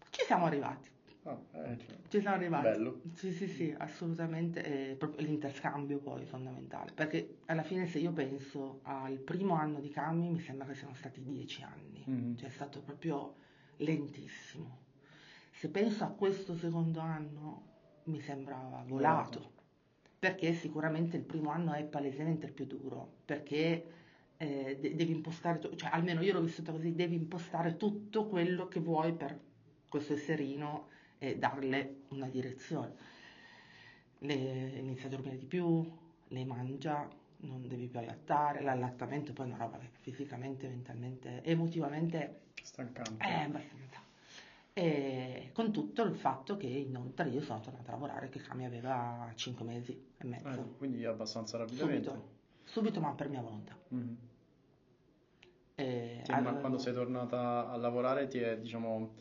Ci 0.09 0.23
siamo 0.25 0.45
arrivati. 0.45 0.89
Ah, 1.23 1.37
eh, 1.53 1.77
cioè, 1.77 1.97
Ci 2.07 2.19
siamo 2.19 2.35
arrivati. 2.35 2.63
Bello. 2.63 3.01
Sì, 3.13 3.31
sì, 3.31 3.47
sì, 3.47 3.73
assolutamente. 3.77 4.61
È 4.91 4.95
proprio 4.95 5.25
l'interscambio 5.25 5.99
poi 5.99 6.23
è 6.23 6.25
fondamentale. 6.25 6.91
Perché 6.93 7.37
alla 7.45 7.63
fine 7.63 7.87
se 7.87 7.99
io 7.99 8.11
penso 8.11 8.81
al 8.83 9.17
primo 9.17 9.53
anno 9.53 9.79
di 9.79 9.89
Cami 9.89 10.29
mi 10.29 10.39
sembra 10.39 10.67
che 10.67 10.75
siano 10.75 10.93
stati 10.93 11.23
dieci 11.23 11.63
anni. 11.63 12.03
Mm-hmm. 12.09 12.35
Cioè 12.35 12.49
è 12.49 12.51
stato 12.51 12.81
proprio 12.81 13.35
lentissimo. 13.77 14.89
Se 15.61 15.69
penso 15.69 16.03
a 16.03 16.07
questo 16.07 16.55
secondo 16.55 17.01
anno 17.01 17.67
mi 18.05 18.19
sembrava 18.19 18.83
volato. 18.87 19.51
Perché 20.17 20.55
sicuramente 20.55 21.17
il 21.17 21.23
primo 21.23 21.51
anno 21.51 21.73
è 21.73 21.83
palesemente 21.83 22.47
il 22.47 22.51
più 22.51 22.65
duro. 22.65 23.17
Perché 23.25 23.85
eh, 24.37 24.79
devi 24.79 25.11
impostare, 25.11 25.59
cioè 25.75 25.91
almeno 25.93 26.23
io 26.23 26.33
l'ho 26.33 26.41
vissuta 26.41 26.71
così, 26.71 26.95
devi 26.95 27.13
impostare 27.13 27.77
tutto 27.77 28.25
quello 28.25 28.67
che 28.69 28.79
vuoi 28.79 29.13
per 29.13 29.39
questo 29.87 30.13
esserino 30.13 30.87
e 31.19 31.37
darle 31.37 32.05
una 32.07 32.27
direzione. 32.27 32.95
Le, 34.17 34.33
inizia 34.33 35.05
a 35.05 35.09
dormire 35.11 35.37
di 35.37 35.45
più, 35.45 35.87
le 36.29 36.43
mangia, 36.43 37.07
non 37.41 37.67
devi 37.67 37.85
più 37.85 37.99
allattare, 37.99 38.63
l'allattamento 38.63 39.31
poi 39.31 39.45
è 39.45 39.53
una 39.53 39.63
roba 39.63 39.77
che 39.77 39.89
fisicamente, 39.99 40.67
mentalmente, 40.67 41.43
emotivamente 41.43 42.45
stancante. 42.63 43.23
È 43.23 43.41
abbastanza. 43.43 44.09
E 44.73 45.49
con 45.53 45.71
tutto 45.71 46.03
il 46.03 46.15
fatto 46.15 46.55
che 46.55 46.67
inoltre 46.67 47.29
io 47.29 47.41
sono 47.41 47.59
tornata 47.59 47.89
a 47.89 47.93
lavorare, 47.93 48.29
che 48.29 48.39
Cami 48.39 48.65
aveva 48.65 49.29
5 49.35 49.65
mesi 49.65 50.13
e 50.17 50.25
mezzo. 50.25 50.47
Eh, 50.47 50.77
quindi 50.77 51.03
abbastanza 51.05 51.57
rapidamente. 51.57 52.09
Subito, 52.09 52.29
subito 52.63 52.99
ma 53.01 53.13
per 53.13 53.29
mia 53.29 53.41
volontà. 53.41 53.77
Mm-hmm. 53.93 54.13
E, 55.75 56.23
allora... 56.27 56.55
quando 56.55 56.77
sei 56.77 56.93
tornata 56.93 57.69
a 57.69 57.75
lavorare 57.75 58.27
ti 58.27 58.39
è, 58.39 58.57
diciamo, 58.57 59.13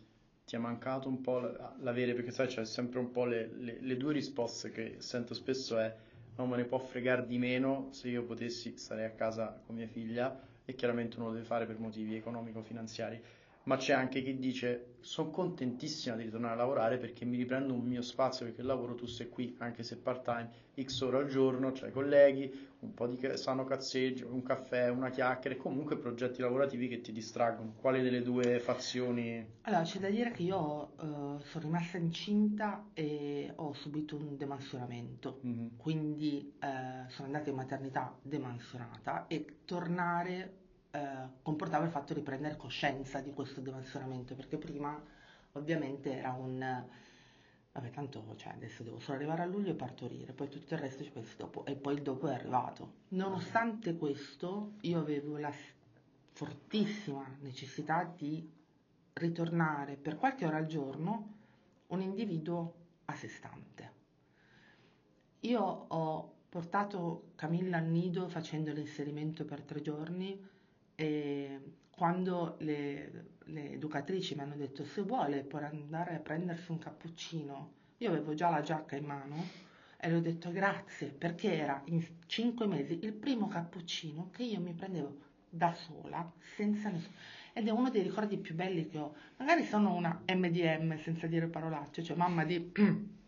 ti 0.44 0.54
è 0.54 0.58
mancato 0.58 1.08
un 1.08 1.20
po' 1.20 1.40
l'avere, 1.40 2.14
perché 2.14 2.30
sai 2.30 2.46
c'è 2.46 2.64
sempre 2.64 3.00
un 3.00 3.10
po' 3.10 3.24
le, 3.24 3.50
le, 3.56 3.78
le, 3.80 3.96
due 3.96 4.12
risposte 4.12 4.70
che 4.70 4.96
sento 4.98 5.34
spesso 5.34 5.78
è 5.78 5.96
non 6.36 6.48
me 6.48 6.56
ne 6.56 6.64
può 6.64 6.78
fregare 6.78 7.26
di 7.26 7.38
meno 7.38 7.88
se 7.90 8.08
io 8.08 8.24
potessi 8.24 8.76
stare 8.76 9.04
a 9.04 9.10
casa 9.10 9.60
con 9.66 9.74
mia 9.74 9.86
figlia 9.86 10.40
e 10.64 10.74
chiaramente 10.74 11.16
uno 11.16 11.26
lo 11.26 11.32
deve 11.32 11.44
fare 11.44 11.66
per 11.66 11.78
motivi 11.78 12.14
economico-finanziari 12.14 13.22
ma 13.70 13.76
c'è 13.76 13.92
anche 13.92 14.20
chi 14.20 14.36
dice 14.36 14.96
sono 14.98 15.30
contentissima 15.30 16.16
di 16.16 16.24
ritornare 16.24 16.54
a 16.54 16.56
lavorare 16.56 16.98
perché 16.98 17.24
mi 17.24 17.36
riprendo 17.36 17.72
un 17.72 17.86
mio 17.86 18.02
spazio 18.02 18.44
perché 18.44 18.62
il 18.62 18.66
lavoro 18.66 18.96
tu 18.96 19.06
sei 19.06 19.28
qui 19.28 19.54
anche 19.58 19.84
se 19.84 19.96
part 19.96 20.24
time 20.24 20.50
x 20.82 21.00
ore 21.02 21.18
al 21.18 21.28
giorno 21.28 21.70
c'hai 21.70 21.92
colleghi 21.92 22.68
un 22.80 22.92
po' 22.94 23.06
di 23.06 23.16
sano 23.34 23.64
cazzeggio 23.64 24.26
un 24.26 24.42
caffè 24.42 24.88
una 24.88 25.10
chiacchiera 25.10 25.54
e 25.54 25.58
comunque 25.58 25.96
progetti 25.98 26.40
lavorativi 26.40 26.88
che 26.88 27.00
ti 27.00 27.12
distraggono. 27.12 27.74
Quali 27.78 28.02
delle 28.02 28.22
due 28.22 28.58
fazioni? 28.58 29.46
Allora 29.62 29.82
c'è 29.82 30.00
da 30.00 30.08
dire 30.08 30.32
che 30.32 30.42
io 30.42 30.92
uh, 30.98 31.38
sono 31.38 31.64
rimasta 31.64 31.98
incinta 31.98 32.88
e 32.92 33.52
ho 33.54 33.72
subito 33.74 34.16
un 34.16 34.36
demansionamento 34.36 35.40
mm-hmm. 35.46 35.66
quindi 35.76 36.54
uh, 36.60 37.08
sono 37.08 37.26
andata 37.26 37.50
in 37.50 37.56
maternità 37.56 38.18
demansionata 38.20 39.26
e 39.28 39.44
tornare 39.64 40.58
eh, 40.92 41.28
comportava 41.42 41.84
il 41.84 41.90
fatto 41.90 42.14
di 42.14 42.20
prendere 42.20 42.56
coscienza 42.56 43.20
di 43.20 43.32
questo 43.32 43.60
dimensionamento, 43.60 44.34
perché 44.34 44.56
prima 44.56 45.00
ovviamente 45.52 46.16
era 46.16 46.32
un... 46.32 46.84
Vabbè, 47.72 47.90
tanto 47.90 48.34
cioè, 48.36 48.52
adesso 48.52 48.82
devo 48.82 48.98
solo 48.98 49.16
arrivare 49.16 49.42
a 49.42 49.46
luglio 49.46 49.70
e 49.70 49.74
partorire, 49.74 50.32
poi 50.32 50.48
tutto 50.48 50.74
il 50.74 50.80
resto 50.80 51.04
ci 51.04 51.10
pensi 51.10 51.36
dopo, 51.36 51.64
e 51.64 51.76
poi 51.76 51.94
il 51.94 52.02
dopo 52.02 52.26
è 52.26 52.34
arrivato. 52.34 52.94
Nonostante 53.08 53.96
questo, 53.96 54.72
io 54.80 54.98
avevo 54.98 55.36
la 55.36 55.52
fortissima 56.32 57.24
necessità 57.40 58.02
di 58.04 58.50
ritornare 59.12 59.96
per 59.96 60.16
qualche 60.16 60.46
ora 60.46 60.56
al 60.56 60.66
giorno 60.66 61.34
un 61.88 62.00
individuo 62.00 62.74
a 63.04 63.14
sé 63.14 63.28
stante. 63.28 63.92
Io 65.40 65.60
ho 65.60 66.34
portato 66.48 67.30
Camilla 67.36 67.78
al 67.78 67.86
nido 67.86 68.28
facendo 68.28 68.72
l'inserimento 68.72 69.44
per 69.44 69.62
tre 69.62 69.80
giorni 69.80 70.48
e 71.00 71.60
quando 71.90 72.56
le, 72.58 73.38
le 73.44 73.72
educatrici 73.72 74.34
mi 74.34 74.42
hanno 74.42 74.56
detto 74.56 74.84
se 74.84 75.00
vuole 75.00 75.44
può 75.44 75.58
andare 75.58 76.14
a 76.14 76.18
prendersi 76.18 76.70
un 76.70 76.78
cappuccino, 76.78 77.72
io 77.96 78.10
avevo 78.10 78.34
già 78.34 78.50
la 78.50 78.60
giacca 78.60 78.96
in 78.96 79.06
mano 79.06 79.42
e 79.96 80.10
le 80.10 80.16
ho 80.16 80.20
detto 80.20 80.50
grazie 80.50 81.06
perché 81.06 81.56
era 81.56 81.80
in 81.86 82.06
cinque 82.26 82.66
mesi 82.66 82.98
il 83.02 83.14
primo 83.14 83.48
cappuccino 83.48 84.28
che 84.30 84.42
io 84.42 84.60
mi 84.60 84.74
prendevo 84.74 85.16
da 85.48 85.72
sola, 85.72 86.30
senza 86.54 86.90
nessuno. 86.90 87.14
Ed 87.54 87.66
è 87.66 87.70
uno 87.70 87.88
dei 87.88 88.02
ricordi 88.02 88.36
più 88.36 88.54
belli 88.54 88.86
che 88.86 88.98
ho. 88.98 89.14
Magari 89.38 89.64
sono 89.64 89.94
una 89.94 90.22
MDM 90.28 90.98
senza 90.98 91.26
dire 91.26 91.46
parolacce, 91.46 92.02
cioè 92.02 92.14
mamma 92.14 92.44
di... 92.44 92.72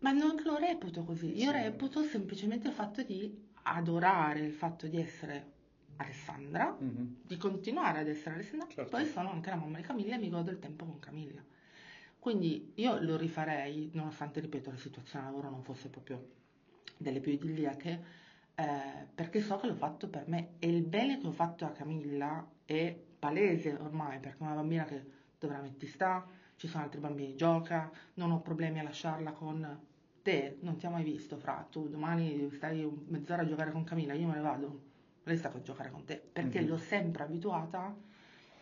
Ma 0.00 0.10
non 0.10 0.34
lo 0.44 0.56
reputo 0.56 1.04
così, 1.04 1.40
io 1.40 1.52
reputo 1.52 2.02
semplicemente 2.02 2.66
il 2.66 2.74
fatto 2.74 3.04
di 3.04 3.50
adorare 3.62 4.40
il 4.40 4.52
fatto 4.52 4.88
di 4.88 4.98
essere 5.00 5.60
Alessandra, 5.96 6.76
mm-hmm. 6.80 7.06
di 7.26 7.36
continuare 7.36 8.00
ad 8.00 8.08
essere 8.08 8.36
Alessandra, 8.36 8.66
certo. 8.68 8.90
poi 8.90 9.06
sono 9.06 9.30
anche 9.30 9.50
la 9.50 9.56
mamma 9.56 9.78
di 9.78 9.82
Camilla 9.82 10.16
e 10.16 10.18
mi 10.18 10.30
godo 10.30 10.50
il 10.50 10.58
tempo 10.58 10.84
con 10.84 10.98
Camilla. 10.98 11.42
Quindi 12.18 12.72
io 12.76 13.00
lo 13.00 13.16
rifarei, 13.16 13.90
nonostante, 13.94 14.40
ripeto, 14.40 14.70
la 14.70 14.76
situazione 14.76 15.26
al 15.26 15.32
lavoro 15.32 15.50
non 15.50 15.62
fosse 15.64 15.88
proprio 15.88 16.28
delle 16.96 17.20
più 17.20 17.32
idilliache, 17.32 18.04
eh, 18.54 19.06
perché 19.14 19.40
so 19.40 19.56
che 19.56 19.66
l'ho 19.66 19.74
fatto 19.74 20.08
per 20.08 20.28
me 20.28 20.50
e 20.58 20.68
il 20.68 20.82
bene 20.82 21.18
che 21.18 21.26
ho 21.26 21.32
fatto 21.32 21.64
a 21.64 21.70
Camilla 21.70 22.48
è 22.64 22.96
palese 23.18 23.74
ormai, 23.74 24.20
perché 24.20 24.38
è 24.38 24.42
una 24.42 24.54
bambina 24.54 24.84
che 24.84 25.04
dovrà 25.38 25.60
metti 25.60 25.86
sta, 25.86 26.26
ci 26.56 26.68
sono 26.68 26.84
altri 26.84 27.00
bambini, 27.00 27.34
gioca, 27.34 27.90
non 28.14 28.30
ho 28.30 28.40
problemi 28.40 28.78
a 28.78 28.84
lasciarla 28.84 29.32
con 29.32 29.80
te, 30.22 30.58
non 30.60 30.76
ti 30.76 30.86
ho 30.86 30.90
mai 30.90 31.02
visto, 31.02 31.36
fra, 31.36 31.66
tu 31.68 31.88
domani 31.88 32.48
stai 32.52 32.88
mezz'ora 33.08 33.42
a 33.42 33.46
giocare 33.46 33.72
con 33.72 33.82
Camilla, 33.82 34.14
io 34.14 34.28
me 34.28 34.34
ne 34.34 34.40
vado, 34.40 34.80
lei 35.24 35.36
sta 35.36 35.52
a 35.52 35.62
giocare 35.62 35.90
con 35.90 36.04
te, 36.04 36.20
perché 36.32 36.60
mm-hmm. 36.60 36.68
l'ho 36.68 36.78
sempre 36.78 37.22
abituata 37.22 37.94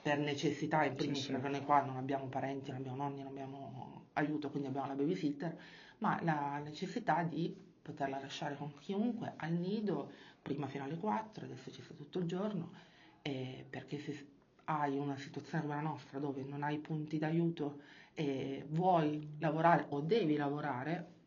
per 0.02 0.18
necessità 0.18 0.84
in 0.84 0.94
primis, 0.94 1.18
Sì, 1.18 1.24
sì. 1.26 1.32
perché 1.32 1.48
noi 1.48 1.64
qua 1.64 1.82
non 1.82 1.96
abbiamo 1.96 2.26
parenti, 2.26 2.70
non 2.70 2.80
abbiamo 2.80 3.02
nonni, 3.02 3.18
non 3.22 3.28
abbiamo 3.28 4.04
aiuto, 4.14 4.50
quindi 4.50 4.68
abbiamo 4.68 4.86
la 4.86 4.94
babysitter, 4.94 5.58
ma 5.98 6.18
la 6.22 6.60
necessità 6.62 7.22
di 7.22 7.54
poterla 7.82 8.18
lasciare 8.20 8.56
con 8.56 8.72
chiunque 8.78 9.34
al 9.36 9.52
nido, 9.52 10.10
prima 10.40 10.66
fino 10.68 10.84
alle 10.84 10.96
4, 10.96 11.44
adesso 11.44 11.70
ci 11.70 11.82
sta 11.82 11.94
tutto 11.94 12.18
il 12.18 12.26
giorno, 12.26 12.72
perché 13.22 13.98
se 13.98 14.26
hai 14.64 14.96
una 14.96 15.16
situazione 15.16 15.64
come 15.64 15.74
la 15.74 15.82
nostra 15.82 16.18
dove 16.18 16.42
non 16.42 16.62
hai 16.62 16.78
punti 16.78 17.18
d'aiuto 17.18 17.80
e 18.14 18.64
vuoi 18.68 19.36
lavorare 19.38 19.86
o 19.90 20.00
devi 20.00 20.36
lavorare, 20.36 21.18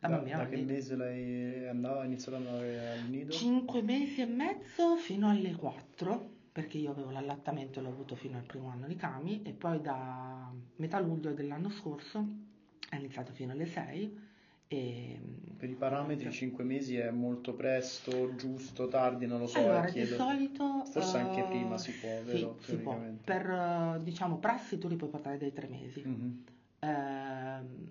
Da, 0.00 0.08
da 0.08 0.36
va 0.36 0.46
che 0.46 0.56
mese 0.58 0.94
lei 0.94 1.66
ha 1.66 2.04
iniziato 2.04 2.36
ad 2.36 2.46
andare 2.46 2.90
al 2.92 3.08
nido? 3.08 3.32
5 3.32 3.82
mesi 3.82 4.20
e 4.20 4.26
mezzo 4.26 4.96
fino 4.96 5.28
alle 5.28 5.56
4, 5.56 6.30
perché 6.52 6.78
io 6.78 6.92
avevo 6.92 7.10
l'allattamento 7.10 7.80
e 7.80 7.82
l'ho 7.82 7.88
avuto 7.88 8.14
fino 8.14 8.36
al 8.36 8.44
primo 8.44 8.68
anno 8.68 8.86
di 8.86 8.94
Cami, 8.94 9.42
e 9.42 9.50
poi 9.50 9.80
da 9.80 10.52
metà 10.76 11.00
luglio 11.00 11.32
dell'anno 11.32 11.68
scorso 11.70 12.24
è 12.88 12.96
iniziato 12.96 13.32
fino 13.32 13.52
alle 13.52 13.66
6. 13.66 14.26
E... 14.68 15.20
Per 15.56 15.68
i 15.68 15.74
parametri 15.74 16.30
5 16.30 16.62
mesi 16.62 16.96
è 16.96 17.10
molto 17.10 17.54
presto, 17.54 18.36
giusto, 18.36 18.86
tardi, 18.86 19.26
non 19.26 19.40
lo 19.40 19.46
so, 19.48 19.58
Allora, 19.58 19.82
eh, 19.82 19.86
di 19.86 19.92
chiedo. 19.92 20.14
solito... 20.14 20.84
Forse 20.84 21.18
anche 21.18 21.40
eh, 21.40 21.48
prima 21.48 21.76
si 21.76 21.92
può, 21.92 22.20
sì, 22.24 22.32
vero? 22.32 22.56
si 22.60 22.76
può. 22.76 23.00
Per, 23.24 23.50
eh, 23.50 24.02
diciamo, 24.04 24.38
prassi 24.38 24.78
tu 24.78 24.86
li 24.86 24.96
puoi 24.96 25.10
portare 25.10 25.38
dai 25.38 25.52
3 25.52 25.66
mesi. 25.68 26.02
Mhm. 26.04 26.44
Ehm, 26.80 27.86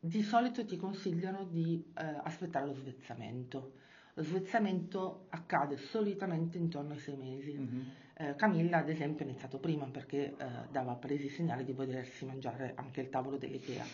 di 0.00 0.22
solito 0.22 0.64
ti 0.64 0.78
consigliano 0.78 1.44
di 1.44 1.84
eh, 1.98 2.02
aspettare 2.22 2.64
lo 2.64 2.72
svezzamento. 2.72 3.74
Lo 4.14 4.22
svezzamento 4.22 5.26
accade 5.28 5.76
solitamente 5.76 6.56
intorno 6.56 6.94
ai 6.94 6.98
6 6.98 7.16
mesi. 7.16 7.52
Mhm. 7.52 7.90
Eh, 8.14 8.34
Camilla, 8.34 8.78
ad 8.78 8.88
esempio, 8.88 9.24
è 9.24 9.28
iniziato 9.28 9.58
prima 9.58 9.86
perché 9.86 10.34
eh, 10.36 10.46
dava 10.70 10.94
presi 10.94 11.28
segnali 11.28 11.64
di 11.64 11.72
volersi 11.72 12.24
mangiare 12.24 12.72
anche 12.76 13.00
il 13.02 13.08
tavolo 13.08 13.38
dell'IKEA, 13.38 13.84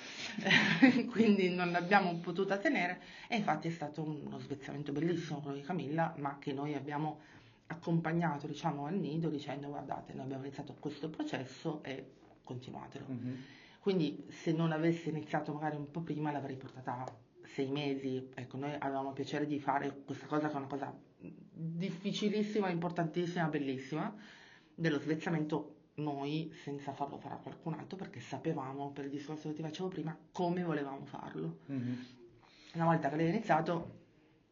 quindi 1.11 1.55
non 1.55 1.71
l'abbiamo 1.71 2.12
potuta 2.16 2.57
tenere 2.59 3.01
e 3.29 3.37
infatti 3.37 3.69
è 3.69 3.71
stato 3.71 4.03
uno 4.03 4.38
svezzamento 4.38 4.90
bellissimo 4.90 5.40
quello 5.40 5.57
di 5.57 5.62
Camilla, 5.62 6.12
ma 6.19 6.38
che 6.40 6.53
noi 6.53 6.75
abbiamo 6.75 7.21
accompagnato 7.69 8.49
diciamo, 8.49 8.87
al 8.87 8.95
nido 8.95 9.29
dicendo 9.29 9.69
guardate, 9.69 10.12
noi 10.12 10.25
abbiamo 10.25 10.45
iniziato 10.45 10.75
questo 10.79 11.09
processo 11.09 11.83
e 11.85 12.05
continuatelo. 12.42 13.05
Mhm. 13.07 13.45
Quindi 13.87 14.27
se 14.31 14.51
non 14.51 14.72
avessi 14.72 15.11
iniziato 15.11 15.53
magari 15.53 15.77
un 15.77 15.88
po' 15.92 16.01
prima 16.01 16.33
l'avrei 16.33 16.57
portata 16.57 17.05
sei 17.44 17.70
mesi. 17.70 18.31
Ecco, 18.35 18.57
noi 18.57 18.75
avevamo 18.77 19.12
piacere 19.12 19.46
di 19.46 19.61
fare 19.61 20.03
questa 20.05 20.27
cosa 20.27 20.49
che 20.49 20.55
è 20.55 20.57
una 20.57 20.66
cosa 20.66 20.92
difficilissima, 21.20 22.68
importantissima, 22.68 23.46
bellissima, 23.46 24.12
dello 24.75 24.99
svezzamento 24.99 25.75
noi 25.94 26.51
senza 26.64 26.92
farlo 26.94 27.16
fare 27.18 27.35
a 27.35 27.38
qualcun 27.38 27.75
altro 27.75 27.96
perché 27.96 28.18
sapevamo, 28.18 28.90
per 28.90 29.05
il 29.05 29.11
discorso 29.12 29.51
che 29.51 29.55
ti 29.55 29.62
facevo 29.62 29.87
prima, 29.87 30.18
come 30.33 30.64
volevamo 30.64 31.05
farlo. 31.05 31.59
Mhm. 31.66 32.07
Una 32.75 32.87
volta 32.87 33.09
che 33.09 33.14
l'hai 33.14 33.29
iniziato, 33.29 34.06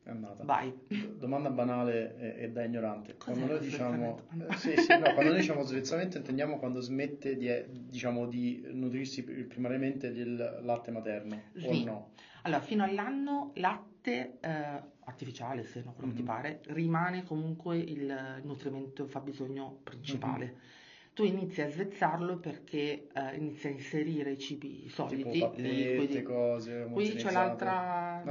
È 0.05 0.11
andata. 0.11 0.45
vai. 0.45 0.71
Domanda 1.17 1.49
banale 1.49 2.15
e, 2.37 2.45
e 2.45 2.51
da 2.51 2.63
ignorante. 2.63 3.17
Quando 3.17 3.47
noi 3.47 3.61
diciamo, 3.61 4.19
svezzamento? 4.27 4.53
eh, 4.53 4.57
sì, 4.57 4.77
sì, 4.77 4.99
no, 4.99 5.13
quando 5.13 5.31
noi 5.31 5.41
diciamo 5.41 5.63
svezzamento 5.63 6.19
intendiamo 6.19 6.59
quando 6.59 6.81
smette 6.81 7.37
di, 7.37 7.51
diciamo, 7.89 8.27
di 8.27 8.63
nutrirsi 8.71 9.25
pri- 9.25 9.45
primariamente 9.45 10.13
del 10.13 10.59
latte 10.63 10.91
materno, 10.91 11.45
o 11.63 11.73
Sì. 11.73 11.85
no? 11.85 12.11
Allora, 12.43 12.61
fino 12.61 12.85
all'anno 12.85 13.53
latte 13.55 14.37
eh, 14.41 14.83
artificiale, 15.05 15.65
se 15.65 15.81
non 15.83 15.95
quello 15.95 16.11
che 16.11 16.17
ti 16.17 16.23
Mhm. 16.23 16.27
pare, 16.29 16.61
rimane 16.67 17.23
comunque 17.23 17.79
il 17.79 18.41
nutrimento 18.43 19.07
fabbisogno 19.07 19.79
principale. 19.83 20.45
Mhm. 20.45 20.83
Tu 21.15 21.23
inizi 21.25 21.63
a 21.63 21.71
svezzarlo 21.71 22.39
perché 22.39 23.07
eh, 23.13 23.37
inizi 23.37 23.69
a 23.69 23.71
inserire 23.71 24.33
i 24.33 24.39
cibi 24.39 24.89
solidi, 24.89 25.23
Tipo 25.31 25.55
liquidi. 25.57 26.23
cose 26.23 26.89
Qui 26.91 27.15
c'è 27.15 27.31
l'altra 27.31 28.23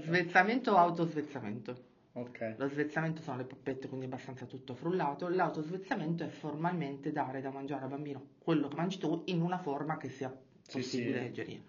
svezzamento 0.00 0.72
o 0.72 0.76
autosvezzamento. 0.76 1.88
Ok. 2.12 2.54
Lo 2.56 2.68
svezzamento 2.68 3.20
sono 3.20 3.36
le 3.36 3.44
pappette, 3.44 3.86
quindi 3.86 4.06
abbastanza 4.06 4.46
tutto 4.46 4.74
frullato. 4.74 5.28
L'autosvezzamento 5.28 6.24
è 6.24 6.28
formalmente 6.28 7.12
dare 7.12 7.42
da 7.42 7.50
mangiare 7.50 7.84
al 7.84 7.90
bambino 7.90 8.28
quello 8.38 8.68
che 8.68 8.76
mangi 8.76 8.98
tu 8.98 9.22
in 9.26 9.42
una 9.42 9.58
forma 9.58 9.98
che 9.98 10.08
sia 10.08 10.34
Sì, 10.62 10.78
possibile 10.78 11.20
sì. 11.20 11.26
digerire. 11.28 11.62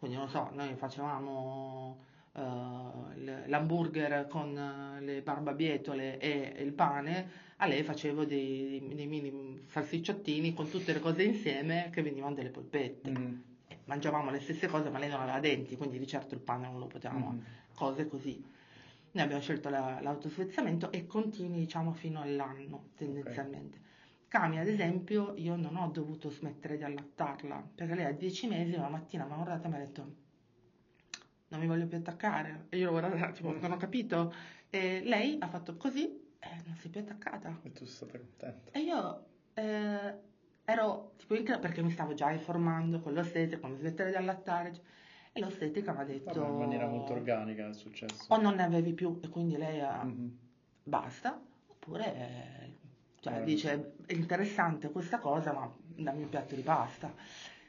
Quindi 0.00 0.16
non 0.16 0.28
so, 0.28 0.50
noi 0.52 0.74
facevamo 0.74 1.98
l- 2.34 3.44
l'hamburger 3.46 4.26
con 4.26 4.56
eh, 4.58 5.00
le 5.00 5.22
barbabietole 5.22 6.18
e 6.18 6.56
il 6.62 6.72
pane, 6.72 7.44
a 7.58 7.66
lei 7.66 7.82
facevo 7.82 8.24
dei, 8.24 8.86
dei 8.94 9.06
mini 9.06 9.62
salsicciottini 9.66 10.52
con 10.52 10.68
tutte 10.68 10.92
le 10.92 11.00
cose 11.00 11.22
insieme 11.22 11.88
che 11.92 12.02
venivano 12.02 12.34
delle 12.34 12.50
polpette. 12.50 13.10
E 13.68 13.78
mangiavamo 13.84 14.30
le 14.30 14.40
stesse 14.40 14.66
cose, 14.66 14.90
ma 14.90 14.98
lei 14.98 15.08
non 15.08 15.20
aveva 15.20 15.40
denti, 15.40 15.76
quindi 15.76 15.98
di 15.98 16.06
certo 16.06 16.34
il 16.34 16.40
pane 16.40 16.66
non 16.66 16.78
lo 16.78 16.86
potevamo 16.86 17.30
Mhm. 17.32 17.44
cose 17.74 18.06
così. 18.08 18.44
Noi 19.12 19.24
abbiamo 19.24 19.40
scelto 19.42 19.70
la- 19.70 19.98
l'autosvezzamento 20.02 20.92
e 20.92 21.06
continui 21.06 21.60
diciamo 21.60 21.92
fino 21.94 22.20
all'anno 22.20 22.88
tendenzialmente. 22.96 23.80
Cami 24.28 24.58
ad 24.58 24.68
esempio 24.68 25.32
io 25.36 25.56
non 25.56 25.76
ho 25.76 25.88
dovuto 25.88 26.28
smettere 26.28 26.76
di 26.76 26.82
allattarla 26.84 27.70
perché 27.74 27.94
lei 27.94 28.04
a 28.04 28.12
10 28.12 28.46
mesi 28.48 28.74
una 28.74 28.88
mattina 28.88 29.24
mi 29.24 29.32
ha 29.32 29.36
guardata 29.36 29.66
e 29.66 29.70
mi 29.70 29.76
ha 29.76 29.78
detto 29.78 30.14
non 31.48 31.60
mi 31.60 31.66
voglio 31.66 31.86
più 31.86 31.96
attaccare 31.96 32.66
e 32.68 32.76
io 32.78 32.86
l'ho 32.90 32.98
guardata 32.98 33.30
tipo 33.30 33.56
non 33.58 33.70
ho 33.72 33.76
capito 33.76 34.34
e 34.68 35.00
lei 35.04 35.36
ha 35.38 35.46
fatto 35.48 35.76
così 35.76 36.24
e 36.52 36.62
non 36.64 36.76
è 36.82 36.88
più 36.88 37.00
attaccata 37.00 37.58
E 37.62 37.72
tu 37.72 37.84
sei 37.84 37.94
stata 37.94 38.18
contenta. 38.18 38.70
e 38.72 38.80
io 38.80 39.24
eh, 39.54 40.14
ero 40.64 41.12
tipo 41.16 41.34
in 41.34 41.44
cla- 41.44 41.58
perché 41.58 41.82
mi 41.82 41.90
stavo 41.90 42.14
già 42.14 42.30
informando 42.30 43.00
con 43.00 43.12
l'ostetrica 43.14 43.58
come 43.60 43.76
smettere 43.76 44.10
di 44.10 44.16
allattare 44.16 44.72
e 45.32 45.40
l'ostetrica 45.40 45.92
mi 45.92 46.00
ha 46.00 46.04
detto 46.04 46.40
Vabbè, 46.40 46.48
in 46.50 46.56
maniera 46.58 46.86
molto 46.86 47.12
organica 47.12 47.68
è 47.68 47.72
successo. 47.74 48.24
o 48.32 48.40
non 48.40 48.54
ne 48.56 48.64
avevi 48.64 48.92
più 48.94 49.18
e 49.22 49.28
quindi 49.28 49.56
lei 49.56 49.80
ha 49.80 50.02
Mhm. 50.04 50.38
basta, 50.82 51.40
oppure 51.68 52.14
eh, 52.14 52.74
cioè, 53.20 53.40
Eh, 53.40 53.44
dice 53.44 53.92
è 54.06 54.12
interessante 54.12 54.90
questa 54.90 55.18
cosa, 55.18 55.52
ma 55.52 55.70
dammi 55.78 56.22
un 56.22 56.28
piatto 56.28 56.54
di 56.54 56.62
pasta 56.62 57.12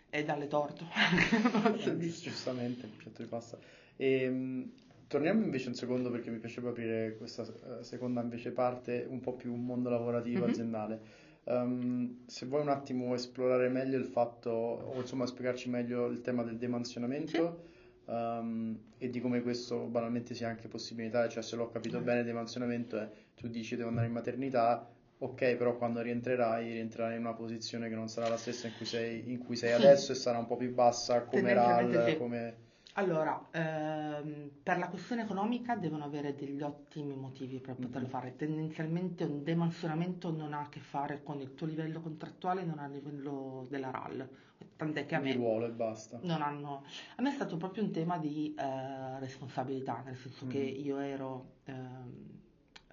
e 0.09 0.23
dalle 0.23 0.47
torto. 0.47 0.85
Posso 1.71 1.89
Eh. 1.91 1.97
Giustamente, 2.09 2.85
il 2.85 2.91
piatto 2.93 3.21
di 3.21 3.27
pasta. 3.27 3.57
Ehm, 3.97 4.71
torniamo 5.07 5.41
invece 5.43 5.69
un 5.69 5.75
secondo 5.75 6.09
perché 6.11 6.29
mi 6.29 6.39
piaceva 6.39 6.69
aprire 6.69 7.15
questa 7.17 7.43
eh, 7.79 7.83
seconda 7.83 8.21
invece 8.21 8.51
parte 8.51 9.05
un 9.07 9.19
po' 9.21 9.33
più 9.35 9.53
mondo 9.55 9.89
lavorativo 9.89 10.43
Mhm. 10.43 10.49
aziendale. 10.49 11.01
Ehm, 11.45 12.23
se 12.27 12.45
vuoi 12.45 12.61
un 12.61 12.69
attimo 12.69 13.13
esplorare 13.15 13.69
meglio 13.69 13.97
il 13.97 14.05
fatto, 14.05 14.49
o 14.51 14.99
insomma 14.99 15.25
spiegarci 15.25 15.69
meglio 15.69 16.07
il 16.07 16.21
tema 16.21 16.43
del 16.43 16.57
demansionamento 16.57 17.63
ehm, 18.07 18.79
e 18.97 19.09
di 19.09 19.19
come 19.19 19.41
questo 19.41 19.87
banalmente 19.87 20.33
sia 20.35 20.47
anche 20.49 20.67
possibilità, 20.67 21.27
cioè 21.29 21.41
se 21.43 21.55
l'ho 21.55 21.69
capito 21.69 21.99
Mm. 21.99 22.03
bene, 22.03 22.19
il 22.21 22.25
demansionamento 22.25 22.97
è 22.99 23.09
tu 23.35 23.47
dici 23.47 23.75
devo 23.75 23.89
andare 23.89 24.07
in 24.07 24.13
maternità, 24.13 24.89
ok, 25.19 25.55
però 25.55 25.75
quando 25.77 26.01
rientrerai, 26.01 26.71
rientrerai 26.73 27.15
in 27.15 27.21
una 27.21 27.33
posizione 27.33 27.87
che 27.89 27.95
non 27.95 28.07
sarà 28.09 28.27
la 28.27 28.37
stessa 28.37 28.67
in 28.67 28.73
cui 28.73 28.85
sei, 28.85 29.29
in 29.31 29.37
cui 29.39 29.55
sei 29.55 29.71
Sì. 29.71 29.73
adesso 29.73 30.11
e 30.11 30.15
sarà 30.15 30.37
un 30.37 30.45
po' 30.47 30.55
più 30.57 30.73
bassa 30.73 31.23
come 31.23 31.53
RAL, 31.53 32.03
sì. 32.09 32.17
come... 32.17 32.65
Allora, 32.97 33.47
ehm, 33.51 34.49
per 34.63 34.79
la 34.79 34.87
questione 34.87 35.21
economica 35.21 35.75
devono 35.75 36.03
avere 36.03 36.33
degli 36.35 36.63
ottimi 36.63 37.15
motivi 37.15 37.59
per 37.59 37.75
poterlo 37.75 38.07
Mhm. 38.07 38.11
fare. 38.11 38.35
Tendenzialmente 38.35 39.23
un 39.23 39.43
demansionamento 39.43 40.31
non 40.31 40.53
ha 40.53 40.61
a 40.61 40.69
che 40.69 40.79
fare 40.79 41.21
con 41.21 41.39
il 41.39 41.53
tuo 41.53 41.67
livello 41.67 42.01
contrattuale, 42.01 42.63
non 42.63 42.79
ha 42.79 42.85
a 42.85 42.87
livello 42.87 43.67
della 43.69 43.91
RAL. 43.91 44.27
Tant'è 44.75 45.05
che 45.05 45.13
a 45.13 45.19
di 45.19 45.25
me 45.29 45.33
ruolo 45.35 45.67
e 45.67 45.69
basta. 45.69 46.17
non 46.23 46.41
hanno... 46.41 46.85
A 47.17 47.21
me 47.21 47.29
è 47.29 47.33
stato 47.33 47.55
proprio 47.57 47.83
un 47.83 47.91
tema 47.91 48.17
di 48.17 48.55
eh, 48.57 49.19
responsabilità, 49.19 50.01
nel 50.03 50.15
senso 50.15 50.47
che 50.47 50.57
Mhm. 50.57 50.83
io 50.85 50.97
ero 50.97 51.45
ehm, 51.65 52.29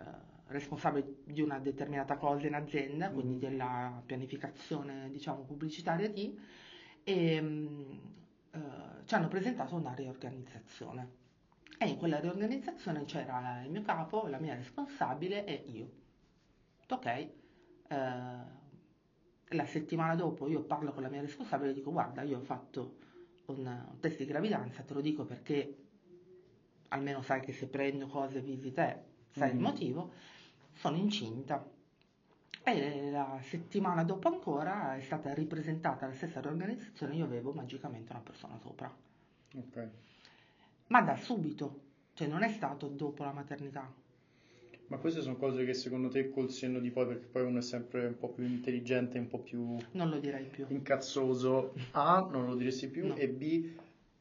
eh, 0.01 0.03
responsabile 0.49 1.15
di 1.25 1.41
una 1.41 1.59
determinata 1.59 2.19
cosa 2.19 2.47
in 2.47 2.55
azienda, 2.55 3.09
quindi 3.09 3.33
Mhm. 3.37 3.41
della 3.41 4.03
pianificazione, 4.05 5.09
diciamo, 5.11 5.45
pubblicitaria 5.45 6.11
di, 6.11 6.39
e 7.03 7.41
mm, 7.41 7.91
eh, 7.91 8.24
ci 9.05 9.15
hanno 9.15 9.29
presentato 9.29 9.75
una 9.75 9.93
riorganizzazione. 9.95 11.23
E 11.79 11.89
in 11.89 11.97
quella 11.99 12.21
riorganizzazione 12.21 13.05
c'era 13.05 13.63
il 13.65 13.71
mio 13.71 13.83
capo, 13.83 14.27
la 14.29 14.39
mia 14.39 14.55
responsabile 14.55 15.45
e 15.45 15.65
io. 15.71 15.91
Ok, 16.89 17.07
eh, 17.07 17.33
la 17.89 19.67
settimana 19.67 20.15
dopo 20.15 20.47
io 20.49 20.63
parlo 20.63 20.93
con 20.93 21.03
la 21.03 21.09
mia 21.09 21.21
responsabile 21.21 21.71
e 21.71 21.75
dico 21.75 21.91
guarda 21.91 22.23
io 22.23 22.39
ho 22.39 22.43
fatto 22.43 22.97
un, 23.47 23.59
un 23.67 23.99
test 24.01 24.19
di 24.19 24.25
gravidanza, 24.25 24.83
te 24.83 24.95
lo 24.95 25.01
dico 25.01 25.25
perché 25.25 25.77
almeno 26.89 27.23
sai 27.23 27.41
che 27.41 27.53
se 27.53 27.67
prendo 27.67 28.07
cose 28.07 28.41
visite 28.41 29.05
sai 29.33 29.51
il 29.51 29.57
Mhm. 29.57 29.63
motivo, 29.63 30.13
sono 30.75 30.97
incinta. 30.97 31.65
E 32.67 33.11
la 33.11 33.39
settimana 33.43 34.05
dopo 34.05 34.29
ancora 34.29 34.97
è 34.97 35.01
stata 35.03 35.35
ripresentata 35.35 36.07
la 36.07 36.15
stessa 36.15 36.41
riorganizzazione, 36.41 37.15
io 37.15 37.25
avevo 37.25 37.53
magicamente 37.53 38.11
una 38.13 38.23
persona 38.23 38.59
sopra. 38.59 38.91
Ok. 39.57 39.89
Ma 40.87 41.03
da 41.03 41.17
subito, 41.17 41.81
cioè 42.15 42.27
non 42.27 42.43
è 42.43 42.49
stato 42.49 42.89
dopo 42.89 43.23
la 43.23 43.33
maternità. 43.33 43.93
Ma 44.87 44.99
queste 44.99 45.21
sono 45.23 45.37
cose 45.37 45.65
che 45.65 45.75
secondo 45.75 46.09
te 46.09 46.31
col 46.31 46.51
senno 46.51 46.79
di 46.79 46.91
poi, 46.91 47.07
perché 47.07 47.27
poi 47.27 47.43
uno 47.43 47.59
è 47.59 47.63
sempre 47.63 48.07
un 48.07 48.19
po' 48.19 48.29
più 48.29 48.45
intelligente, 48.45 49.19
un 49.19 49.29
po' 49.29 49.39
più... 49.39 49.77
Non 49.93 50.11
lo 50.11 50.19
direi 50.19 50.45
più. 50.47 50.67
Incazzoso. 50.69 51.75
A, 51.93 52.27
non 52.31 52.47
lo 52.47 52.55
diresti 52.55 52.89
più, 52.89 53.07
No. 53.09 53.17
e 53.17 53.29
B, 53.29 53.71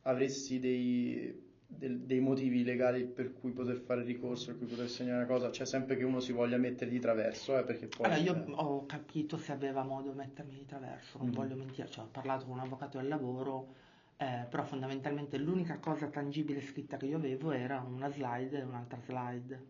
avresti 0.03 0.59
dei, 0.59 1.42
del- 1.77 1.99
dei 1.99 2.19
motivi 2.19 2.63
legali 2.63 3.03
per 3.05 3.33
cui 3.33 3.51
poter 3.51 3.77
fare 3.77 4.03
ricorso, 4.03 4.47
per 4.47 4.57
cui 4.57 4.67
poter 4.67 4.89
segnare 4.89 5.17
una 5.17 5.25
cosa, 5.25 5.49
c'è 5.49 5.65
sempre 5.65 5.97
che 5.97 6.03
uno 6.03 6.19
si 6.19 6.31
voglia 6.31 6.57
mettere 6.57 6.89
di 6.89 6.99
traverso, 6.99 7.57
eh, 7.57 7.63
perché 7.63 7.87
poi... 7.87 8.05
Allora, 8.07 8.21
io 8.21 8.35
eh, 8.35 8.51
ho 8.55 8.85
capito 8.85 9.37
se 9.37 9.51
aveva 9.51 9.83
modo 9.83 10.11
di 10.11 10.17
mettermi 10.17 10.55
di 10.55 10.65
traverso, 10.65 11.17
non 11.17 11.27
Mhm. 11.27 11.33
voglio 11.33 11.55
mentire, 11.55 11.89
cioè, 11.89 12.05
ho 12.05 12.09
parlato 12.11 12.45
con 12.45 12.53
un 12.55 12.59
avvocato 12.61 12.97
del 12.97 13.07
lavoro, 13.07 13.73
eh, 14.17 14.45
però 14.49 14.63
fondamentalmente 14.63 15.37
l'unica 15.37 15.77
cosa 15.79 16.07
tangibile 16.07 16.61
scritta 16.61 16.97
che 16.97 17.05
io 17.07 17.17
avevo 17.17 17.51
era 17.51 17.79
una 17.81 18.09
slide 18.09 18.59
e 18.59 18.63
un'altra 18.63 18.99
slide. 19.05 19.63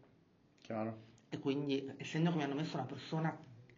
Chiaro. 0.61 0.97
E 1.29 1.39
quindi, 1.39 1.91
essendo 1.97 2.29
che 2.31 2.37
mi 2.37 2.43
hanno 2.43 2.55
messo 2.55 2.75
una 2.75 2.85
persona 2.85 3.35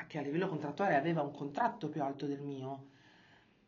che 0.07 0.17
a 0.17 0.21
livello 0.21 0.47
contrattuale 0.47 0.95
aveva 0.95 1.21
un 1.21 1.31
contratto 1.31 1.87
più 1.89 2.03
alto 2.03 2.25
del 2.25 2.41
mio, 2.41 2.85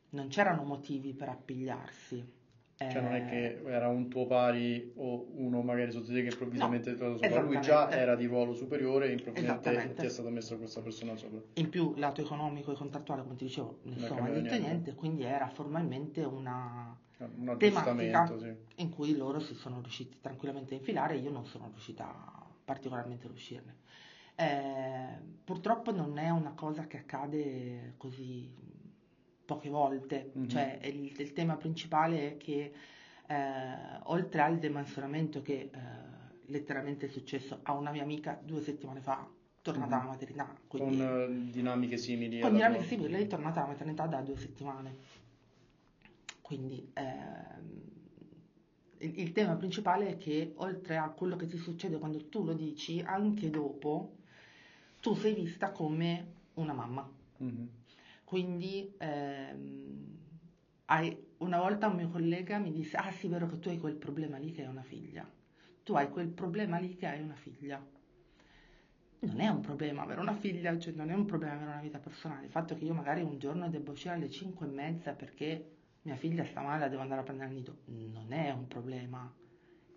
non 0.09 0.27
c'erano 0.27 0.63
motivi 0.63 1.13
per 1.13 1.29
appigliarsi. 1.29 2.35
Cioè 2.77 3.01
non 3.01 3.13
è 3.15 3.21
Eh, 3.23 3.25
che 3.25 3.69
era 3.71 3.87
un 3.87 4.07
tuo 4.07 4.27
pari 4.27 4.91
o 4.97 5.25
uno 5.33 5.63
magari 5.63 5.91
sotto 5.91 6.11
te 6.13 6.21
che 6.21 6.29
improvvisamente 6.29 6.89
No, 6.91 6.95
è 6.95 6.97
trovato 6.99 7.23
sopra. 7.23 7.41
Lui 7.41 7.59
già 7.59 7.89
era 7.89 8.15
di 8.15 8.27
ruolo 8.27 8.53
superiore 8.53 9.07
e 9.07 9.13
improvvisamente 9.13 9.93
ti 9.95 10.05
è 10.05 10.09
stato 10.09 10.29
messo 10.29 10.57
questa 10.59 10.81
persona 10.81 11.15
sopra. 11.15 11.41
In 11.53 11.69
più, 11.69 11.93
lato 11.95 12.21
economico 12.21 12.71
e 12.71 12.75
contrattuale, 12.75 13.23
come 13.23 13.35
ti 13.35 13.45
dicevo, 13.45 13.79
Non 13.81 13.95
cambiava 13.97 14.27
detto 14.29 14.39
niente. 14.41 14.59
niente, 14.59 14.93
quindi 14.93 15.23
era 15.23 15.47
formalmente 15.47 16.23
una 16.23 16.95
Un 17.17 17.55
tematica 17.57 18.37
sì. 18.37 18.53
in 18.75 18.89
cui 18.89 19.15
loro 19.17 19.39
si 19.39 19.55
sono 19.55 19.81
riusciti 19.81 20.17
tranquillamente 20.21 20.75
a 20.75 20.77
infilare 20.77 21.15
e 21.15 21.17
io 21.17 21.31
non 21.31 21.47
sono 21.47 21.69
riuscita 21.71 22.05
particolarmente 22.63 23.25
ad 23.25 23.33
uscirne. 23.33 23.75
Eh, 24.35 25.17
purtroppo 25.43 25.91
non 25.91 26.19
è 26.19 26.29
una 26.29 26.51
cosa 26.53 26.85
che 26.85 26.97
accade 26.97 27.95
così 27.97 28.47
poche 29.47 29.69
volte, 29.69 30.29
Mhm. 30.33 30.49
cioè 30.49 30.77
il, 30.83 31.19
il 31.19 31.31
tema 31.33 31.55
principale 31.55 32.33
è 32.33 32.37
che 32.37 32.71
eh, 33.29 33.75
oltre 34.03 34.41
al 34.41 34.59
demansionamento 34.59 35.41
che 35.41 35.69
eh, 35.73 35.79
letteralmente 36.47 37.05
è 37.05 37.09
successo 37.09 37.59
a 37.63 37.71
una 37.73 37.91
mia 37.91 38.03
amica 38.03 38.37
due 38.43 38.61
settimane 38.61 38.99
fa, 38.99 39.25
tornata 39.61 39.95
Mhm. 39.95 40.01
alla 40.01 40.11
maternità, 40.11 40.45
Con 40.67 40.79
quindi 40.81 40.99
eh, 41.01 41.51
dinamiche 41.51 41.97
simili. 41.97 42.39
con 42.41 42.51
dinamiche 42.53 42.79
tua. 42.81 42.89
simili, 42.89 43.11
lei 43.13 43.23
è 43.23 43.27
tornata 43.27 43.59
alla 43.61 43.69
maternità 43.71 44.05
da 44.05 44.21
due 44.21 44.37
settimane. 44.37 44.95
Quindi 46.41 46.89
ehm, 46.93 47.81
il, 48.99 49.19
il 49.19 49.31
tema 49.31 49.55
principale 49.55 50.09
è 50.09 50.17
che 50.17 50.53
oltre 50.57 50.97
a 50.97 51.07
quello 51.09 51.35
che 51.37 51.47
ti 51.47 51.57
succede 51.57 51.97
quando 51.97 52.25
tu 52.27 52.43
lo 52.43 52.53
dici, 52.53 53.01
anche 53.01 53.49
dopo, 53.49 54.15
tu 54.99 55.15
sei 55.15 55.33
vista 55.33 55.71
come 55.71 56.33
una 56.55 56.73
mamma. 56.73 57.09
Mhm. 57.37 57.69
Quindi 58.27 58.93
ehm, 58.97 60.17
una 61.37 61.59
volta 61.59 61.87
un 61.87 61.95
mio 61.95 62.09
collega 62.09 62.57
mi 62.57 62.73
disse, 62.73 62.97
ah 62.97 63.09
sì, 63.09 63.29
vero 63.29 63.47
che 63.47 63.57
tu 63.57 63.69
hai 63.69 63.77
quel 63.77 63.95
problema 63.95 64.35
lì 64.35 64.51
che 64.51 64.63
hai 64.63 64.67
una 64.67 64.83
figlia. 64.83 65.25
Tu 65.81 65.93
hai 65.93 66.09
quel 66.09 66.27
problema 66.27 66.77
lì 66.77 66.97
che 66.97 67.07
hai 67.07 67.21
una 67.21 67.35
figlia. 67.35 67.81
Non 69.19 69.39
è 69.39 69.47
un 69.47 69.61
problema 69.61 70.01
avere 70.01 70.19
una 70.19 70.35
figlia, 70.35 70.77
cioè 70.77 70.91
non 70.91 71.09
è 71.09 71.13
un 71.13 71.23
problema 71.23 71.53
avere 71.53 71.71
una 71.71 71.79
vita 71.79 71.99
personale. 71.99 72.47
Il 72.47 72.51
fatto 72.51 72.75
che 72.75 72.83
io 72.83 72.93
magari 72.93 73.21
un 73.21 73.39
giorno 73.39 73.69
devo 73.69 73.91
uscire 73.91 74.15
alle 74.15 74.29
5 74.29 74.67
e 74.67 74.71
mezza 74.71 75.13
perché 75.13 75.75
mia 76.01 76.17
figlia 76.17 76.43
sta 76.43 76.59
male, 76.59 76.79
la 76.81 76.89
devo 76.89 77.03
andare 77.03 77.21
a 77.21 77.23
prendere 77.23 77.47
al 77.47 77.55
nido, 77.55 77.77
non 77.85 78.33
è 78.33 78.51
un 78.51 78.67
problema. 78.67 79.33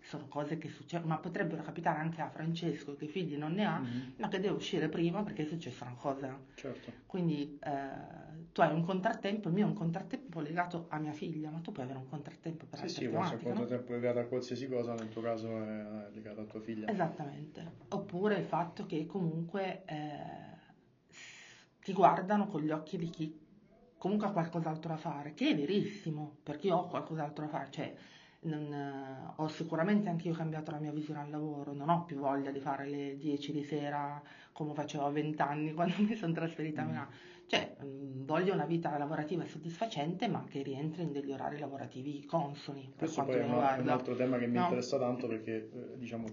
Sono 0.03 0.27
cose 0.27 0.57
che 0.57 0.67
succedono, 0.69 1.09
ma 1.13 1.19
potrebbero 1.19 1.61
capitare 1.61 1.99
anche 1.99 2.21
a 2.21 2.29
Francesco 2.29 2.95
che 2.95 3.07
figli 3.07 3.37
non 3.37 3.53
ne 3.53 3.65
ha, 3.65 3.79
Mhm. 3.79 4.13
ma 4.17 4.27
che 4.27 4.39
deve 4.39 4.55
uscire 4.55 4.89
prima 4.89 5.23
perché 5.23 5.43
è 5.43 5.45
successa 5.45 5.85
una 5.85 5.93
cosa. 5.95 6.39
Certo. 6.55 6.91
Quindi 7.05 7.59
eh, 7.61 8.49
tu 8.51 8.61
hai 8.61 8.73
un 8.73 8.83
contrattempo, 8.83 9.47
il 9.47 9.53
mio 9.53 9.65
è 9.65 9.69
un 9.69 9.75
contrattempo 9.75 10.39
legato 10.39 10.87
a 10.89 10.97
mia 10.97 11.13
figlia, 11.13 11.49
ma 11.51 11.59
tu 11.59 11.71
puoi 11.71 11.85
avere 11.85 11.99
un 11.99 12.07
contrattempo 12.09 12.65
per 12.65 12.79
Sì, 12.79 12.85
altre 12.85 13.01
sì, 13.03 13.09
può 13.09 13.19
essere 13.23 13.37
tematiche, 13.43 13.67
quanto 13.67 13.83
no? 13.91 13.95
legato 13.95 14.19
a 14.19 14.23
qualsiasi 14.25 14.67
cosa, 14.67 14.93
nel 14.95 15.09
tuo 15.09 15.21
caso 15.21 15.47
è 15.63 16.09
legato 16.13 16.41
a 16.41 16.45
tua 16.45 16.59
figlia. 16.61 16.87
Esattamente. 16.89 17.71
Oppure 17.89 18.37
il 18.37 18.45
fatto 18.45 18.85
che 18.85 19.05
comunque 19.05 19.83
eh, 19.85 20.59
ti 21.81 21.93
guardano 21.93 22.47
con 22.47 22.61
gli 22.61 22.71
occhi 22.71 22.97
di 22.97 23.09
chi 23.09 23.39
comunque 23.97 24.27
ha 24.27 24.31
qualcos'altro 24.31 24.89
da 24.89 24.97
fare, 24.97 25.33
che 25.35 25.49
è 25.49 25.55
verissimo, 25.55 26.37
perché 26.41 26.67
io 26.67 26.77
ho 26.77 26.87
qualcos'altro 26.87 27.45
da 27.45 27.51
fare, 27.51 27.69
cioè 27.71 27.95
non, 28.43 28.73
eh, 28.73 29.33
ho 29.35 29.47
sicuramente 29.47 30.09
anche 30.09 30.27
io 30.27 30.33
cambiato 30.33 30.71
la 30.71 30.79
mia 30.79 30.91
visione 30.91 31.19
al 31.19 31.29
lavoro, 31.29 31.73
non 31.73 31.89
ho 31.89 32.03
più 32.05 32.17
voglia 32.17 32.51
di 32.51 32.59
fare 32.59 32.87
le 32.87 33.17
10 33.17 33.51
di 33.51 33.63
sera 33.63 34.21
come 34.51 34.73
facevo 34.73 35.05
a 35.05 35.11
20 35.11 35.41
anni 35.41 35.73
quando 35.73 35.95
mi 35.99 36.15
sono 36.15 36.33
trasferita 36.33 36.81
a 36.81 36.85
Mm. 36.85 36.87
Milano. 36.87 37.11
Cioè, 37.45 37.75
mh, 37.81 38.25
voglio 38.25 38.53
una 38.53 38.65
vita 38.65 38.97
lavorativa 38.97 39.45
soddisfacente, 39.45 40.27
ma 40.27 40.45
che 40.49 40.61
rientri 40.63 41.03
in 41.03 41.11
degli 41.11 41.31
orari 41.31 41.59
lavorativi 41.59 42.25
consoni, 42.25 42.93
Questo 42.95 43.23
poi 43.23 43.35
è, 43.35 43.43
mi 43.43 43.51
un- 43.51 43.59
è 43.59 43.79
un 43.79 43.89
altro 43.89 44.15
tema 44.15 44.37
che 44.37 44.47
mi 44.47 44.57
No. 44.57 44.63
interessa 44.63 44.97
tanto 44.97 45.27
perché, 45.27 45.69
eh, 45.71 45.97
diciamo, 45.97 46.27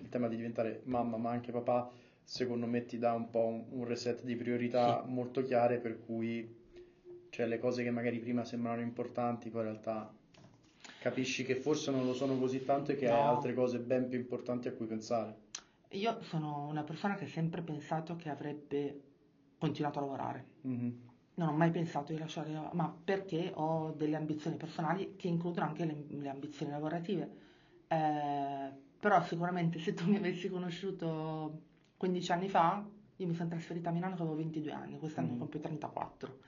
il 0.00 0.08
tema 0.08 0.28
di 0.28 0.36
diventare 0.36 0.80
mamma 0.84 1.16
ma 1.16 1.30
anche 1.30 1.50
papà, 1.52 1.90
secondo 2.22 2.66
me 2.66 2.84
ti 2.86 2.96
dà 2.98 3.12
un 3.12 3.28
po' 3.28 3.44
un, 3.46 3.64
un 3.70 3.84
reset 3.84 4.22
di 4.22 4.36
priorità 4.36 5.02
molto 5.06 5.42
chiare 5.42 5.78
per 5.78 5.98
cui, 5.98 6.48
cioè, 7.30 7.46
le 7.46 7.58
cose 7.58 7.82
che 7.82 7.90
magari 7.90 8.20
prima 8.20 8.44
sembravano 8.44 8.82
importanti, 8.82 9.50
poi 9.50 9.62
in 9.62 9.66
realtà 9.68 10.12
capisci 11.02 11.44
che 11.44 11.56
forse 11.56 11.90
non 11.90 12.06
lo 12.06 12.14
sono 12.14 12.38
così 12.38 12.64
tanto 12.64 12.92
e 12.92 12.96
che 12.96 13.10
hai 13.10 13.22
No. 13.24 13.28
altre 13.30 13.52
cose 13.54 13.78
ben 13.80 14.08
più 14.08 14.18
importanti 14.18 14.68
a 14.68 14.72
cui 14.72 14.86
pensare. 14.86 15.50
Io 15.90 16.22
sono 16.22 16.66
una 16.68 16.84
persona 16.84 17.16
che 17.16 17.24
ha 17.24 17.28
sempre 17.28 17.60
pensato 17.60 18.16
che 18.16 18.30
avrebbe 18.30 19.00
continuato 19.58 19.98
a 19.98 20.02
lavorare. 20.02 20.46
Mhm. 20.62 21.00
Non 21.34 21.48
ho 21.48 21.52
mai 21.52 21.70
pensato 21.70 22.12
di 22.12 22.18
lasciare, 22.18 22.52
la- 22.52 22.70
ma 22.72 22.94
perché 23.04 23.50
ho 23.54 23.90
delle 23.96 24.16
ambizioni 24.16 24.56
personali 24.56 25.14
che 25.16 25.28
includono 25.28 25.66
anche 25.66 25.84
le, 25.84 26.04
le 26.08 26.28
ambizioni 26.28 26.70
lavorative. 26.72 27.30
Eh, 27.88 28.70
però 28.98 29.22
sicuramente 29.24 29.78
se 29.80 29.92
tu 29.94 30.08
mi 30.08 30.16
avessi 30.16 30.48
conosciuto 30.48 31.60
15 31.96 32.32
anni 32.32 32.48
fa, 32.48 32.84
io 33.16 33.26
mi 33.26 33.34
sono 33.34 33.48
trasferita 33.50 33.90
a 33.90 33.92
Milano 33.92 34.14
che 34.14 34.22
avevo 34.22 34.36
22 34.36 34.72
anni, 34.72 34.98
quest'anno 34.98 35.32
Mhm. 35.32 35.38
compio 35.38 35.60
34. 35.60 36.38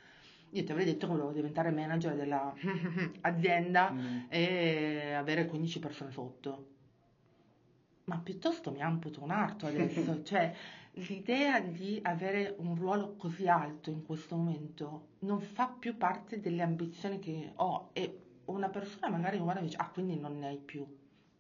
Io 0.55 0.63
ti 0.63 0.71
avrei 0.71 0.87
detto 0.87 1.07
che 1.07 1.13
volevo 1.13 1.33
diventare 1.33 1.71
manager 1.71 2.15
della 2.15 2.55
azienda 3.23 3.91
Mhm. 3.91 4.27
e 4.29 5.13
avere 5.13 5.47
15 5.47 5.81
persone 5.81 6.13
sotto. 6.13 6.67
Ma 8.05 8.19
piuttosto 8.19 8.71
mi 8.71 8.81
amputo 8.83 9.23
un 9.23 9.31
arto 9.31 9.67
adesso, 9.67 10.23
cioè 10.23 10.53
l'idea 10.93 11.59
di 11.61 11.99
avere 12.03 12.55
un 12.59 12.77
ruolo 12.77 13.15
così 13.17 13.49
alto 13.49 13.91
in 13.91 14.05
questo 14.05 14.37
momento 14.37 15.07
non 15.21 15.41
fa 15.41 15.67
più 15.67 15.97
parte 15.97 16.39
delle 16.39 16.63
ambizioni 16.63 17.19
che 17.19 17.51
ho 17.57 17.89
e 17.93 18.21
una 18.45 18.69
persona 18.69 19.09
magari 19.09 19.39
mi 19.39 19.43
guarda 19.43 19.61
e 19.61 19.65
dice 19.65 19.77
ah 19.79 19.89
quindi 19.89 20.17
non 20.17 20.39
ne 20.39 20.47
hai 20.49 20.59
più. 20.59 20.87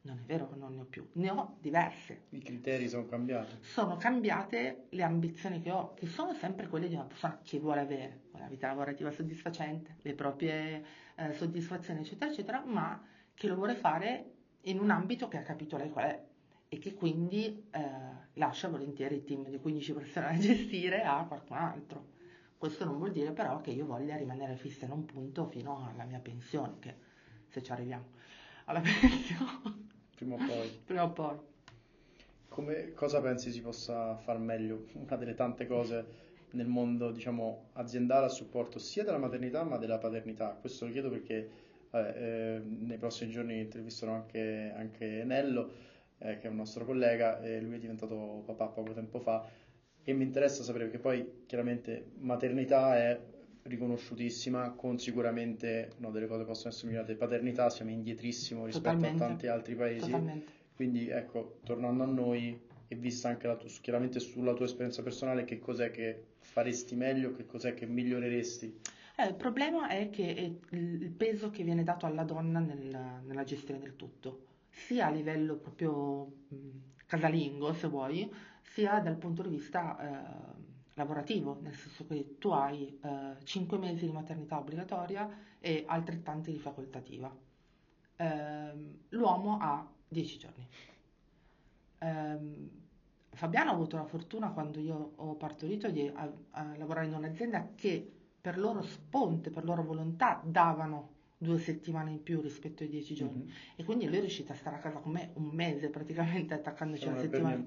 Non 0.04 0.18
è 0.18 0.26
vero 0.26 0.50
che 0.50 0.56
non 0.56 0.74
ne 0.74 0.80
ho 0.82 0.84
più, 0.84 1.08
ne 1.12 1.30
ho 1.30 1.56
diverse. 1.60 2.24
I 2.30 2.40
criteri 2.40 2.88
sono 2.88 3.06
cambiati. 3.06 3.56
Sono 3.62 3.96
cambiate 3.96 4.86
le 4.90 5.02
ambizioni 5.02 5.62
che 5.62 5.70
ho, 5.70 5.94
che 5.94 6.06
sono 6.06 6.34
sempre 6.34 6.68
quelle 6.68 6.88
di 6.88 6.94
una 6.94 7.04
persona 7.04 7.40
che 7.42 7.58
vuole 7.58 7.80
avere 7.80 8.24
una 8.32 8.46
vita 8.46 8.66
lavorativa 8.66 9.10
soddisfacente, 9.10 9.96
le 10.02 10.12
proprie 10.12 10.84
eh, 11.14 11.32
soddisfazioni, 11.32 12.00
eccetera, 12.00 12.30
eccetera, 12.30 12.62
ma 12.66 13.02
che 13.32 13.48
lo 13.48 13.54
vuole 13.54 13.74
fare 13.76 14.32
in 14.62 14.78
un 14.78 14.90
ambito 14.90 15.26
che 15.28 15.38
ha 15.38 15.42
capito 15.42 15.78
lei 15.78 15.88
qual 15.88 16.04
è 16.04 16.22
e 16.68 16.78
che 16.78 16.92
quindi 16.92 17.66
eh, 17.70 17.80
lascia 18.34 18.68
volentieri 18.68 19.14
il 19.14 19.24
team 19.24 19.48
di 19.48 19.58
15 19.58 19.92
persone 19.94 20.26
da 20.26 20.38
gestire 20.38 21.02
a 21.02 21.24
qualcun 21.24 21.56
altro. 21.56 22.12
Questo 22.58 22.84
non 22.84 22.98
vuol 22.98 23.12
dire 23.12 23.32
però 23.32 23.62
che 23.62 23.70
io 23.70 23.86
voglia 23.86 24.16
rimanere 24.16 24.56
fissa 24.56 24.84
in 24.84 24.90
un 24.90 25.06
punto 25.06 25.46
fino 25.46 25.88
alla 25.88 26.04
mia 26.04 26.18
pensione, 26.18 26.78
che 26.78 26.94
se 27.48 27.62
ci 27.62 27.72
arriviamo 27.72 28.12
alla 28.64 28.80
pensione, 28.84 29.92
Prima 30.24 30.34
o 30.36 30.46
poi. 30.46 30.80
prima 30.84 31.04
o 31.04 31.10
poi. 31.10 31.36
Come, 32.48 32.92
cosa 32.92 33.20
pensi 33.20 33.50
si 33.50 33.60
possa 33.60 34.16
far 34.16 34.38
meglio? 34.38 34.86
Una 34.94 35.16
delle 35.16 35.34
tante 35.34 35.66
cose 35.66 36.22
nel 36.50 36.66
mondo, 36.66 37.10
diciamo, 37.10 37.70
aziendale 37.74 38.26
a 38.26 38.30
supporto 38.30 38.78
sia 38.78 39.04
della 39.04 39.18
maternità 39.18 39.64
ma 39.64 39.76
della 39.76 39.98
paternità. 39.98 40.56
Questo 40.58 40.86
lo 40.86 40.92
chiedo 40.92 41.10
perché 41.10 41.50
vabbè, 41.90 42.14
eh, 42.16 42.58
nei 42.60 42.96
prossimi 42.96 43.30
giorni 43.30 43.60
intervisterò 43.60 44.12
anche, 44.12 44.72
anche 44.74 45.24
Nello, 45.24 45.70
eh, 46.18 46.38
che 46.38 46.46
è 46.46 46.50
un 46.50 46.56
nostro 46.56 46.84
collega, 46.84 47.42
e 47.42 47.60
lui 47.60 47.74
è 47.74 47.78
diventato 47.78 48.42
papà 48.46 48.66
poco 48.68 48.92
tempo 48.92 49.18
fa 49.18 49.46
e 50.06 50.12
mi 50.12 50.24
interessa 50.24 50.62
sapere 50.62 50.84
perché 50.84 50.98
poi 50.98 51.44
chiaramente 51.46 52.12
maternità 52.18 52.96
è 52.96 53.18
riconosciutissima 53.64 54.70
con 54.72 54.98
sicuramente 54.98 55.92
no, 55.98 56.10
delle 56.10 56.26
cose 56.26 56.44
possono 56.44 56.70
essere 56.70 56.88
migliorate. 56.88 57.14
Paternità 57.14 57.70
siamo 57.70 57.90
indietrissimo 57.90 58.64
rispetto 58.66 58.94
Totalmente. 58.94 59.22
a 59.24 59.26
tanti 59.26 59.46
altri 59.46 59.74
paesi. 59.74 60.10
Totalmente. 60.10 60.52
Quindi 60.74 61.08
ecco, 61.08 61.58
tornando 61.64 62.02
a 62.02 62.06
noi 62.06 62.58
e 62.88 62.96
vista 62.96 63.28
anche 63.28 63.46
la 63.46 63.56
tua- 63.56 63.68
chiaramente 63.80 64.20
sulla 64.20 64.52
tua 64.54 64.66
esperienza 64.66 65.02
personale, 65.02 65.44
che 65.44 65.58
cos'è 65.58 65.90
che 65.90 66.24
faresti 66.40 66.94
meglio, 66.94 67.32
che 67.32 67.46
cos'è 67.46 67.74
che 67.74 67.86
miglioreresti? 67.86 68.80
Eh, 69.16 69.26
il 69.28 69.34
problema 69.34 69.88
è 69.88 70.10
che 70.10 70.34
è 70.34 70.40
il 70.40 71.02
il 71.02 71.10
peso 71.10 71.50
che 71.50 71.62
viene 71.62 71.84
dato 71.84 72.04
alla 72.06 72.24
donna 72.24 72.58
nel- 72.58 73.20
nella 73.24 73.44
gestione 73.44 73.80
del 73.80 73.96
tutto, 73.96 74.46
sia 74.70 75.06
a 75.06 75.10
livello 75.10 75.56
proprio 75.56 76.24
mh, 76.48 76.56
casalingo, 77.06 77.72
se 77.74 77.86
vuoi, 77.86 78.28
sia 78.62 78.98
dal 78.98 79.16
punto 79.16 79.42
di 79.42 79.50
vista 79.50 79.96
eh, 80.00 80.63
lavorativo, 80.94 81.58
nel 81.60 81.74
senso 81.74 82.06
che 82.06 82.36
tu 82.38 82.50
hai 82.50 82.98
eh, 83.02 83.36
5 83.42 83.78
mesi 83.78 84.06
di 84.06 84.12
maternità 84.12 84.58
obbligatoria 84.58 85.28
e 85.58 85.84
altrettanti 85.86 86.52
di 86.52 86.58
facoltativa. 86.58 87.34
Eh, 88.16 88.72
l'uomo 89.10 89.58
ha 89.60 89.86
10 90.08 90.38
giorni. 90.38 90.68
Eh, 91.98 92.82
Fabiano 93.34 93.70
ha 93.70 93.74
avuto 93.74 93.96
la 93.96 94.04
fortuna 94.04 94.50
quando 94.50 94.78
io 94.78 95.12
ho 95.16 95.34
partorito 95.34 95.90
di 95.90 96.06
a, 96.06 96.32
a 96.50 96.76
lavorare 96.76 97.06
in 97.06 97.14
un'azienda 97.14 97.70
che 97.74 98.12
per 98.40 98.58
loro 98.58 98.82
sponte, 98.82 99.50
per 99.50 99.64
loro 99.64 99.82
volontà 99.82 100.40
davano 100.44 101.13
due 101.44 101.58
settimane 101.58 102.10
in 102.10 102.22
più 102.22 102.40
rispetto 102.40 102.82
ai 102.82 102.88
dieci 102.88 103.14
giorni. 103.14 103.44
Mm-hmm. 103.44 103.56
e 103.76 103.84
quindi 103.84 104.06
lui 104.06 104.16
è 104.16 104.20
riuscito 104.20 104.52
a 104.52 104.56
stare 104.56 104.76
a 104.76 104.78
casa 104.80 104.98
con 104.98 105.12
me 105.12 105.30
un 105.34 105.50
mese 105.52 105.88
praticamente 105.88 106.54
attaccandoci 106.54 107.06
una 107.06 107.18
settimana. 107.18 107.62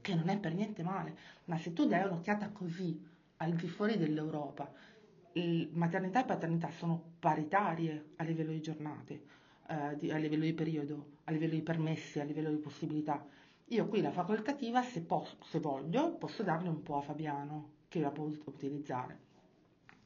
che 0.00 0.14
non 0.14 0.28
è 0.28 0.38
per 0.38 0.54
niente 0.54 0.82
male. 0.82 1.16
Ma 1.44 1.56
se 1.58 1.72
tu 1.72 1.86
dai 1.86 2.04
un'occhiata 2.04 2.48
così 2.50 3.00
al 3.36 3.52
di 3.52 3.68
fuori 3.68 3.96
dell'Europa 3.96 4.72
maternità 5.72 6.22
e 6.22 6.24
paternità 6.24 6.70
sono 6.70 7.00
paritarie 7.20 8.12
a 8.16 8.24
livello 8.24 8.50
di 8.50 8.60
giornate 8.60 9.22
eh, 9.68 9.96
di, 9.96 10.10
a 10.10 10.16
livello 10.16 10.44
di 10.44 10.52
periodo 10.52 11.16
a 11.24 11.30
livello 11.30 11.54
di 11.54 11.62
permessi 11.62 12.18
a 12.18 12.24
livello 12.24 12.50
di 12.50 12.56
possibilità. 12.56 13.24
Io 13.66 13.86
qui 13.86 14.00
la 14.00 14.10
facoltativa 14.10 14.82
se, 14.82 15.02
posso, 15.02 15.36
se 15.44 15.60
voglio 15.60 16.14
posso 16.16 16.42
darne 16.42 16.68
un 16.68 16.82
po' 16.82 16.96
a 16.96 17.02
Fabiano 17.02 17.72
che 17.88 18.00
la 18.00 18.10
può 18.10 18.24
utilizzare 18.24 19.26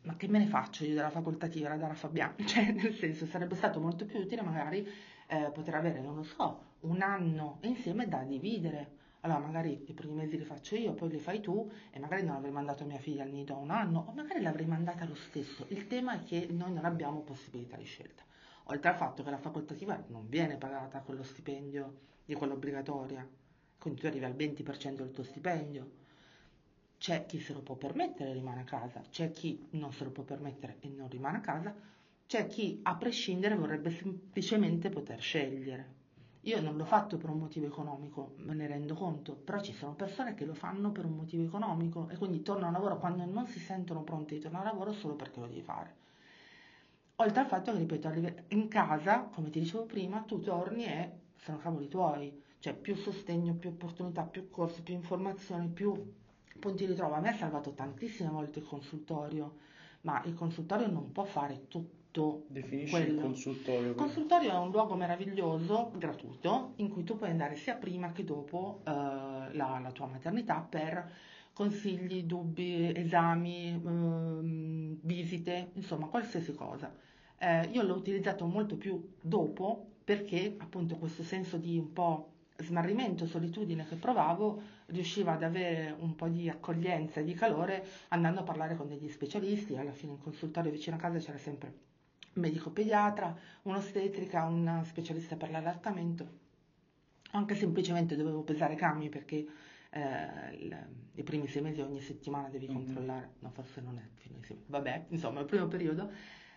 ma 0.02 0.16
che 0.16 0.26
me 0.26 0.38
ne 0.38 0.46
faccio 0.46 0.84
io 0.84 0.94
della 0.94 1.10
facoltativa 1.10 1.68
da 1.68 1.76
dare 1.76 1.92
a 1.92 1.96
Fabiano? 1.96 2.34
Cioè, 2.44 2.72
nel 2.72 2.94
senso, 2.94 3.26
sarebbe 3.26 3.54
stato 3.54 3.80
molto 3.80 4.04
più 4.04 4.20
utile 4.20 4.42
magari 4.42 4.86
eh, 5.28 5.50
poter 5.52 5.74
avere, 5.74 6.00
non 6.00 6.16
lo 6.16 6.22
so, 6.24 6.76
un 6.80 7.00
anno 7.02 7.58
insieme 7.62 8.08
da 8.08 8.22
dividere. 8.22 9.00
Allora, 9.20 9.38
magari 9.38 9.84
i 9.86 9.92
primi 9.92 10.14
mesi 10.14 10.36
li 10.36 10.44
faccio 10.44 10.74
io, 10.74 10.94
poi 10.94 11.10
li 11.10 11.18
fai 11.18 11.40
tu, 11.40 11.70
e 11.92 12.00
magari 12.00 12.24
non 12.24 12.34
avrei 12.34 12.50
mandato 12.50 12.84
mia 12.84 12.98
figlia 12.98 13.22
al 13.22 13.30
nido 13.30 13.56
un 13.56 13.70
anno, 13.70 14.06
o 14.08 14.12
magari 14.12 14.42
l'avrei 14.42 14.66
mandata 14.66 15.04
lo 15.04 15.14
stesso. 15.14 15.66
Il 15.68 15.86
tema 15.86 16.14
è 16.14 16.24
che 16.24 16.48
noi 16.50 16.72
non 16.72 16.84
abbiamo 16.84 17.20
possibilità 17.20 17.76
di 17.76 17.84
scelta. 17.84 18.24
Oltre 18.64 18.90
al 18.90 18.96
fatto 18.96 19.22
che 19.22 19.30
la 19.30 19.38
facoltativa 19.38 20.02
non 20.08 20.28
viene 20.28 20.56
pagata 20.56 21.00
con 21.00 21.14
lo 21.14 21.22
stipendio 21.22 21.98
di 22.24 22.34
quella 22.34 22.54
obbligatoria, 22.54 23.26
quindi 23.78 24.00
tu 24.00 24.06
arrivi 24.06 24.24
al 24.24 24.34
20% 24.34 24.94
del 24.96 25.10
tuo 25.12 25.22
stipendio 25.22 26.01
c'è 27.02 27.26
chi 27.26 27.40
se 27.40 27.52
lo 27.52 27.62
può 27.62 27.74
permettere 27.74 28.30
e 28.30 28.32
rimane 28.32 28.60
a 28.60 28.64
casa, 28.64 29.02
c'è 29.10 29.32
chi 29.32 29.66
non 29.70 29.92
se 29.92 30.04
lo 30.04 30.10
può 30.10 30.22
permettere 30.22 30.76
e 30.78 30.88
non 30.88 31.08
rimane 31.08 31.38
a 31.38 31.40
casa, 31.40 31.74
c'è 32.28 32.46
chi 32.46 32.78
a 32.84 32.94
prescindere 32.94 33.56
vorrebbe 33.56 33.90
semplicemente 33.90 34.88
poter 34.88 35.20
scegliere. 35.20 35.94
Io 36.42 36.60
non 36.60 36.76
l'ho 36.76 36.84
fatto 36.84 37.16
per 37.16 37.30
un 37.30 37.40
motivo 37.40 37.66
economico, 37.66 38.34
me 38.36 38.54
ne 38.54 38.68
rendo 38.68 38.94
conto, 38.94 39.34
però 39.34 39.60
ci 39.60 39.72
sono 39.72 39.94
persone 39.94 40.34
che 40.34 40.44
lo 40.44 40.54
fanno 40.54 40.92
per 40.92 41.04
un 41.04 41.16
motivo 41.16 41.42
economico 41.42 42.08
e 42.08 42.16
quindi 42.16 42.40
tornano 42.42 42.68
a 42.68 42.70
lavoro 42.78 42.98
quando 42.98 43.24
non 43.24 43.48
si 43.48 43.58
sentono 43.58 44.04
pronti 44.04 44.34
di 44.34 44.40
tornare 44.40 44.68
a 44.68 44.70
lavoro 44.70 44.92
solo 44.92 45.16
perché 45.16 45.40
lo 45.40 45.46
devi 45.48 45.62
fare. 45.62 45.96
Oltre 47.16 47.40
al 47.40 47.48
fatto 47.48 47.72
che, 47.72 47.78
ripeto, 47.78 48.12
in 48.50 48.68
casa, 48.68 49.22
come 49.22 49.50
ti 49.50 49.58
dicevo 49.58 49.86
prima, 49.86 50.20
tu 50.20 50.38
torni 50.38 50.84
e 50.84 51.10
sono 51.34 51.58
cavoli 51.58 51.88
tuoi, 51.88 52.40
cioè 52.60 52.74
più 52.74 52.94
sostegno, 52.94 53.54
più 53.54 53.70
opportunità, 53.70 54.22
più 54.22 54.48
corsi, 54.50 54.82
più 54.82 54.94
informazioni, 54.94 55.66
più 55.66 56.20
punti 56.62 56.86
di 56.86 56.94
trova. 56.94 57.16
A 57.16 57.20
me 57.20 57.30
ha 57.30 57.34
salvato 57.34 57.72
tantissime 57.72 58.30
volte 58.30 58.60
il 58.60 58.64
consultorio, 58.64 59.56
ma 60.02 60.22
il 60.26 60.34
consultorio 60.34 60.86
non 60.86 61.10
può 61.10 61.24
fare 61.24 61.66
tutto. 61.66 62.44
Definisci 62.46 62.90
quello. 62.90 63.12
il 63.14 63.20
consultorio. 63.20 63.90
Il 63.90 63.96
consultorio 63.96 64.50
è 64.52 64.58
un 64.58 64.70
luogo 64.70 64.94
meraviglioso, 64.94 65.90
gratuito, 65.96 66.74
in 66.76 66.88
cui 66.88 67.02
tu 67.02 67.16
puoi 67.16 67.30
andare 67.30 67.56
sia 67.56 67.74
prima 67.74 68.12
che 68.12 68.22
dopo 68.22 68.80
eh, 68.84 68.90
la, 68.90 69.80
la, 69.82 69.90
tua 69.92 70.06
maternità 70.06 70.60
per 70.60 71.10
consigli, 71.52 72.24
dubbi, 72.24 72.92
esami, 72.94 73.82
eh, 73.84 74.98
visite, 75.02 75.70
insomma 75.72 76.06
qualsiasi 76.06 76.54
cosa. 76.54 76.94
Eh, 77.38 77.68
io 77.72 77.82
l'ho 77.82 77.94
utilizzato 77.94 78.46
molto 78.46 78.76
più 78.76 79.14
dopo 79.20 79.86
perché 80.04 80.54
appunto 80.58 80.96
questo 80.96 81.22
senso 81.22 81.56
di 81.56 81.76
un 81.78 81.92
po' 81.92 82.31
smarrimento, 82.62 83.26
solitudine 83.26 83.86
che 83.86 83.96
provavo, 83.96 84.62
riusciva 84.86 85.32
ad 85.32 85.42
avere 85.42 85.94
un 85.98 86.14
po' 86.14 86.28
di 86.28 86.48
accoglienza 86.48 87.20
e 87.20 87.24
di 87.24 87.34
calore 87.34 87.84
andando 88.08 88.40
a 88.40 88.44
parlare 88.44 88.76
con 88.76 88.88
degli 88.88 89.08
specialisti. 89.08 89.76
Alla 89.76 89.92
fine 89.92 90.12
in 90.12 90.20
consultorio 90.20 90.70
vicino 90.70 90.96
a 90.96 90.98
casa 90.98 91.18
c'era 91.18 91.38
sempre 91.38 91.68
un 92.34 92.42
medico 92.42 92.70
pediatra, 92.70 93.36
un'ostetrica, 93.62 94.44
un 94.44 94.82
specialista 94.84 95.36
per 95.36 95.50
l'allattamento. 95.50 96.40
Anche 97.32 97.54
semplicemente 97.54 98.16
dovevo 98.16 98.42
pesare 98.42 98.74
cambi 98.74 99.08
perché 99.08 99.46
eh, 99.90 100.54
il, 100.56 100.86
i 101.14 101.22
primi 101.22 101.46
sei 101.48 101.62
mesi 101.62 101.80
ogni 101.80 102.00
settimana 102.00 102.48
devi 102.48 102.66
mm-hmm. 102.66 102.74
controllare, 102.74 103.30
no 103.40 103.50
forse 103.50 103.80
non 103.80 103.98
è 103.98 104.08
fino 104.14 104.36
ai 104.36 104.44
sei 104.44 104.56
mesi, 104.56 104.70
vabbè, 104.70 105.06
insomma 105.08 105.40
il 105.40 105.46
primo 105.46 105.66
periodo 105.66 106.10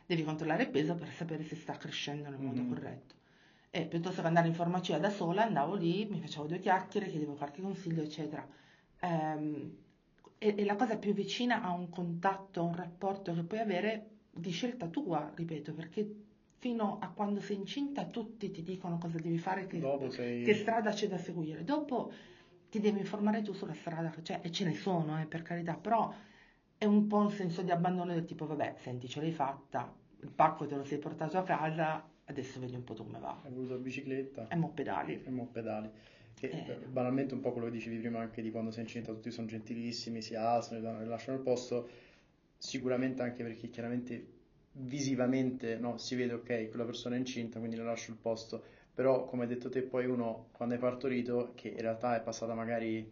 devi 0.05 0.23
controllare 0.23 0.63
il 0.63 0.69
peso 0.69 0.95
per 0.95 1.11
sapere 1.11 1.43
se 1.43 1.55
sta 1.55 1.77
crescendo 1.77 2.29
nel 2.29 2.39
modo 2.39 2.61
mm-hmm. 2.61 2.69
corretto 2.69 3.15
e 3.75 3.87
piuttosto 3.87 4.21
che 4.21 4.27
andare 4.27 4.47
in 4.47 4.53
farmacia 4.53 4.97
da 4.99 5.09
sola 5.09 5.43
andavo 5.43 5.75
lì, 5.75 6.05
mi 6.05 6.21
facevo 6.21 6.47
due 6.47 6.59
chiacchiere, 6.59 7.09
chiedevo 7.09 7.33
qualche 7.33 7.61
consiglio, 7.61 8.03
eccetera. 8.03 8.47
Ehm, 9.01 9.75
e, 10.37 10.63
la 10.63 10.77
cosa 10.77 10.97
più 10.97 11.13
vicina 11.13 11.61
a 11.61 11.71
un 11.71 11.89
contatto, 11.89 12.61
a 12.61 12.63
un 12.63 12.73
rapporto 12.73 13.33
che 13.33 13.43
puoi 13.43 13.59
avere 13.59 14.11
di 14.31 14.49
scelta 14.49 14.87
tua, 14.87 15.29
ripeto, 15.35 15.73
perché 15.73 16.09
fino 16.57 16.99
a 17.01 17.09
quando 17.09 17.41
sei 17.41 17.57
incinta 17.57 18.05
tutti 18.05 18.49
ti 18.49 18.63
dicono 18.63 18.97
cosa 18.97 19.19
devi 19.19 19.37
fare, 19.37 19.67
che, 19.67 19.81
sei... 20.09 20.45
che 20.45 20.53
strada 20.53 20.91
c'è 20.91 21.09
da 21.09 21.17
seguire. 21.17 21.65
Dopo 21.65 22.13
ti 22.69 22.79
devi 22.79 22.99
informare 22.99 23.41
tu 23.41 23.51
sulla 23.51 23.73
strada 23.73 24.09
c'è, 24.21 24.39
e 24.41 24.51
ce 24.51 24.63
ne 24.63 24.73
sono, 24.73 25.19
eh, 25.19 25.25
per 25.25 25.41
carità, 25.41 25.75
però 25.75 26.13
è 26.77 26.85
un 26.85 27.07
po' 27.07 27.17
un 27.17 27.29
senso 27.29 27.61
di 27.61 27.71
abbandono 27.71 28.13
del 28.13 28.23
tipo, 28.23 28.47
vabbè, 28.47 28.75
senti, 28.77 29.09
ce 29.09 29.19
l'hai 29.19 29.33
fatta, 29.33 29.93
il 30.21 30.31
pacco 30.31 30.65
te 30.65 30.77
lo 30.77 30.85
sei 30.85 30.97
portato 30.97 31.37
a 31.37 31.43
casa, 31.43 32.13
adesso 32.25 32.59
vedi 32.59 32.75
un 32.75 32.83
po' 32.83 32.93
come 32.93 33.19
va. 33.19 33.41
Hai 33.43 33.51
voluto 33.51 33.73
la 33.73 33.79
bicicletta? 33.79 34.47
E 34.47 34.55
mo 34.55 34.71
pedali. 34.71 35.21
E 35.23 35.29
mo 35.29 35.47
pedali. 35.47 35.89
Che 36.33 36.47
eh. 36.47 36.77
banalmente 36.87 37.33
un 37.33 37.39
po' 37.39 37.51
quello 37.51 37.67
che 37.67 37.73
dicevi 37.73 37.97
prima 37.97 38.19
anche 38.19 38.41
di 38.41 38.51
quando 38.51 38.71
sei 38.71 38.83
incinta, 38.83 39.13
tutti 39.13 39.31
sono 39.31 39.47
gentilissimi, 39.47 40.21
si 40.21 40.35
alzano, 40.35 41.01
e 41.01 41.05
lasciano 41.05 41.37
il 41.37 41.43
posto, 41.43 41.87
sicuramente 42.57 43.21
anche 43.21 43.43
perché 43.43 43.69
chiaramente 43.69 44.33
visivamente 44.77 45.77
no, 45.77 45.97
si 45.97 46.15
vede 46.15 46.33
ok, 46.33 46.69
quella 46.69 46.83
persona 46.83 47.15
è 47.15 47.19
incinta, 47.19 47.59
quindi 47.59 47.77
le 47.77 47.83
lascio 47.83 48.11
il 48.11 48.17
posto, 48.17 48.61
però 48.93 49.25
come 49.25 49.43
hai 49.43 49.47
detto 49.47 49.69
te 49.69 49.81
poi 49.81 50.05
uno 50.05 50.47
quando 50.51 50.75
hai 50.75 50.79
partorito, 50.79 51.53
che 51.55 51.69
in 51.69 51.79
realtà 51.79 52.17
è 52.17 52.21
passata 52.21 52.53
magari 52.53 53.09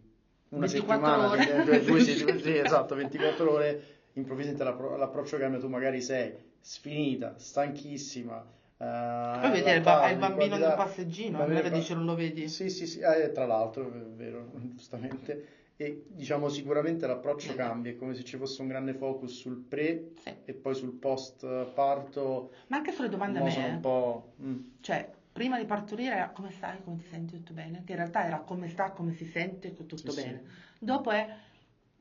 una 0.50 0.66
settimana, 0.66 1.30
ore. 1.30 1.64
Due, 1.82 2.00
sì, 2.04 2.56
esatto, 2.56 2.94
24 2.94 3.50
ore, 3.50 3.84
improvvisamente 4.12 4.64
l'approccio 4.64 5.38
cambia, 5.38 5.58
tu 5.58 5.68
magari 5.68 6.02
sei 6.02 6.34
sfinita, 6.60 7.38
stanchissima, 7.38 8.44
Uh, 8.84 9.40
Poi 9.40 9.50
vedere 9.50 9.78
il, 9.78 10.12
il 10.12 10.18
bambino 10.18 10.56
nel 10.58 10.74
passeggino, 10.74 11.42
a 11.42 11.46
me 11.46 11.70
dice 11.70 11.94
non 11.94 12.04
lo 12.04 12.14
vedi. 12.14 12.48
Sì, 12.48 12.68
sì, 12.68 12.86
sì, 12.86 13.00
eh, 13.00 13.32
tra 13.32 13.46
l'altro, 13.46 13.86
è 13.86 13.98
vero, 14.14 14.50
giustamente. 14.74 15.62
E 15.76 16.04
diciamo 16.06 16.48
sicuramente 16.48 17.06
l'approccio 17.06 17.54
cambia, 17.54 17.90
è 17.90 17.96
come 17.96 18.14
se 18.14 18.22
ci 18.22 18.36
fosse 18.36 18.62
un 18.62 18.68
grande 18.68 18.94
focus 18.94 19.40
sul 19.40 19.56
pre 19.56 20.10
sì. 20.22 20.32
e 20.44 20.52
poi 20.52 20.74
sul 20.74 20.92
post 20.92 21.46
parto. 21.74 22.52
Ma 22.68 22.76
anche 22.76 22.92
sulle 22.92 23.08
domande 23.08 23.40
a 23.40 23.42
me. 23.42 23.68
Un 23.70 23.80
po'... 23.80 24.34
Mm. 24.40 24.58
Cioè, 24.80 25.10
prima 25.32 25.58
di 25.58 25.64
partorire 25.64 26.14
era 26.14 26.28
come 26.28 26.52
stai, 26.52 26.78
come 26.84 26.98
ti 26.98 27.06
senti, 27.06 27.36
tutto 27.38 27.54
bene? 27.54 27.82
Che 27.84 27.90
in 27.90 27.98
realtà 27.98 28.24
era 28.24 28.38
come 28.38 28.68
sta, 28.68 28.90
come 28.90 29.14
si 29.14 29.24
sente, 29.24 29.74
tutto 29.74 29.96
sì, 29.96 30.14
bene. 30.14 30.42
Sì. 30.46 30.84
Dopo 30.84 31.10
è 31.10 31.26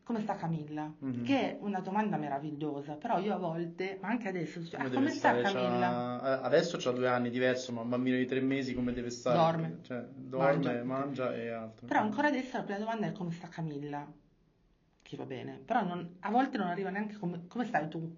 come 0.04 0.22
sta 0.22 0.36
Camilla? 0.36 0.94
Mm-hmm. 1.04 1.24
Che 1.24 1.40
è 1.40 1.58
una 1.62 1.80
domanda 1.80 2.18
meravigliosa, 2.18 2.94
però 2.94 3.20
io 3.20 3.34
a 3.34 3.38
volte, 3.38 3.98
ma 4.02 4.10
anche 4.10 4.28
adesso, 4.28 4.64
cioè, 4.66 4.82
come, 4.82 4.94
come 4.94 5.10
sta 5.10 5.40
Camilla? 5.42 6.20
C'ha... 6.22 6.42
Adesso 6.42 6.78
ha 6.90 6.92
due 6.92 7.08
anni 7.08 7.30
diverso, 7.30 7.72
ma 7.72 7.82
un 7.82 7.90
bambino 7.90 8.18
di 8.18 8.26
tre 8.26 8.42
mesi 8.42 8.74
come 8.74 8.92
deve 8.94 9.10
stare? 9.10 9.38
Dorme. 9.38 9.80
Cioè, 9.82 10.06
dorme, 10.14 10.84
mangia. 10.84 10.84
mangia 10.84 11.36
e 11.36 11.50
altro. 11.50 11.88
Però 11.88 12.02
ancora 12.02 12.28
adesso 12.28 12.58
la 12.58 12.64
prima 12.64 12.80
domanda 12.80 13.08
è 13.08 13.12
come 13.14 13.32
sta 13.32 13.48
Camilla? 13.48 14.06
Che 15.02 15.18
va 15.18 15.26
bene, 15.26 15.62
però 15.64 15.84
non, 15.84 16.18
a 16.20 16.30
volte 16.30 16.58
non 16.58 16.68
arriva 16.68 16.90
neanche 16.90 17.16
come, 17.18 17.48
come 17.48 17.66
stai 17.66 17.88
tu? 17.88 18.16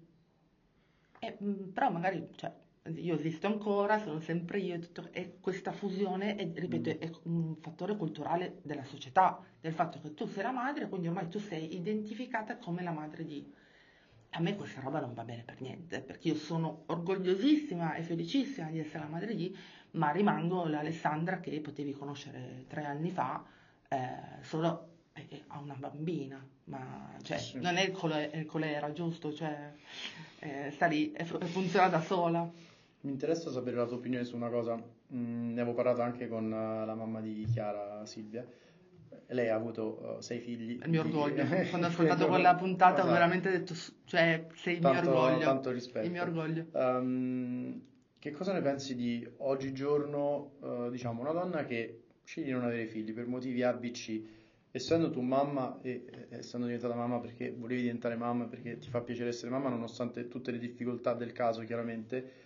E, 1.18 1.38
mm, 1.42 1.68
però 1.72 1.90
magari, 1.90 2.28
cioè, 2.34 2.52
io 2.94 3.14
esisto 3.14 3.46
ancora, 3.46 4.00
sono 4.00 4.20
sempre 4.20 4.58
io, 4.58 4.78
tutto, 4.78 5.08
e 5.12 5.38
questa 5.40 5.72
fusione, 5.72 6.36
è, 6.36 6.50
ripeto, 6.54 6.90
mm. 6.90 7.00
è 7.00 7.10
un 7.24 7.56
fattore 7.56 7.96
culturale 7.96 8.58
della 8.62 8.84
società, 8.84 9.40
del 9.60 9.72
fatto 9.72 10.00
che 10.00 10.14
tu 10.14 10.26
sei 10.26 10.42
la 10.42 10.52
madre, 10.52 10.88
quindi 10.88 11.08
ormai 11.08 11.28
tu 11.28 11.38
sei 11.38 11.76
identificata 11.76 12.56
come 12.56 12.82
la 12.82 12.92
madre 12.92 13.24
di... 13.24 13.52
A 14.30 14.40
me 14.40 14.54
questa 14.54 14.80
roba 14.80 15.00
non 15.00 15.14
va 15.14 15.24
bene 15.24 15.42
per 15.44 15.60
niente, 15.60 16.00
perché 16.00 16.28
io 16.28 16.34
sono 16.34 16.82
orgogliosissima 16.86 17.94
e 17.94 18.02
felicissima 18.02 18.68
di 18.68 18.78
essere 18.78 19.04
la 19.04 19.08
madre 19.08 19.34
di, 19.34 19.56
ma 19.92 20.10
rimango 20.10 20.66
l'Alessandra 20.66 21.40
che 21.40 21.58
potevi 21.60 21.92
conoscere 21.92 22.64
tre 22.68 22.84
anni 22.84 23.10
fa, 23.10 23.44
eh, 23.88 24.42
solo 24.42 24.94
perché 25.16 25.44
ha 25.46 25.58
una 25.58 25.74
bambina, 25.74 26.46
ma 26.64 27.16
cioè, 27.22 27.38
sì. 27.38 27.58
non 27.58 27.76
è 27.76 27.84
il, 27.84 27.92
cole, 27.92 28.30
il 28.34 28.44
colera, 28.44 28.92
giusto? 28.92 29.32
Cioè, 29.32 29.72
eh, 30.40 30.70
sta 30.72 30.84
lì 30.86 31.12
e 31.12 31.24
funziona 31.24 31.88
da 31.88 32.02
sola. 32.02 32.46
Mi 33.06 33.12
interessa 33.12 33.50
sapere 33.50 33.76
la 33.76 33.86
tua 33.86 33.98
opinione 33.98 34.24
su 34.24 34.34
una 34.34 34.48
cosa, 34.48 34.74
mm, 34.74 35.52
ne 35.52 35.60
avevo 35.60 35.76
parlato 35.76 36.02
anche 36.02 36.26
con 36.26 36.50
la 36.50 36.92
mamma 36.96 37.20
di 37.20 37.46
Chiara, 37.52 38.04
Silvia, 38.04 38.44
lei 39.28 39.48
ha 39.48 39.54
avuto 39.54 40.16
uh, 40.16 40.20
sei 40.20 40.40
figli. 40.40 40.80
Il 40.82 40.90
mio 40.90 41.02
orgoglio. 41.02 41.44
Quando 41.70 41.86
ho 41.86 41.90
ascoltato 41.90 42.26
quella 42.26 42.56
puntata 42.56 42.94
esatto. 42.94 43.08
ho 43.08 43.12
veramente 43.12 43.50
detto, 43.50 43.74
cioè, 44.06 44.48
sei 44.54 44.74
il 44.74 44.80
mio 44.80 44.90
orgoglio. 44.90 45.38
Tanto 45.38 45.70
rispetto. 45.70 46.04
Il 46.04 46.10
mio 46.10 46.22
orgoglio. 46.22 46.66
Um, 46.72 47.80
che 48.18 48.32
cosa 48.32 48.52
ne 48.52 48.60
pensi 48.60 48.96
di 48.96 49.24
oggigiorno, 49.36 50.54
uh, 50.58 50.90
diciamo, 50.90 51.20
una 51.20 51.32
donna 51.32 51.64
che 51.64 52.00
sceglie 52.24 52.46
di 52.46 52.52
non 52.54 52.64
avere 52.64 52.86
figli 52.86 53.12
per 53.12 53.26
motivi 53.28 53.62
ABC, 53.62 54.20
essendo 54.72 55.10
tu 55.10 55.20
mamma 55.20 55.78
e 55.80 56.26
essendo 56.30 56.66
diventata 56.66 56.96
mamma 56.96 57.20
perché 57.20 57.54
volevi 57.56 57.82
diventare 57.82 58.16
mamma, 58.16 58.46
perché 58.46 58.78
ti 58.78 58.88
fa 58.88 59.00
piacere 59.00 59.28
essere 59.28 59.52
mamma, 59.52 59.68
nonostante 59.68 60.26
tutte 60.26 60.50
le 60.50 60.58
difficoltà 60.58 61.14
del 61.14 61.30
caso, 61.30 61.62
chiaramente, 61.62 62.45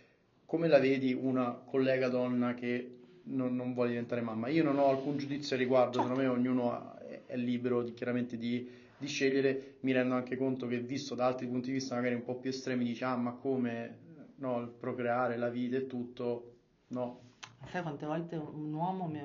come 0.51 0.67
la 0.67 0.81
vedi 0.81 1.13
una 1.13 1.53
collega 1.53 2.09
donna 2.09 2.55
che 2.55 3.03
non, 3.27 3.55
non 3.55 3.73
vuole 3.73 3.91
diventare 3.91 4.21
mamma? 4.21 4.49
Io 4.49 4.65
non 4.65 4.81
ho 4.81 4.89
alcun 4.89 5.17
giudizio 5.17 5.55
al 5.55 5.63
riguardo, 5.63 6.01
certo. 6.01 6.09
secondo 6.09 6.29
me 6.29 6.37
ognuno 6.37 6.99
è 7.25 7.37
libero 7.37 7.85
di, 7.85 7.95
chiaramente 7.95 8.37
di, 8.37 8.69
di, 8.99 9.07
scegliere, 9.07 9.77
mi 9.83 9.93
rendo 9.93 10.17
anche 10.17 10.37
conto 10.37 10.67
che 10.67 10.81
visto 10.81 11.15
da 11.15 11.27
altri 11.27 11.47
punti 11.47 11.69
di 11.69 11.75
vista 11.75 11.95
magari 11.95 12.17
un 12.17 12.25
po' 12.25 12.35
più 12.35 12.51
estremi, 12.51 12.85
dici 12.85 13.05
ah 13.05 13.15
ma 13.15 13.31
come 13.31 13.99
no, 14.39 14.59
il 14.59 14.71
procreare, 14.71 15.37
la 15.37 15.51
vita 15.51 15.77
e 15.77 15.87
tutto, 15.87 16.57
no. 16.89 17.21
Sai 17.69 17.83
quante 17.83 18.07
volte 18.07 18.35
un 18.35 18.73
uomo 18.75 19.07
mi, 19.07 19.23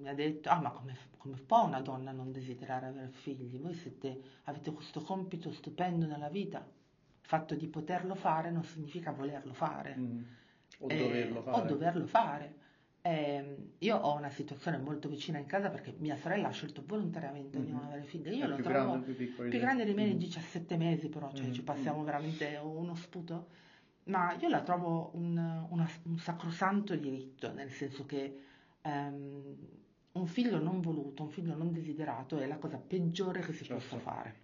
mi 0.00 0.08
ha 0.08 0.14
detto, 0.14 0.48
ah 0.48 0.60
ma 0.60 0.70
come, 0.70 0.96
come, 1.18 1.36
può 1.36 1.64
una 1.64 1.82
donna 1.82 2.10
non 2.10 2.32
desiderare 2.32 2.86
avere 2.86 3.10
figli? 3.10 3.60
Voi 3.60 3.74
siete, 3.74 4.20
avete 4.46 4.72
questo 4.72 5.02
compito 5.02 5.52
stupendo 5.52 6.04
nella 6.04 6.30
vita, 6.30 6.58
il 6.58 7.28
fatto 7.28 7.54
di 7.54 7.68
poterlo 7.68 8.16
fare 8.16 8.50
non 8.50 8.64
significa 8.64 9.12
volerlo 9.12 9.52
fare. 9.52 9.94
Mm. 9.96 10.22
O, 10.84 10.90
eh, 10.90 10.98
doverlo 10.98 11.42
fare. 11.42 11.56
o 11.56 11.64
doverlo 11.64 12.06
fare. 12.06 12.54
Eh, 13.00 13.56
io 13.78 13.96
ho 13.96 14.16
una 14.16 14.30
situazione 14.30 14.78
molto 14.78 15.08
vicina 15.08 15.38
in 15.38 15.46
casa 15.46 15.68
perché 15.68 15.94
mia 15.98 16.16
sorella 16.16 16.48
ha 16.48 16.52
scelto 16.52 16.82
volontariamente 16.86 17.58
mm-hmm. 17.58 17.66
di 17.66 17.72
non 17.72 17.80
mhm. 17.82 17.86
avere 17.86 18.02
figli. 18.04 18.28
Io 18.28 18.44
è 18.44 18.48
lo 18.48 18.54
più 18.54 18.64
trovo 18.64 18.90
grande, 18.92 19.12
più, 19.12 19.34
più 19.34 19.58
grande 19.58 19.84
di 19.84 19.94
me 19.94 20.06
di 20.06 20.16
17 20.16 20.76
mesi, 20.76 21.08
però 21.08 21.30
cioè, 21.32 21.44
mm-hmm. 21.44 21.52
ci 21.52 21.62
passiamo 21.62 22.02
veramente 22.04 22.58
uno 22.62 22.94
sputo. 22.94 23.62
Ma 24.04 24.34
io 24.34 24.48
la 24.48 24.60
trovo 24.60 25.10
un, 25.14 25.36
una, 25.70 25.88
un 26.02 26.18
sacrosanto 26.18 26.94
diritto, 26.94 27.52
nel 27.52 27.70
senso 27.70 28.04
che 28.04 28.38
um, 28.82 29.56
un 30.12 30.26
figlio 30.26 30.58
non 30.58 30.80
voluto, 30.80 31.22
un 31.22 31.30
figlio 31.30 31.56
non 31.56 31.72
desiderato 31.72 32.38
è 32.38 32.46
la 32.46 32.58
cosa 32.58 32.76
peggiore 32.76 33.40
che 33.40 33.52
si 33.52 33.64
certo. 33.64 33.82
possa 33.82 33.98
fare. 33.98 34.42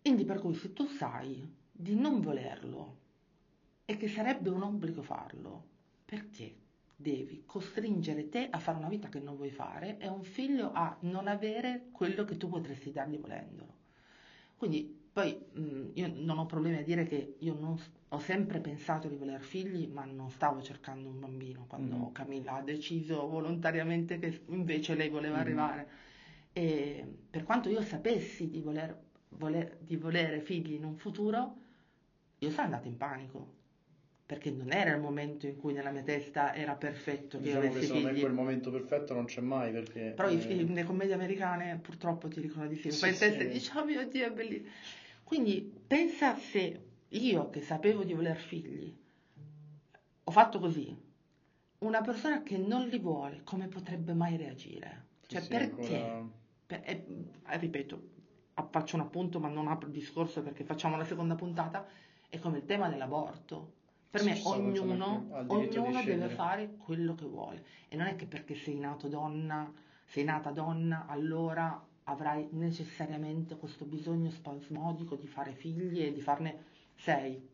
Quindi 0.00 0.24
per 0.24 0.40
cui 0.40 0.54
se 0.54 0.72
tu 0.72 0.86
sai 0.86 1.46
di 1.70 1.94
non 1.94 2.20
volerlo 2.20 2.96
e 3.90 3.96
che 3.96 4.06
sarebbe 4.06 4.50
un 4.50 4.62
obbligo 4.62 5.00
farlo, 5.00 5.64
perché 6.04 6.54
devi 6.94 7.44
costringere 7.46 8.28
te 8.28 8.48
a 8.50 8.58
fare 8.58 8.76
una 8.76 8.90
vita 8.90 9.08
che 9.08 9.18
non 9.18 9.34
vuoi 9.34 9.48
fare 9.48 9.96
e 9.96 10.06
un 10.08 10.24
figlio 10.24 10.72
a 10.74 10.94
non 11.00 11.26
avere 11.26 11.86
quello 11.90 12.26
che 12.26 12.36
tu 12.36 12.50
potresti 12.50 12.92
dargli 12.92 13.18
volendolo. 13.18 13.76
Quindi 14.58 14.94
poi 15.10 15.42
mh, 15.52 15.60
mm, 15.60 15.90
io 15.94 16.12
non 16.16 16.36
ho 16.36 16.44
problemi 16.44 16.76
a 16.76 16.82
dire 16.82 17.06
che 17.06 17.36
io 17.38 17.54
non, 17.58 17.80
ho 18.08 18.18
sempre 18.18 18.60
pensato 18.60 19.08
di 19.08 19.16
voler 19.16 19.40
figli, 19.40 19.86
ma 19.86 20.04
non 20.04 20.28
stavo 20.28 20.60
cercando 20.60 21.08
un 21.08 21.18
bambino 21.18 21.64
quando 21.66 21.96
mm. 21.96 22.12
Camilla 22.12 22.56
ha 22.56 22.62
deciso 22.62 23.26
volontariamente 23.26 24.18
che 24.18 24.42
invece 24.48 24.96
lei 24.96 25.08
voleva 25.08 25.38
mm. 25.38 25.40
arrivare. 25.40 25.88
E 26.52 27.06
per 27.30 27.42
quanto 27.44 27.70
io 27.70 27.80
sapessi 27.80 28.50
di 28.50 28.60
voler, 28.60 28.94
voler, 29.30 29.78
di 29.80 29.96
volere 29.96 30.40
figli 30.40 30.74
in 30.74 30.84
un 30.84 30.96
futuro, 30.96 31.56
io 32.36 32.50
sono 32.50 32.64
andata 32.64 32.86
in 32.86 32.98
panico 32.98 33.56
perché 34.28 34.50
non 34.50 34.70
era 34.70 34.94
il 34.94 35.00
momento 35.00 35.46
in 35.46 35.56
cui 35.56 35.72
nella 35.72 35.88
mia 35.90 36.02
testa 36.02 36.54
era 36.54 36.74
perfetto 36.74 37.38
che 37.38 37.44
diciamo 37.44 37.64
io 37.64 37.70
avessi 37.70 37.86
che 37.86 37.94
figli. 37.94 38.04
me 38.04 38.20
quel 38.20 38.32
momento 38.34 38.70
perfetto 38.70 39.14
non 39.14 39.24
c'è 39.24 39.40
mai 39.40 39.72
perché... 39.72 40.12
Però 40.14 40.28
eh... 40.28 40.66
le 40.66 40.84
commedie 40.84 41.14
americane 41.14 41.78
purtroppo 41.78 42.28
ti 42.28 42.42
dicono 42.42 42.66
di 42.66 42.76
sì. 42.76 42.88
Poi 42.88 42.98
sì, 42.98 43.06
in 43.06 43.16
testa 43.16 43.40
sì. 43.40 43.48
dici, 43.48 43.70
oh 43.74 43.86
mio 43.86 44.06
Dio, 44.06 44.26
è 44.26 44.30
bellissimo. 44.30 44.68
Quindi 45.24 45.72
pensa 45.86 46.36
se 46.36 46.80
io 47.08 47.48
che 47.48 47.62
sapevo 47.62 48.04
di 48.04 48.12
voler 48.12 48.36
figli 48.36 48.94
ho 50.24 50.30
fatto 50.30 50.58
così, 50.58 50.94
una 51.78 52.02
persona 52.02 52.42
che 52.42 52.58
non 52.58 52.86
li 52.86 52.98
vuole, 52.98 53.40
come 53.44 53.66
potrebbe 53.68 54.12
mai 54.12 54.36
reagire? 54.36 55.06
Cioè 55.26 55.40
sì, 55.40 55.48
perché? 55.48 56.02
Ancora... 56.02 56.28
Per, 56.66 56.80
eh, 56.84 57.06
ripeto, 57.56 58.02
faccio 58.68 58.96
un 58.96 59.02
appunto 59.02 59.40
ma 59.40 59.48
non 59.48 59.68
apro 59.68 59.86
il 59.86 59.94
discorso 59.94 60.42
perché 60.42 60.64
facciamo 60.64 60.98
la 60.98 61.06
seconda 61.06 61.34
puntata, 61.34 61.86
è 62.28 62.38
come 62.38 62.58
il 62.58 62.66
tema 62.66 62.90
dell'aborto 62.90 63.76
per 64.10 64.24
me 64.24 64.40
ognuno, 64.44 65.28
ognuno 65.48 66.02
deve 66.02 66.28
fare 66.30 66.76
quello 66.76 67.14
che 67.14 67.26
vuole 67.26 67.64
e 67.88 67.96
non 67.96 68.06
è 68.06 68.16
che 68.16 68.26
perché 68.26 68.54
sei 68.54 68.76
nato 68.76 69.06
donna, 69.06 69.70
sei 70.06 70.24
nata 70.24 70.50
donna, 70.50 71.06
allora 71.06 71.84
avrai 72.04 72.48
necessariamente 72.52 73.56
questo 73.56 73.84
bisogno 73.84 74.30
spasmodico 74.30 75.14
di 75.16 75.26
fare 75.26 75.52
figli 75.52 76.00
e 76.00 76.12
di 76.12 76.22
farne 76.22 76.64
sei, 76.94 77.46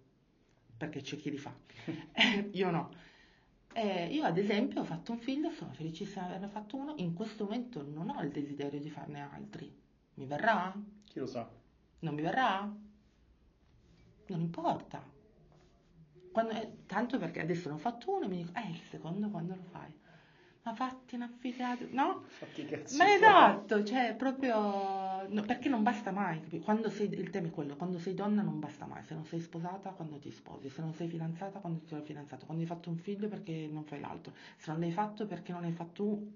perché 0.76 1.00
c'è 1.00 1.16
chi 1.16 1.30
li 1.30 1.38
fa. 1.38 1.52
io 2.52 2.70
no. 2.70 2.90
Eh, 3.72 4.06
io 4.06 4.22
ad 4.22 4.38
esempio 4.38 4.82
ho 4.82 4.84
fatto 4.84 5.10
un 5.10 5.18
figlio, 5.18 5.50
sono 5.50 5.72
felicissima 5.72 6.26
di 6.26 6.34
averne 6.34 6.48
fatto 6.48 6.76
uno, 6.76 6.94
in 6.98 7.14
questo 7.14 7.42
momento 7.44 7.82
non 7.82 8.10
ho 8.10 8.22
il 8.22 8.30
desiderio 8.30 8.78
di 8.78 8.90
farne 8.90 9.28
altri. 9.28 9.76
Mi 10.14 10.26
verrà? 10.26 10.72
Chi 11.04 11.18
lo 11.18 11.26
sa? 11.26 11.50
Non 11.98 12.14
mi 12.14 12.22
verrà? 12.22 12.72
Non 14.26 14.40
importa 14.40 15.13
quando, 16.34 16.52
eh, 16.54 16.68
tanto 16.86 17.16
perché 17.16 17.40
adesso 17.40 17.68
ne 17.68 17.76
ho 17.76 17.78
fatto 17.78 18.10
uno 18.10 18.24
e 18.24 18.28
mi 18.28 18.36
dico, 18.38 18.58
eh, 18.58 18.68
il 18.68 18.80
secondo 18.90 19.28
quando 19.28 19.54
lo 19.54 19.62
fai? 19.70 19.92
Ma 20.64 20.74
fatti 20.74 21.14
un 21.14 21.22
affidato, 21.22 21.86
no? 21.90 22.24
Fatti 22.26 22.64
cazzo. 22.66 22.96
Ma 22.96 23.14
esatto, 23.14 23.84
cioè 23.84 24.16
proprio, 24.18 25.28
no, 25.28 25.42
perché 25.46 25.68
non 25.68 25.84
basta 25.84 26.10
mai, 26.10 26.40
quando 26.64 26.90
sei, 26.90 27.08
il 27.12 27.30
tema 27.30 27.46
è 27.46 27.50
quello, 27.52 27.76
quando 27.76 28.00
sei 28.00 28.14
donna 28.14 28.42
non 28.42 28.58
basta 28.58 28.84
mai, 28.84 29.04
se 29.04 29.14
non 29.14 29.24
sei 29.26 29.40
sposata 29.40 29.90
quando 29.90 30.16
ti 30.18 30.32
sposi, 30.32 30.68
se 30.70 30.80
non 30.80 30.92
sei 30.92 31.06
fidanzata 31.06 31.60
quando 31.60 31.78
ti 31.78 31.86
sei 31.86 32.02
fidanzato, 32.02 32.46
quando 32.46 32.64
hai 32.64 32.68
fatto 32.68 32.90
un 32.90 32.96
figlio 32.96 33.28
perché 33.28 33.68
non 33.70 33.84
fai 33.84 34.00
l'altro, 34.00 34.32
se 34.56 34.72
non 34.72 34.80
l'hai 34.80 34.90
fatto 34.90 35.26
perché 35.26 35.52
non 35.52 35.62
hai 35.62 35.72
fatto 35.72 36.02
un... 36.02 36.30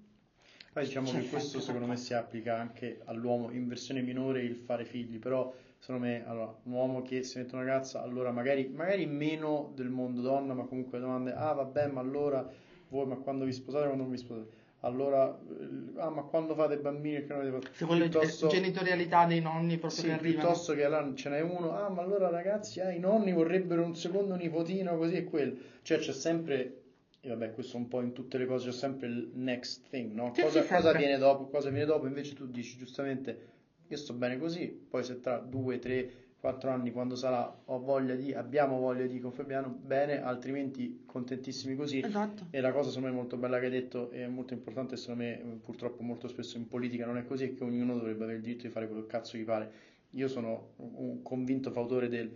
Poi 0.73 0.85
diciamo 0.85 1.11
che 1.11 1.29
questo 1.29 1.59
secondo 1.59 1.87
me 1.87 1.97
si 1.97 2.15
applica 2.15 2.57
anche 2.57 3.01
all'uomo 3.07 3.51
in 3.51 3.67
versione 3.67 4.01
minore 4.01 4.43
il 4.43 4.55
fare 4.55 4.85
figli, 4.85 5.19
però 5.19 5.53
secondo 5.79 6.07
me, 6.07 6.27
allora, 6.27 6.55
un 6.65 6.73
uomo 6.73 7.03
che 7.03 7.23
si 7.23 7.39
mette 7.39 7.55
una 7.55 7.65
ragazza, 7.65 8.03
allora 8.03 8.31
magari, 8.31 8.69
magari 8.69 9.07
meno 9.07 9.73
del 9.75 9.89
mondo 9.89 10.21
donna, 10.21 10.55
ma 10.55 10.65
comunque 10.65 10.99
domande, 10.99 11.33
ah 11.33 11.53
vabbè, 11.53 11.87
ma 11.89 12.01
allora 12.01 12.47
voi, 12.89 13.07
ma 13.07 13.17
quando 13.17 13.45
vi 13.45 13.53
sposate, 13.53 13.87
quando 13.87 14.03
non 14.03 14.13
vi 14.13 14.19
sposate? 14.19 14.67
Allora, 14.83 15.37
eh, 15.37 16.01
ah, 16.01 16.11
ma 16.11 16.23
quando 16.23 16.55
fate 16.55 16.79
bambini 16.79 17.25
che 17.25 17.33
non 17.33 17.41
avete 17.41 17.57
fatto? 17.57 17.75
Se 17.75 17.85
quella 17.85 18.07
piuttosto, 18.07 18.47
genitorialità 18.47 19.27
dei 19.27 19.41
nonni 19.41 19.77
proprio 19.77 20.01
sì, 20.01 20.07
che 20.07 20.13
arrivano. 20.13 20.47
piuttosto 20.47 20.75
che 20.75 20.85
allora 20.85 21.13
ce 21.15 21.29
n'è 21.31 21.41
uno, 21.41 21.77
ah, 21.77 21.89
ma 21.89 22.03
allora 22.03 22.29
ragazzi, 22.29 22.81
ah, 22.81 22.91
i 22.91 23.01
nonni 23.01 23.33
vorrebbero 23.33 23.83
un 23.83 23.97
secondo 23.97 24.37
nipotino, 24.37 24.97
così 24.97 25.17
e 25.17 25.25
quello. 25.25 25.57
Cioè 25.83 25.99
c'è 25.99 26.13
sempre, 26.13 26.83
e 27.21 27.29
vabbè, 27.29 27.55
questo 27.55 27.77
un 27.77 27.89
po' 27.89 28.03
in 28.03 28.13
tutte 28.13 28.39
le 28.39 28.47
cose, 28.47 28.69
c'è 28.69 28.77
sempre 28.77 29.09
il 29.09 29.31
next 29.35 29.89
thing, 29.91 30.13
no? 30.13 30.33
Cosa, 30.41 30.65
cosa 30.65 30.93
viene 30.93 31.19
dopo, 31.19 31.49
cosa 31.49 31.71
viene 31.71 31.87
dopo, 31.87 32.07
invece 32.07 32.35
tu 32.35 32.47
dici 32.47 32.77
giustamente 32.77 33.57
io 33.89 33.97
sto 33.97 34.13
bene 34.13 34.39
così, 34.39 34.69
poi 34.69 35.03
se 35.03 35.21
tra 35.21 35.39
due, 35.39 35.79
tre, 35.79 36.27
quattro 36.39 36.71
anni 36.71 36.93
quando 36.93 37.17
sarà 37.17 37.63
ho 37.65 37.81
voglia 37.81 38.15
di, 38.15 38.33
abbiamo 38.33 38.79
voglia 38.79 39.07
di 39.07 39.19
con 39.19 39.33
Fabiano, 39.33 39.69
bene, 39.69 40.23
altrimenti 40.23 41.03
contentissimi 41.05 41.75
così. 41.75 42.01
Esatto. 42.01 42.47
E 42.51 42.61
la 42.61 42.71
cosa 42.73 42.91
secondo 42.91 43.09
me 43.09 43.15
molto 43.15 43.37
bella 43.37 43.59
che 43.59 43.65
hai 43.65 43.71
detto 43.71 44.11
e 44.11 44.29
molto 44.29 44.55
importante, 44.55 44.97
secondo 44.97 45.25
me 45.25 45.59
purtroppo 45.63 46.03
molto 46.03 46.29
spesso 46.29 46.57
in 46.57 46.69
politica 46.69 47.07
non 47.07 47.17
è 47.17 47.25
così, 47.25 47.45
è 47.45 47.55
che 47.55 47.65
ognuno 47.65 47.95
dovrebbe 47.95 48.23
avere 48.25 48.39
il 48.39 48.45
diritto 48.45 48.67
di 48.67 48.73
fare 48.73 48.87
quello 48.87 49.03
che 49.03 49.09
cazzo 49.09 49.37
gli 49.37 49.45
pare. 49.45 49.71
Io 50.13 50.29
sono 50.29 50.71
un 50.77 51.23
convinto 51.23 51.71
fautore 51.71 52.09
del 52.09 52.31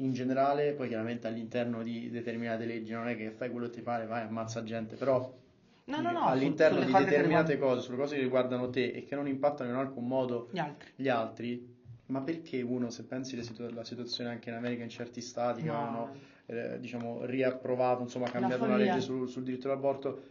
in 0.00 0.12
generale, 0.12 0.74
poi 0.74 0.88
chiaramente 0.88 1.26
all'interno 1.26 1.82
di 1.82 2.08
determinate 2.08 2.66
leggi 2.66 2.92
non 2.92 3.08
è 3.08 3.16
che 3.16 3.30
fai 3.30 3.50
quello 3.50 3.66
che 3.66 3.72
ti 3.72 3.82
pare, 3.82 4.06
vai, 4.06 4.22
ammazza 4.22 4.62
gente, 4.62 4.94
però 4.94 5.34
No, 5.88 6.00
no, 6.00 6.12
no, 6.12 6.24
all'interno 6.24 6.84
di 6.84 6.92
determinate 6.92 7.58
cose, 7.58 7.80
sulle 7.80 7.96
cose 7.96 8.16
che 8.16 8.22
riguardano 8.22 8.68
te 8.68 8.90
e 8.90 9.04
che 9.04 9.14
non 9.14 9.26
impattano 9.26 9.70
in 9.70 9.76
alcun 9.76 10.06
modo 10.06 10.48
gli 10.50 10.58
altri, 10.58 10.92
gli 10.94 11.08
altri 11.08 11.76
ma 12.08 12.20
perché 12.20 12.62
uno, 12.62 12.90
se 12.90 13.04
pensi 13.04 13.38
alla 13.58 13.84
situazione 13.84 14.30
anche 14.30 14.48
in 14.48 14.56
America 14.56 14.82
in 14.82 14.88
certi 14.88 15.20
stati 15.20 15.62
che 15.62 15.68
no. 15.68 15.76
hanno 15.76 16.14
eh, 16.46 16.78
diciamo, 16.80 17.24
riapprovato, 17.24 18.02
insomma, 18.02 18.30
cambiato 18.30 18.64
una 18.64 18.76
legge 18.76 19.00
sul, 19.00 19.28
sul 19.28 19.42
diritto 19.42 19.70
all'aborto, 19.70 20.22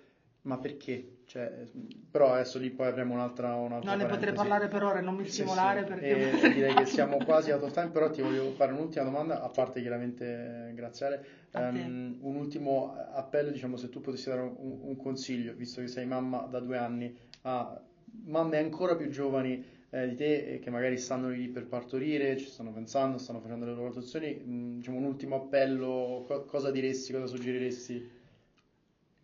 ma 0.43 0.57
perché? 0.57 1.16
Cioè, 1.27 1.65
però 2.09 2.31
adesso 2.31 2.57
lì 2.57 2.69
poi 2.69 2.87
avremo 2.87 3.13
un'altra, 3.13 3.53
un'altra 3.55 3.91
No, 3.95 4.01
ne 4.01 4.07
potrei 4.07 4.33
parlare 4.33 4.69
per 4.69 4.81
ore, 4.81 5.01
non 5.01 5.15
mi 5.15 5.27
stimolare 5.27 5.81
sì, 5.81 5.85
sì. 5.85 5.93
perché... 5.93 6.39
E 6.39 6.53
direi 6.55 6.73
che 6.73 6.85
siamo 6.85 7.17
quasi 7.17 7.51
out 7.51 7.63
of 7.63 7.73
time, 7.73 7.89
però 7.89 8.09
ti 8.09 8.21
voglio 8.21 8.51
fare 8.51 8.71
un'ultima 8.71 9.03
domanda, 9.03 9.43
a 9.43 9.49
parte 9.49 9.81
chiaramente 9.81 10.71
graziare, 10.73 11.49
um, 11.51 12.17
un 12.21 12.35
ultimo 12.37 12.95
appello, 13.11 13.51
diciamo, 13.51 13.75
se 13.75 13.89
tu 13.89 13.99
potessi 13.99 14.29
dare 14.29 14.39
un, 14.39 14.79
un, 14.83 14.95
consiglio, 14.95 15.53
visto 15.53 15.81
che 15.81 15.87
sei 15.87 16.05
mamma 16.05 16.47
da 16.49 16.61
due 16.61 16.77
anni, 16.77 17.13
a 17.41 17.77
mamme 18.23 18.57
ancora 18.57 18.95
più 18.95 19.09
giovani 19.09 19.61
eh, 19.89 20.07
di 20.07 20.15
te 20.15 20.59
che 20.61 20.69
magari 20.69 20.97
stanno 20.97 21.27
lì 21.27 21.49
per 21.49 21.65
partorire, 21.65 22.37
ci 22.37 22.47
stanno 22.47 22.71
pensando, 22.71 23.17
stanno 23.17 23.41
facendo 23.41 23.65
le 23.65 23.71
loro 23.71 23.83
valutazioni, 23.89 24.33
mh, 24.33 24.77
diciamo 24.77 24.97
un 24.97 25.03
ultimo 25.03 25.35
appello, 25.35 26.23
co- 26.25 26.45
cosa 26.45 26.71
diresti, 26.71 27.11
cosa 27.11 27.25
suggeriresti? 27.25 28.15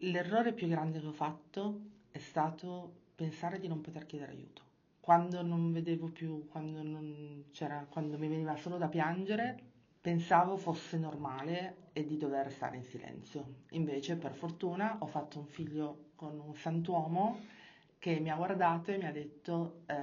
L'errore 0.04 0.52
più 0.52 0.68
grande 0.68 1.00
che 1.00 1.08
ho 1.08 1.14
fatto 1.14 1.80
è 2.12 2.18
stato 2.18 2.92
pensare 3.16 3.58
di 3.58 3.70
non 3.70 3.80
poter 3.80 4.06
chiedere 4.06 4.34
aiuto. 4.34 4.62
Quando 5.00 5.42
non 5.42 5.72
vedevo 5.72 6.08
più, 6.08 6.46
quando, 6.50 6.84
non 6.84 7.46
quando 7.88 8.18
mi 8.18 8.28
veniva 8.28 8.58
solo 8.58 8.78
da 8.78 8.90
piangere, 8.90 9.58
pensavo 10.02 10.58
fosse 10.58 10.98
normale 10.98 11.90
e 11.94 12.06
di 12.06 12.18
dover 12.18 12.52
stare 12.52 12.76
in 12.76 12.84
silenzio. 12.84 13.62
Invece, 13.70 14.18
per 14.18 14.34
fortuna, 14.34 14.98
ho 15.00 15.06
fatto 15.06 15.40
un 15.40 15.46
figlio 15.46 16.10
con 16.16 16.38
un 16.38 16.54
santuomo 16.54 17.40
che 17.98 18.20
mi 18.20 18.30
ha 18.30 18.36
guardato 18.36 18.92
e 18.92 18.98
mi 18.98 19.06
ha 19.06 19.12
detto 19.12 19.84
eh, 19.86 19.96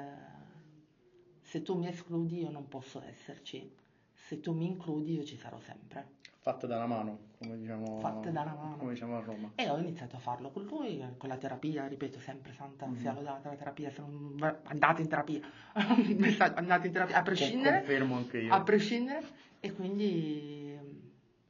se 1.43 1.61
tu 1.61 1.77
mi 1.77 1.89
escludi 1.89 2.39
io 2.39 2.51
non 2.51 2.69
posso 2.69 3.03
esserci, 3.03 3.71
se 4.15 4.41
tu 4.41 4.55
mi 4.55 4.65
includi 4.65 5.13
io 5.13 5.25
ci 5.25 5.37
sarò 5.37 5.59
sempre. 5.61 6.17
Fatte 6.51 6.67
da 6.67 6.77
una 6.79 6.87
mano, 6.87 7.19
come 7.39 7.57
diciamo, 7.59 8.01
Fatte 8.01 8.33
da 8.33 8.41
una 8.43 8.55
mano. 8.55 8.77
come 8.79 8.93
diciamo 8.93 9.17
a 9.17 9.21
Roma. 9.21 9.53
E 9.55 9.71
ho 9.71 9.79
iniziato 9.79 10.17
a 10.17 10.19
farlo 10.19 10.51
con 10.51 10.65
lui, 10.65 11.01
con 11.17 11.29
la 11.29 11.37
terapia, 11.37 11.87
ripeto 11.87 12.19
sempre, 12.19 12.53
santa 12.53 12.87
Mhm. 12.87 12.99
sia 12.99 13.13
lodata 13.13 13.51
la 13.51 13.55
terapia, 13.55 13.93
non 13.99 14.59
andate 14.65 15.03
in 15.03 15.09
terapia, 15.09 15.41
andate 16.57 16.87
in 16.89 16.93
terapia, 16.93 17.19
a 17.19 17.23
prescindere, 17.23 17.77
Confermo 17.79 18.17
anche 18.17 18.39
io. 18.39 18.53
a 18.53 18.61
prescindere, 18.63 19.27
e 19.61 19.73
quindi 19.73 20.77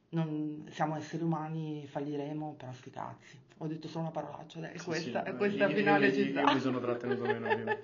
non, 0.09 0.67
siamo 0.69 0.95
esseri 0.97 1.23
umani, 1.23 1.87
falliremo, 1.87 2.53
però 2.57 2.71
sti 2.71 2.89
cazzi. 2.91 3.39
Ho 3.57 3.65
detto 3.67 3.87
solo 3.87 4.01
una 4.03 4.11
parolaccia, 4.11 4.59
dai, 4.59 4.77
Sì, 4.77 4.85
questa, 4.85 5.23
sì, 5.23 5.29
e 5.29 5.35
questa 5.35 5.67
io- 5.67 5.75
finale 5.75 6.07
io, 6.07 6.13
ci 6.13 6.19
io, 6.21 6.29
sta. 6.29 6.41
io 6.41 6.53
mi 6.53 6.59
sono 6.59 6.79
trattenuto 6.79 7.25
meno 7.25 7.47
prima. 7.47 7.75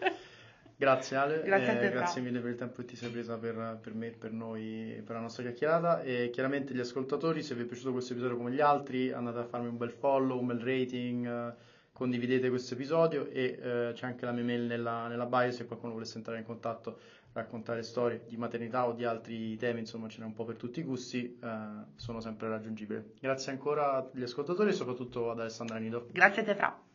Grazie 0.80 1.18
Ale, 1.18 1.42
Grazie 1.42 1.74
eh, 1.74 1.80
te, 1.80 1.90
grazie 1.90 2.22
mille 2.22 2.40
per 2.40 2.52
il 2.52 2.56
tempo 2.56 2.76
che 2.76 2.86
ti 2.86 2.96
sei 2.96 3.10
presa 3.10 3.36
per, 3.40 3.80
per 3.82 3.96
me, 3.96 4.12
per 4.12 4.32
noi, 4.32 5.02
per 5.04 5.16
la 5.16 5.22
nostra 5.22 5.42
chiacchierata 5.42 6.04
e 6.04 6.30
chiaramente 6.32 6.72
gli 6.76 6.80
ascoltatori, 6.80 7.42
se 7.42 7.56
vi 7.56 7.64
è 7.64 7.66
piaciuto 7.66 7.92
questo 7.92 8.14
episodio 8.14 8.38
come 8.38 8.52
gli 8.52 8.62
altri, 8.62 9.12
andate 9.12 9.40
a 9.40 9.46
farmi 9.46 9.70
un 9.70 9.78
bel 9.78 9.90
follow, 9.90 10.40
un 10.40 10.46
bel 10.46 10.60
rating, 10.60 11.26
eh, 11.26 11.54
condividete 11.92 12.50
questo 12.50 12.76
episodio 12.76 13.28
e 13.28 13.58
eh, 13.60 13.92
c'è 13.94 14.06
anche 14.06 14.26
la 14.26 14.32
mia 14.32 14.44
mail 14.44 14.68
nella, 14.68 15.08
nella 15.08 15.26
bio 15.26 15.50
se 15.50 15.66
qualcuno 15.66 15.94
volesse 15.94 16.18
entrare 16.18 16.38
in 16.38 16.46
contatto, 16.46 17.00
raccontare 17.34 17.82
storie 17.82 18.26
di 18.28 18.38
maternità 18.38 18.86
o 18.86 18.94
di 18.94 19.04
altri 19.04 19.58
temi, 19.58 19.80
insomma 19.80 20.08
ce 20.10 20.20
n'è 20.20 20.26
un 20.26 20.36
po' 20.36 20.46
per 20.46 20.58
tutti 20.58 20.82
i 20.82 20.84
gusti, 20.84 21.40
eh, 21.42 21.58
sono 21.96 22.20
sempre 22.20 22.50
raggiungibile. 22.50 23.14
Grazie 23.20 23.52
ancora 23.52 24.08
agli 24.14 24.22
ascoltatori 24.22 24.70
e 24.70 24.74
soprattutto 24.74 25.32
ad 25.32 25.40
Alessandra 25.40 25.80
Nido. 25.80 26.08
Grazie 26.12 26.44
a 26.44 26.46
te, 26.46 26.54
Fra. 26.54 26.87